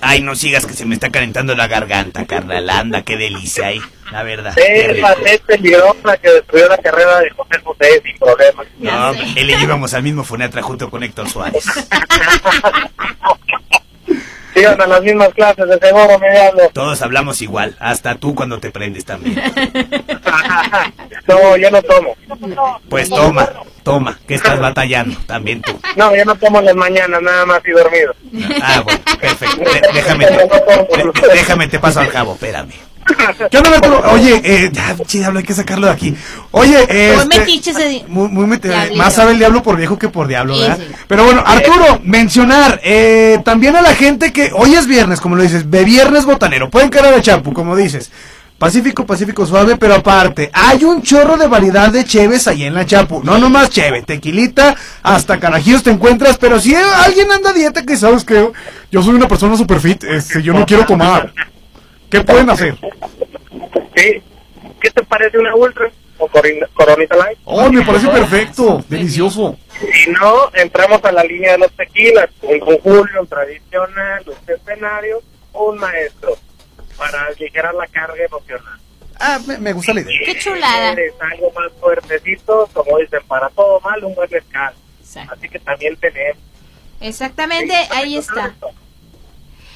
Ay, 0.00 0.20
no 0.22 0.34
sigas 0.34 0.66
que 0.66 0.74
se 0.74 0.84
me 0.86 0.94
está 0.94 1.10
calentando 1.10 1.54
la 1.54 1.66
garganta, 1.66 2.26
carnal. 2.26 2.68
Anda, 2.70 3.02
qué 3.02 3.16
delicia 3.16 3.66
ahí, 3.66 3.80
la 4.12 4.22
verdad. 4.22 4.54
rico. 4.56 5.08
Esa 5.08 5.12
es 5.32 5.40
peligrosa 5.40 6.16
que 6.18 6.30
destruyó 6.30 6.68
la 6.68 6.78
carrera 6.78 7.20
de 7.20 7.30
José 7.30 7.58
José 7.64 8.02
sin 8.04 8.16
problemas. 8.18 8.66
No, 8.78 9.12
él 9.12 9.46
le 9.46 9.60
íbamos 9.60 9.94
al 9.94 10.02
mismo 10.02 10.24
Funatra 10.24 10.62
junto 10.62 10.90
con 10.90 11.02
Héctor 11.02 11.28
Suárez. 11.28 11.64
Iban 14.56 14.80
a 14.80 14.86
las 14.86 15.02
mismas 15.02 15.28
clases 15.34 15.68
de 15.68 15.78
seguro, 15.78 16.18
me. 16.18 16.68
Todos 16.72 17.02
hablamos 17.02 17.42
igual, 17.42 17.76
hasta 17.78 18.14
tú 18.16 18.34
cuando 18.34 18.58
te 18.58 18.70
prendes 18.70 19.04
también. 19.04 19.40
No, 21.28 21.56
yo 21.56 21.70
no 21.72 21.82
tomo. 21.82 22.16
Pues 22.88 23.08
toma, 23.08 23.48
toma, 23.82 24.16
que 24.28 24.34
estás 24.34 24.60
batallando, 24.60 25.18
también 25.26 25.60
tú. 25.60 25.76
No, 25.96 26.14
yo 26.14 26.24
no 26.24 26.36
tomo 26.36 26.60
las 26.60 26.76
mañanas, 26.76 27.20
nada 27.20 27.44
más 27.44 27.60
y 27.66 27.70
dormido. 27.72 28.14
Ah, 28.62 28.80
bueno, 28.84 29.00
perfecto. 29.20 29.56
De- 29.58 29.88
déjame, 29.92 30.26
te, 30.26 31.28
déjame, 31.32 31.68
te 31.68 31.78
paso 31.80 32.00
al 32.00 32.10
cabo, 32.10 32.34
espérame. 32.34 32.72
¿Qué 33.50 33.56
onda, 33.58 33.70
Arturo? 33.76 34.02
Oye, 34.12 34.40
eh, 34.44 34.70
ya, 34.72 34.94
diablo, 34.94 35.38
hay 35.38 35.44
que 35.44 35.54
sacarlo 35.54 35.86
de 35.86 35.92
aquí. 35.92 36.14
Oye, 36.50 36.86
eh. 36.88 37.14
Muy 37.16 37.26
metiche 37.38 37.70
ese 37.70 37.88
di- 37.88 38.04
Muy, 38.08 38.28
más 38.96 39.14
sabe 39.14 39.32
el 39.32 39.38
diablo 39.38 39.62
por 39.62 39.76
viejo 39.76 39.98
que 39.98 40.08
por 40.08 40.26
diablo, 40.26 40.54
Sí, 40.54 40.60
¿verdad? 40.62 40.78
sí. 40.78 40.94
Pero 41.06 41.24
bueno, 41.24 41.42
Arturo, 41.44 42.00
mencionar 42.02 42.80
eh, 42.82 43.38
también 43.44 43.76
a 43.76 43.82
la 43.82 43.94
gente 43.94 44.32
que 44.32 44.50
hoy 44.54 44.74
es 44.74 44.86
viernes, 44.86 45.20
como 45.20 45.36
lo 45.36 45.42
dices, 45.42 45.70
de 45.70 45.84
viernes 45.84 46.24
botanero. 46.24 46.70
Pueden 46.70 46.88
caer 46.88 47.06
a 47.06 47.10
la 47.12 47.22
chapu, 47.22 47.52
como 47.52 47.76
dices. 47.76 48.10
Pacífico, 48.58 49.04
Pacífico 49.04 49.44
suave, 49.44 49.76
pero 49.76 49.96
aparte, 49.96 50.50
hay 50.54 50.82
un 50.82 51.02
chorro 51.02 51.36
de 51.36 51.46
variedad 51.46 51.90
de 51.92 52.06
cheves 52.06 52.48
ahí 52.48 52.64
en 52.64 52.72
la 52.72 52.86
Chapu. 52.86 53.22
No 53.22 53.36
nomás 53.36 53.68
cheve, 53.68 54.00
tequilita, 54.02 54.74
hasta 55.02 55.38
carajillos 55.38 55.82
te 55.82 55.90
encuentras, 55.90 56.38
pero 56.38 56.58
si 56.58 56.74
alguien 56.74 57.30
anda 57.30 57.50
a 57.50 57.52
dieta 57.52 57.82
que 57.84 57.98
sabes 57.98 58.24
que 58.24 58.50
yo 58.90 59.02
soy 59.02 59.14
una 59.14 59.28
persona 59.28 59.58
super 59.58 59.78
fit, 59.78 60.02
este, 60.04 60.42
yo 60.42 60.54
no 60.54 60.64
quiero 60.64 60.86
tomar. 60.86 61.34
¿Qué 62.10 62.20
pueden 62.22 62.50
hacer? 62.50 62.76
Sí. 63.96 64.22
¿Qué 64.80 64.90
te 64.90 65.02
parece 65.04 65.38
una 65.38 65.54
ultra 65.54 65.90
o 66.18 66.28
coronita 66.28 67.16
light? 67.16 67.38
Oh, 67.44 67.70
me 67.70 67.84
parece 67.84 68.08
perfecto, 68.08 68.84
delicioso. 68.88 69.56
Si 69.92 70.10
no, 70.10 70.50
entramos 70.54 71.04
a 71.04 71.12
la 71.12 71.24
línea 71.24 71.52
de 71.52 71.58
los 71.58 71.72
tequilas. 71.72 72.30
Un 72.42 72.60
conjunto, 72.60 73.20
un 73.20 73.26
tradicional, 73.26 74.24
un 74.26 74.46
centenario 74.46 75.22
o 75.52 75.70
un 75.70 75.78
maestro. 75.78 76.36
Para 76.96 77.26
aligerar 77.26 77.74
la 77.74 77.86
carga 77.88 78.24
emocional. 78.24 78.78
Ah, 79.18 79.38
me, 79.46 79.58
me 79.58 79.72
gusta 79.72 79.92
la 79.94 80.00
idea. 80.00 80.20
Qué 80.24 80.38
chulada. 80.38 80.92
Es 80.92 81.14
algo 81.20 81.50
más 81.52 81.72
fuertecito, 81.80 82.68
como 82.72 82.98
dicen, 82.98 83.20
para 83.26 83.48
todo 83.50 83.80
mal, 83.80 84.02
un 84.04 84.14
buen 84.14 84.30
mezcal. 84.30 84.74
Así 85.30 85.48
que 85.48 85.58
también 85.58 85.96
tenemos. 85.96 86.38
Exactamente, 87.00 87.74
ahí 87.90 88.16
está. 88.16 88.54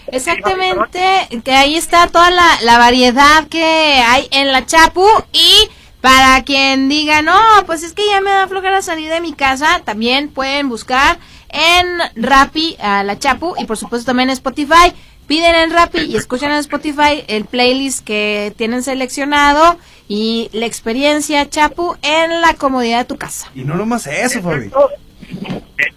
Exactamente, 0.09 1.28
que 1.44 1.53
ahí 1.53 1.76
está 1.76 2.09
toda 2.09 2.30
la, 2.30 2.46
la 2.62 2.78
variedad 2.78 3.46
que 3.48 3.64
hay 3.64 4.28
en 4.30 4.53
la 4.53 4.66
Chapu 4.66 5.07
y 5.32 5.68
para 6.01 6.42
quien 6.44 6.88
diga, 6.88 7.22
no, 7.22 7.38
pues 7.66 7.82
es 7.82 7.92
que 7.92 8.07
ya 8.07 8.20
me 8.20 8.30
da 8.30 8.48
flojera 8.48 8.82
salir 8.82 9.11
de 9.11 9.20
mi 9.20 9.32
casa, 9.32 9.82
también 9.84 10.30
pueden 10.30 10.68
buscar 10.68 11.18
en 11.51 11.86
Rappi 12.16 12.76
a 12.80 13.03
la 13.03 13.18
Chapu 13.18 13.55
y 13.59 13.64
por 13.64 13.76
supuesto 13.76 14.07
también 14.07 14.30
en 14.30 14.34
Spotify. 14.34 14.92
Piden 15.26 15.55
en 15.55 15.70
Rappi 15.70 16.01
y 16.01 16.16
escuchan 16.16 16.51
en 16.51 16.59
Spotify 16.59 17.22
el 17.28 17.44
playlist 17.44 18.05
que 18.05 18.53
tienen 18.57 18.82
seleccionado 18.82 19.78
y 20.09 20.51
la 20.53 20.66
experiencia 20.66 21.48
Chapu 21.48 21.94
en 22.03 22.40
la 22.40 22.55
comodidad 22.55 22.98
de 22.98 23.05
tu 23.05 23.16
casa. 23.16 23.48
Y 23.55 23.62
no 23.62 23.74
nomás 23.76 24.09
eso, 24.09 24.42
Fabi. 24.42 24.72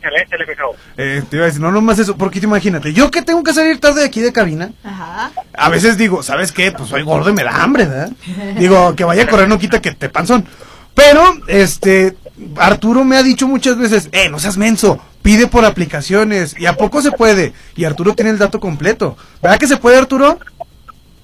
Échale, 0.03 0.23
échale, 0.23 0.45
mijo. 0.45 0.75
Eh, 0.97 1.23
te 1.29 1.37
iba 1.37 1.45
a 1.45 1.47
decir, 1.47 1.61
no 1.61 1.71
nomás 1.71 1.97
eso, 1.97 2.17
porque 2.17 2.41
te 2.41 2.45
imagínate, 2.45 2.91
yo 2.91 3.09
que 3.09 3.21
tengo 3.21 3.41
que 3.41 3.53
salir 3.53 3.79
tarde 3.79 4.01
de 4.01 4.07
aquí 4.07 4.19
de 4.19 4.33
cabina, 4.33 4.71
Ajá. 4.83 5.31
a 5.53 5.69
veces 5.69 5.97
digo, 5.97 6.21
¿sabes 6.21 6.51
qué? 6.51 6.73
Pues 6.73 6.89
soy 6.89 7.03
gordo 7.03 7.29
y 7.29 7.33
me 7.33 7.43
da 7.43 7.63
hambre, 7.63 7.85
¿verdad? 7.85 8.11
Digo, 8.57 8.95
que 8.95 9.05
vaya 9.05 9.23
a 9.23 9.27
correr 9.27 9.47
no 9.47 9.57
quita 9.59 9.81
que 9.81 9.93
te 9.93 10.09
panzón. 10.09 10.45
Pero, 10.93 11.23
este, 11.47 12.17
Arturo 12.57 13.05
me 13.05 13.15
ha 13.15 13.23
dicho 13.23 13.47
muchas 13.47 13.77
veces, 13.77 14.09
eh, 14.11 14.29
no 14.29 14.39
seas 14.39 14.57
menso, 14.57 14.99
pide 15.21 15.47
por 15.47 15.63
aplicaciones, 15.63 16.53
y 16.59 16.65
a 16.65 16.73
poco 16.73 17.01
se 17.01 17.11
puede, 17.13 17.53
y 17.77 17.85
Arturo 17.85 18.13
tiene 18.13 18.31
el 18.31 18.37
dato 18.37 18.59
completo. 18.59 19.15
¿Verdad 19.41 19.57
que 19.57 19.67
se 19.67 19.77
puede, 19.77 19.97
Arturo? 19.97 20.37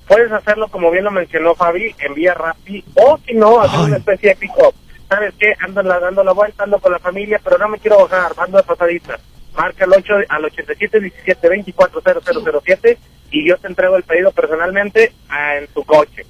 Puedes 0.08 0.32
hacerlo 0.32 0.70
como 0.70 0.90
bien 0.90 1.04
lo 1.04 1.12
mencionó 1.12 1.54
Fabi, 1.54 1.94
envía 2.00 2.34
Rappi 2.34 2.84
o 2.96 3.20
si 3.28 3.34
no, 3.36 3.60
hacer 3.60 3.80
una 3.82 3.98
especie 3.98 4.30
de 4.30 4.36
pick-up. 4.38 4.74
¿Sabes 5.10 5.34
qué? 5.40 5.54
Ando 5.60 5.82
la- 5.82 6.00
dando 6.00 6.24
la 6.24 6.32
vuelta, 6.34 6.64
ando 6.64 6.80
con 6.80 6.92
la 6.92 7.00
familia, 7.00 7.42
pero 7.44 7.58
no 7.58 7.68
me 7.68 7.80
quiero 7.80 8.08
bajar, 8.08 8.32
ando 8.38 8.58
de 8.58 8.64
pasadita. 8.64 9.20
Marca 9.58 9.84
al 9.86 9.94
8, 9.94 10.14
al 10.30 10.46
87 10.46 11.00
17 11.00 11.50
24 11.50 12.02
0007 12.02 12.98
y 13.32 13.48
yo 13.48 13.58
te 13.58 13.68
entrego 13.68 13.96
el 13.98 14.04
pedido 14.04 14.32
personalmente 14.32 15.14
ah, 15.30 15.56
en 15.56 15.68
tu 15.68 15.84
coche. 15.84 16.26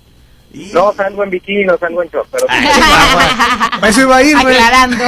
No 0.74 0.94
salgo 0.94 1.24
en 1.24 1.30
bikini, 1.30 1.66
no 1.66 1.78
salgo 1.78 2.02
en 2.02 2.10
short, 2.10 2.28
pero... 2.32 2.48
Para 2.48 3.88
eso 3.90 4.02
iba 4.02 4.16
a 4.18 4.24
ir. 4.24 4.36
Aclarando. 4.36 5.06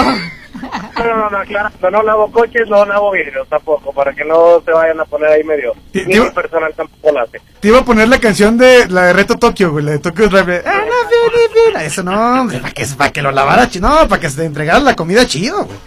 No, 0.54 1.04
no, 1.04 1.30
no, 1.30 1.38
aclarando, 1.38 1.92
no 1.92 2.04
lavo 2.04 2.32
coches, 2.32 2.68
no 2.70 2.86
lavo 2.86 3.12
vidrios 3.12 3.48
tampoco, 3.48 3.94
para 3.94 4.14
que 4.14 4.24
no 4.26 4.62
se 4.64 4.72
vayan 4.72 5.00
a 5.00 5.06
poner 5.06 5.30
ahí 5.30 5.44
medio... 5.44 5.74
Ni 5.94 6.20
mi 6.20 6.30
personal 6.32 6.74
tampoco 6.76 7.12
lo 7.12 7.22
hace. 7.22 7.42
Te 7.60 7.68
iba 7.70 7.80
a 7.80 7.86
poner 7.86 8.08
la 8.10 8.20
canción 8.20 8.58
de 8.58 8.88
la 8.88 9.06
de 9.06 9.14
Reto 9.14 9.38
Tokio, 9.38 9.72
güey, 9.72 9.86
la 9.86 9.92
de 9.92 10.00
Tokyo 10.00 10.28
Drive. 10.28 10.64
Ah, 10.66 10.82
no, 10.86 11.10
bien, 11.10 11.52
bien. 11.74 11.86
Eso 11.86 12.04
no, 12.04 12.48
para 12.62 12.74
que, 12.74 12.86
para 12.98 13.12
que 13.12 13.22
lo 13.22 13.32
lavara, 13.32 13.70
no, 13.80 14.08
para 14.08 14.20
que 14.20 14.30
se 14.30 14.38
te 14.38 14.46
entregara 14.46 14.80
la 14.80 14.96
comida 14.96 15.26
chido, 15.26 15.66
güey. 15.66 15.78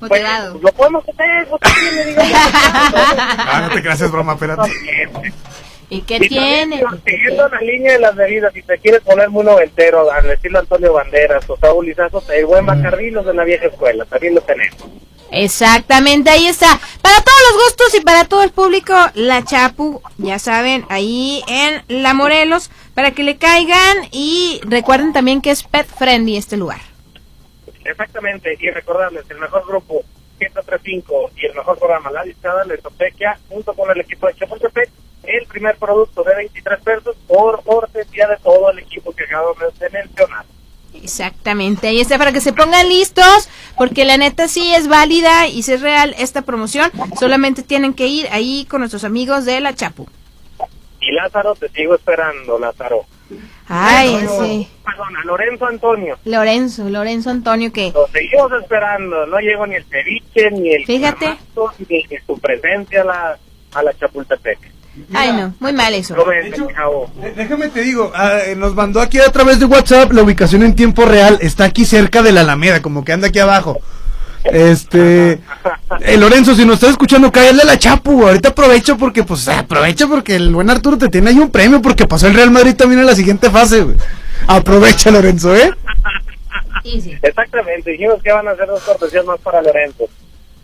Motivado. 0.00 0.58
Lo 0.62 0.72
podemos 0.72 1.04
hacer, 1.06 1.46
pues, 1.48 1.60
también 1.60 1.94
le 1.96 2.04
digo. 2.06 2.22
Ah, 2.22 3.66
no 3.68 3.74
te 3.74 3.82
creas, 3.82 4.00
es 4.00 4.10
broma, 4.10 4.32
espérate. 4.32 4.70
¿Y 5.90 6.02
qué 6.02 6.16
Y 6.16 6.28
tiene? 6.28 6.78
también, 6.78 7.02
Siguiendo 7.04 7.48
la 7.48 7.60
línea 7.60 7.92
de 7.94 7.98
las 7.98 8.14
bebidas, 8.14 8.52
si 8.54 8.62
te 8.62 8.78
quieres 8.78 9.00
poner 9.02 9.28
muy 9.28 9.44
noventero, 9.44 10.10
al 10.10 10.30
estilo 10.30 10.60
Antonio 10.60 10.92
Banderas 10.92 11.48
o 11.50 11.56
Saúl 11.56 11.86
Lizazo, 11.86 12.22
el 12.32 12.46
buen 12.46 12.64
Bacardí, 12.64 13.10
los 13.10 13.26
de 13.26 13.34
la 13.34 13.44
vieja 13.44 13.66
escuela, 13.66 14.04
también 14.04 14.36
lo 14.36 14.40
tenemos. 14.40 14.78
Exactamente, 15.32 16.30
ahí 16.30 16.46
está. 16.46 16.78
Para 17.02 17.16
todos 17.22 17.38
los 17.52 17.64
gustos 17.64 17.94
y 17.94 18.00
para 18.04 18.24
todo 18.24 18.42
el 18.42 18.50
público, 18.50 18.94
la 19.14 19.44
Chapu, 19.44 20.00
ya 20.18 20.38
saben, 20.38 20.84
ahí 20.88 21.42
en 21.48 21.82
La 22.02 22.14
Morelos, 22.14 22.70
para 22.94 23.10
que 23.12 23.22
le 23.24 23.36
caigan 23.36 23.96
y 24.12 24.60
recuerden 24.64 25.12
también 25.12 25.40
que 25.40 25.50
es 25.50 25.62
pet 25.62 25.86
friendly 25.86 26.36
este 26.36 26.56
lugar. 26.56 26.80
Exactamente, 27.84 28.56
y 28.60 28.70
recordarles, 28.70 29.24
el 29.30 29.38
mejor 29.38 29.66
grupo 29.66 30.02
135 30.38 31.30
y 31.36 31.46
el 31.46 31.54
mejor 31.54 31.78
programa 31.78 32.10
La 32.10 32.22
Discada 32.24 32.64
les 32.64 32.84
obsequia, 32.84 33.38
junto 33.48 33.72
con 33.74 33.90
el 33.90 34.00
equipo 34.00 34.26
de 34.26 34.34
Chapultepec, 34.34 34.90
el 35.36 35.46
primer 35.46 35.76
producto 35.76 36.22
de 36.22 36.34
23 36.36 36.80
pesos 36.80 37.16
por 37.26 37.62
cortesía 37.62 38.28
de 38.28 38.36
todo 38.38 38.70
el 38.70 38.80
equipo 38.80 39.12
que 39.12 39.24
acabo 39.24 39.54
de 39.78 39.90
mencionar. 39.90 40.44
Exactamente, 40.94 41.88
ahí 41.88 42.00
está 42.00 42.18
para 42.18 42.32
que 42.32 42.40
se 42.40 42.52
pongan 42.52 42.88
listos, 42.88 43.48
porque 43.78 44.04
la 44.04 44.16
neta 44.16 44.48
sí 44.48 44.74
es 44.74 44.88
válida 44.88 45.46
y 45.46 45.62
si 45.62 45.72
es 45.72 45.80
real 45.80 46.14
esta 46.18 46.42
promoción, 46.42 46.90
solamente 47.18 47.62
tienen 47.62 47.94
que 47.94 48.06
ir 48.06 48.26
ahí 48.32 48.66
con 48.68 48.80
nuestros 48.80 49.04
amigos 49.04 49.44
de 49.44 49.60
la 49.60 49.74
Chapu. 49.74 50.08
Y 51.00 51.12
Lázaro, 51.12 51.54
te 51.54 51.68
sigo 51.70 51.94
esperando, 51.94 52.58
Lázaro. 52.58 53.06
Ay, 53.68 54.14
Antonio, 54.16 54.44
sí. 54.44 54.68
Perdona, 54.84 55.24
Lorenzo 55.24 55.66
Antonio. 55.66 56.18
Lorenzo, 56.24 56.90
Lorenzo 56.90 57.30
Antonio 57.30 57.72
que... 57.72 57.92
Lo 57.92 58.06
seguimos 58.08 58.52
esperando, 58.60 59.26
no 59.26 59.38
llegó 59.38 59.66
ni 59.66 59.76
el 59.76 59.84
ceviche, 59.84 60.50
ni 60.50 60.74
el 60.74 60.84
Fíjate. 60.84 61.38
ni 61.88 62.04
su 62.26 62.38
presencia 62.40 63.02
a 63.02 63.04
la, 63.04 63.38
a 63.74 63.82
la 63.82 63.94
Chapultepec. 63.94 64.58
Ay, 65.12 65.32
no, 65.32 65.54
muy 65.60 65.72
mal 65.72 65.94
eso. 65.94 66.14
Déjame 67.36 67.68
te 67.68 67.82
digo, 67.82 68.12
ah, 68.14 68.38
eh, 68.46 68.54
nos 68.56 68.74
mandó 68.74 69.00
aquí 69.00 69.18
a 69.18 69.30
través 69.30 69.58
de 69.58 69.66
WhatsApp 69.66 70.12
la 70.12 70.22
ubicación 70.22 70.62
en 70.62 70.74
tiempo 70.74 71.04
real. 71.04 71.38
Está 71.40 71.64
aquí 71.64 71.84
cerca 71.84 72.22
de 72.22 72.32
la 72.32 72.40
Alameda, 72.42 72.82
como 72.82 73.04
que 73.04 73.12
anda 73.12 73.28
aquí 73.28 73.38
abajo. 73.38 73.80
Este, 74.44 75.38
eh, 76.00 76.16
Lorenzo, 76.16 76.54
si 76.54 76.64
nos 76.64 76.76
estás 76.76 76.90
escuchando, 76.90 77.30
cállale 77.30 77.62
a 77.62 77.66
la 77.66 77.78
Chapu. 77.78 78.26
Ahorita 78.26 78.50
aprovecho 78.50 78.96
porque, 78.96 79.22
pues, 79.22 79.46
aprovecha 79.48 80.06
porque 80.06 80.36
el 80.36 80.54
buen 80.54 80.70
Arturo 80.70 80.96
te 80.96 81.08
tiene 81.08 81.30
ahí 81.30 81.38
un 81.38 81.50
premio 81.50 81.82
porque 81.82 82.06
pasó 82.06 82.26
el 82.26 82.34
Real 82.34 82.50
Madrid 82.50 82.74
también 82.74 83.00
en 83.00 83.06
la 83.06 83.14
siguiente 83.14 83.50
fase. 83.50 83.84
Aprovecha, 84.46 85.10
Lorenzo, 85.10 85.54
¿eh? 85.54 85.72
Exactamente, 87.22 87.90
dijimos 87.90 88.22
que 88.22 88.32
van 88.32 88.48
a 88.48 88.52
hacer 88.52 88.66
dos 88.66 88.82
cortesías 88.82 89.24
más 89.26 89.38
para 89.40 89.60
Lorenzo. 89.62 90.08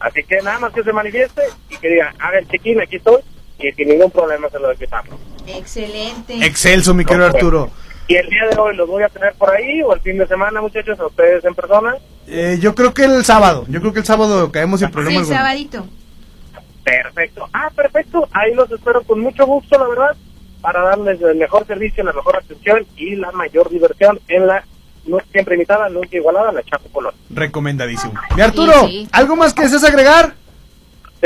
Así 0.01 0.23
que 0.25 0.41
nada 0.43 0.59
más 0.59 0.73
que 0.73 0.83
se 0.83 0.93
manifieste 0.93 1.43
y 1.71 1.77
que 1.77 1.89
diga, 1.89 2.15
haga 2.19 2.39
el 2.39 2.49
check-in, 2.49 2.81
aquí 2.81 2.97
estoy, 2.97 3.21
y 3.59 3.73
sin 3.73 3.89
ningún 3.89 4.11
problema 4.11 4.49
se 4.51 4.59
lo 4.59 4.75
quitamos. 4.75 5.15
Excelente. 5.47 6.35
Excelso, 6.45 6.95
mi 6.95 7.05
querido 7.05 7.27
Arturo. 7.27 7.71
Y 8.09 8.15
el 8.17 8.29
día 8.29 8.47
de 8.51 8.57
hoy 8.57 8.77
los 8.77 8.89
voy 8.89 9.03
a 9.03 9.09
tener 9.09 9.35
por 9.35 9.51
ahí, 9.51 9.83
o 9.83 9.93
el 9.93 10.01
fin 10.01 10.17
de 10.19 10.27
semana, 10.27 10.61
muchachos, 10.61 10.99
a 11.01 11.07
ustedes 11.07 11.45
en 11.45 11.55
persona. 11.55 11.97
Eh, 12.29 12.59
yo 12.61 12.75
creo 12.75 12.95
que 12.95 13.05
el 13.05 13.25
sábado, 13.25 13.65
yo 13.69 13.81
creo 13.81 13.93
que 13.93 14.01
el 14.01 14.05
sábado 14.05 14.51
caemos 14.53 14.81
sin 14.81 14.89
Sí, 14.89 14.93
problema 14.93 15.17
el 15.17 15.23
alguno. 15.23 15.37
sabadito. 15.39 15.87
Perfecto. 16.85 17.49
Ah, 17.53 17.71
perfecto. 17.75 18.29
Ahí 18.33 18.55
los 18.55 18.71
espero 18.71 19.03
con 19.03 19.21
mucho 19.21 19.45
gusto, 19.47 19.77
la 19.79 19.89
verdad, 19.89 20.17
para 20.61 20.83
darles 20.83 21.21
el 21.21 21.37
mejor 21.37 21.67
servicio, 21.67 22.05
la 22.05 22.13
mejor 22.13 22.37
atención 22.37 22.87
y 22.97 23.17
la 23.17 23.33
mayor 23.33 23.69
diversión 23.71 24.21
en 24.29 24.47
la 24.47 24.65
no 25.07 25.19
siempre 25.31 25.55
imitada, 25.55 25.89
nunca 25.89 26.17
igualada, 26.17 26.51
la 26.53 26.63
Chapo 26.65 26.89
Colón. 26.91 27.15
Recomendadísimo. 27.31 28.15
Mi 28.35 28.43
Arturo, 28.43 28.73
¿algo 29.13 29.37
más 29.37 29.55
que 29.55 29.63
desees 29.63 29.85
agregar? 29.85 30.35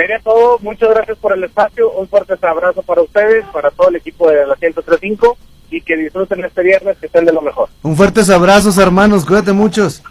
Sería 0.01 0.19
todo. 0.21 0.59
Muchas 0.61 0.89
gracias 0.89 1.19
por 1.19 1.35
el 1.35 1.45
espacio. 1.45 1.91
Un 1.91 2.09
fuerte 2.09 2.33
abrazo 2.41 2.81
para 2.81 3.03
ustedes, 3.03 3.45
para 3.53 3.71
todo 3.71 3.91
el 3.91 3.97
equipo 3.97 4.31
de 4.31 4.47
la 4.47 4.57
1035 4.59 5.37
y 5.71 5.83
que 5.83 5.95
disfruten 5.95 6.43
este 6.43 6.63
viernes, 6.63 6.97
que 6.99 7.05
estén 7.05 7.27
de 7.27 7.35
lo 7.35 7.43
mejor. 7.43 7.69
Un 7.83 7.95
fuertes 7.95 8.31
abrazos, 8.31 8.79
hermanos. 8.79 9.27
Cuídate 9.27 9.53
muchos. 9.53 10.03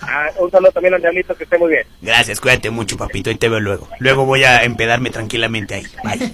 Ah, 0.00 0.30
un 0.38 0.50
saludo 0.50 0.72
también 0.72 0.94
al 0.94 1.02
Diablito, 1.02 1.34
que 1.34 1.44
esté 1.44 1.58
muy 1.58 1.70
bien. 1.70 1.86
Gracias, 2.00 2.40
cuídate 2.40 2.70
mucho, 2.70 2.96
papito, 2.96 3.30
y 3.30 3.34
te 3.34 3.50
veo 3.50 3.60
luego. 3.60 3.88
Luego 3.98 4.24
voy 4.24 4.42
a 4.44 4.64
empedarme 4.64 5.10
tranquilamente 5.10 5.74
ahí. 5.74 5.86
Bye. 6.02 6.32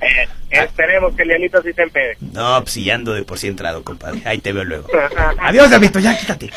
Eh, 0.00 0.28
esperemos 0.50 1.14
que 1.16 1.22
el 1.22 1.28
Diablito 1.28 1.62
sí 1.62 1.72
se 1.72 1.82
empede. 1.82 2.16
No, 2.32 2.60
pues 2.60 2.74
si 2.74 2.84
ya 2.84 2.94
ando 2.94 3.12
de 3.12 3.24
por 3.24 3.38
sí 3.38 3.48
entrado, 3.48 3.82
compadre. 3.82 4.22
Ahí 4.24 4.38
te 4.38 4.52
veo 4.52 4.62
luego. 4.62 4.86
Adiós, 5.40 5.68
Diablito, 5.68 5.98
ya 5.98 6.16
quítate. 6.16 6.48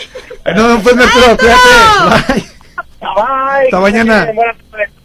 No, 0.55 0.79
pues 0.83 0.95
mi 0.95 1.03
Arturo, 1.03 1.35
cuídate. 1.35 2.33
Bye. 2.33 2.41
Bye. 2.99 3.65
Hasta 3.65 3.79
mañana. 3.79 4.31
Buenas 4.33 4.57
tardes. 4.69 4.96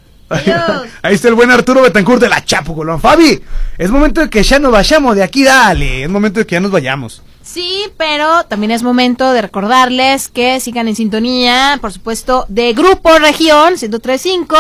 Ahí 1.03 1.14
está 1.14 1.28
el 1.28 1.35
buen 1.35 1.51
Arturo 1.51 1.83
Betancourt 1.83 2.20
de 2.20 2.28
la 2.28 2.45
Chapo 2.45 2.74
Colón. 2.74 3.01
Fabi, 3.01 3.43
es 3.78 3.91
momento 3.91 4.20
de 4.20 4.30
que 4.30 4.43
ya 4.43 4.59
nos 4.59 4.72
vayamos 4.72 5.16
de 5.16 5.22
aquí, 5.22 5.45
dale. 5.45 6.05
Es 6.05 6.09
momento 6.09 6.41
de 6.41 6.47
que 6.47 6.55
ya 6.55 6.61
nos 6.61 6.70
vayamos. 6.70 7.22
Sí, 7.43 7.83
pero 7.97 8.45
también 8.45 8.70
es 8.70 8.85
momento 8.85 9.33
de 9.33 9.43
recordarles 9.43 10.28
que 10.28 10.61
sigan 10.61 10.87
en 10.87 10.95
sintonía, 10.95 11.76
por 11.80 11.93
supuesto, 11.93 12.47
de 12.49 12.72
Grupo 12.72 13.18
Región 13.18 13.72
1035, 13.72 14.57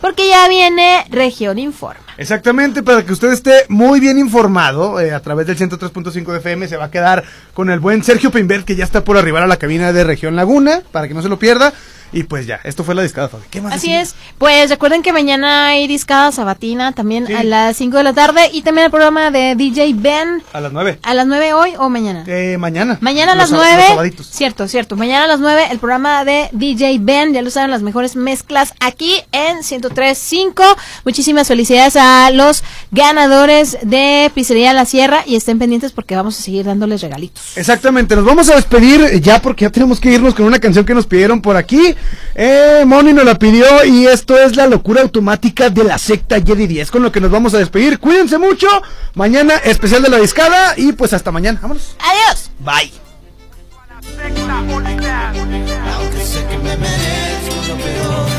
porque 0.00 0.28
ya 0.28 0.48
viene 0.48 1.04
Región 1.10 1.60
Informa. 1.60 2.02
Exactamente, 2.16 2.82
para 2.82 3.04
que 3.04 3.12
usted 3.12 3.32
esté 3.32 3.64
muy 3.68 4.00
bien 4.00 4.18
informado 4.18 5.00
eh, 5.00 5.12
a 5.12 5.20
través 5.20 5.46
del 5.46 5.56
103.5 5.56 6.32
de 6.32 6.38
FM, 6.38 6.68
se 6.68 6.76
va 6.76 6.86
a 6.86 6.90
quedar 6.90 7.24
con 7.54 7.70
el 7.70 7.78
buen 7.78 8.02
Sergio 8.02 8.32
Peinbert, 8.32 8.64
que 8.64 8.76
ya 8.76 8.84
está 8.84 9.04
por 9.04 9.16
arribar 9.16 9.44
a 9.44 9.46
la 9.46 9.56
cabina 9.56 9.92
de 9.92 10.02
Región 10.02 10.34
Laguna, 10.34 10.82
para 10.90 11.06
que 11.06 11.14
no 11.14 11.22
se 11.22 11.28
lo 11.28 11.38
pierda. 11.38 11.72
Y 12.14 12.22
pues 12.22 12.46
ya, 12.46 12.60
esto 12.64 12.84
fue 12.84 12.94
la 12.94 13.02
discada, 13.02 13.28
Fabi. 13.28 13.42
¿Qué 13.50 13.60
más 13.60 13.74
Así 13.74 13.88
decimos? 13.92 14.08
es. 14.08 14.14
Pues 14.38 14.70
recuerden 14.70 15.02
que 15.02 15.12
mañana 15.12 15.66
hay 15.66 15.86
discada 15.88 16.30
sabatina 16.32 16.92
también 16.92 17.26
a 17.34 17.42
las 17.42 17.76
5 17.76 17.96
de 17.98 18.04
la 18.04 18.12
tarde 18.12 18.48
y 18.52 18.62
también 18.62 18.84
el 18.86 18.90
programa 18.90 19.30
de 19.32 19.54
DJ 19.56 19.94
Ben 19.96 20.42
A 20.52 20.60
las 20.60 20.72
9. 20.72 20.98
a 21.02 21.14
las 21.14 21.26
9 21.26 21.52
hoy 21.54 21.72
o 21.76 21.88
mañana. 21.90 22.24
Eh, 22.26 22.56
mañana. 22.58 22.98
Mañana 23.00 23.32
a 23.32 23.34
las 23.34 23.50
sab- 23.50 23.56
los 23.56 23.60
9. 23.66 23.82
sabaditos. 23.88 24.26
Cierto, 24.28 24.68
cierto. 24.68 24.96
Mañana 24.96 25.24
a 25.24 25.26
las 25.26 25.40
9 25.40 25.64
el 25.70 25.78
programa 25.80 26.24
de 26.24 26.48
DJ 26.52 26.98
Ben. 27.00 27.32
Ya 27.34 27.42
lo 27.42 27.50
saben, 27.50 27.70
las 27.70 27.82
mejores 27.82 28.14
mezclas 28.16 28.74
aquí 28.80 29.20
en 29.32 29.64
103.5. 29.64 30.62
Muchísimas 31.04 31.48
felicidades 31.48 31.96
a 31.96 32.30
los 32.30 32.62
ganadores 32.92 33.76
de 33.82 34.30
Pizzería 34.34 34.72
La 34.72 34.84
Sierra 34.86 35.22
y 35.26 35.36
estén 35.36 35.58
pendientes 35.58 35.92
porque 35.92 36.14
vamos 36.16 36.38
a 36.38 36.42
seguir 36.42 36.64
dándoles 36.64 37.02
regalitos. 37.02 37.56
Exactamente, 37.56 38.14
nos 38.16 38.24
vamos 38.24 38.48
a 38.50 38.54
despedir 38.56 39.20
ya 39.20 39.42
porque 39.42 39.64
ya 39.64 39.70
tenemos 39.70 40.00
que 40.00 40.10
irnos 40.12 40.34
con 40.34 40.46
una 40.46 40.58
canción 40.58 40.84
que 40.84 40.94
nos 40.94 41.06
pidieron 41.06 41.40
por 41.42 41.56
aquí. 41.56 41.94
Eh, 42.34 42.84
Moni 42.86 43.12
nos 43.12 43.24
la 43.24 43.38
pidió 43.38 43.84
y 43.84 44.06
esto 44.06 44.38
es 44.38 44.56
la 44.56 44.66
locura 44.66 45.02
automática 45.02 45.70
de 45.70 45.84
la 45.84 45.98
secta 45.98 46.40
Jedi 46.40 46.66
10, 46.66 46.90
con 46.90 47.02
lo 47.02 47.12
que 47.12 47.20
nos 47.20 47.30
vamos 47.30 47.54
a 47.54 47.58
despedir. 47.58 47.98
Cuídense 47.98 48.38
mucho, 48.38 48.66
mañana 49.14 49.54
especial 49.56 50.02
de 50.02 50.08
la 50.08 50.18
discada 50.18 50.74
y 50.76 50.92
pues 50.92 51.12
hasta 51.12 51.30
mañana. 51.30 51.58
Vámonos. 51.62 51.96
Adiós. 51.98 52.50
Bye. 52.58 52.92
Aunque 55.96 56.24
sé 56.24 56.44
que 56.46 56.58
me 56.58 56.76
merezco 56.76 57.56
lo 57.68 57.76
peor 57.76 58.33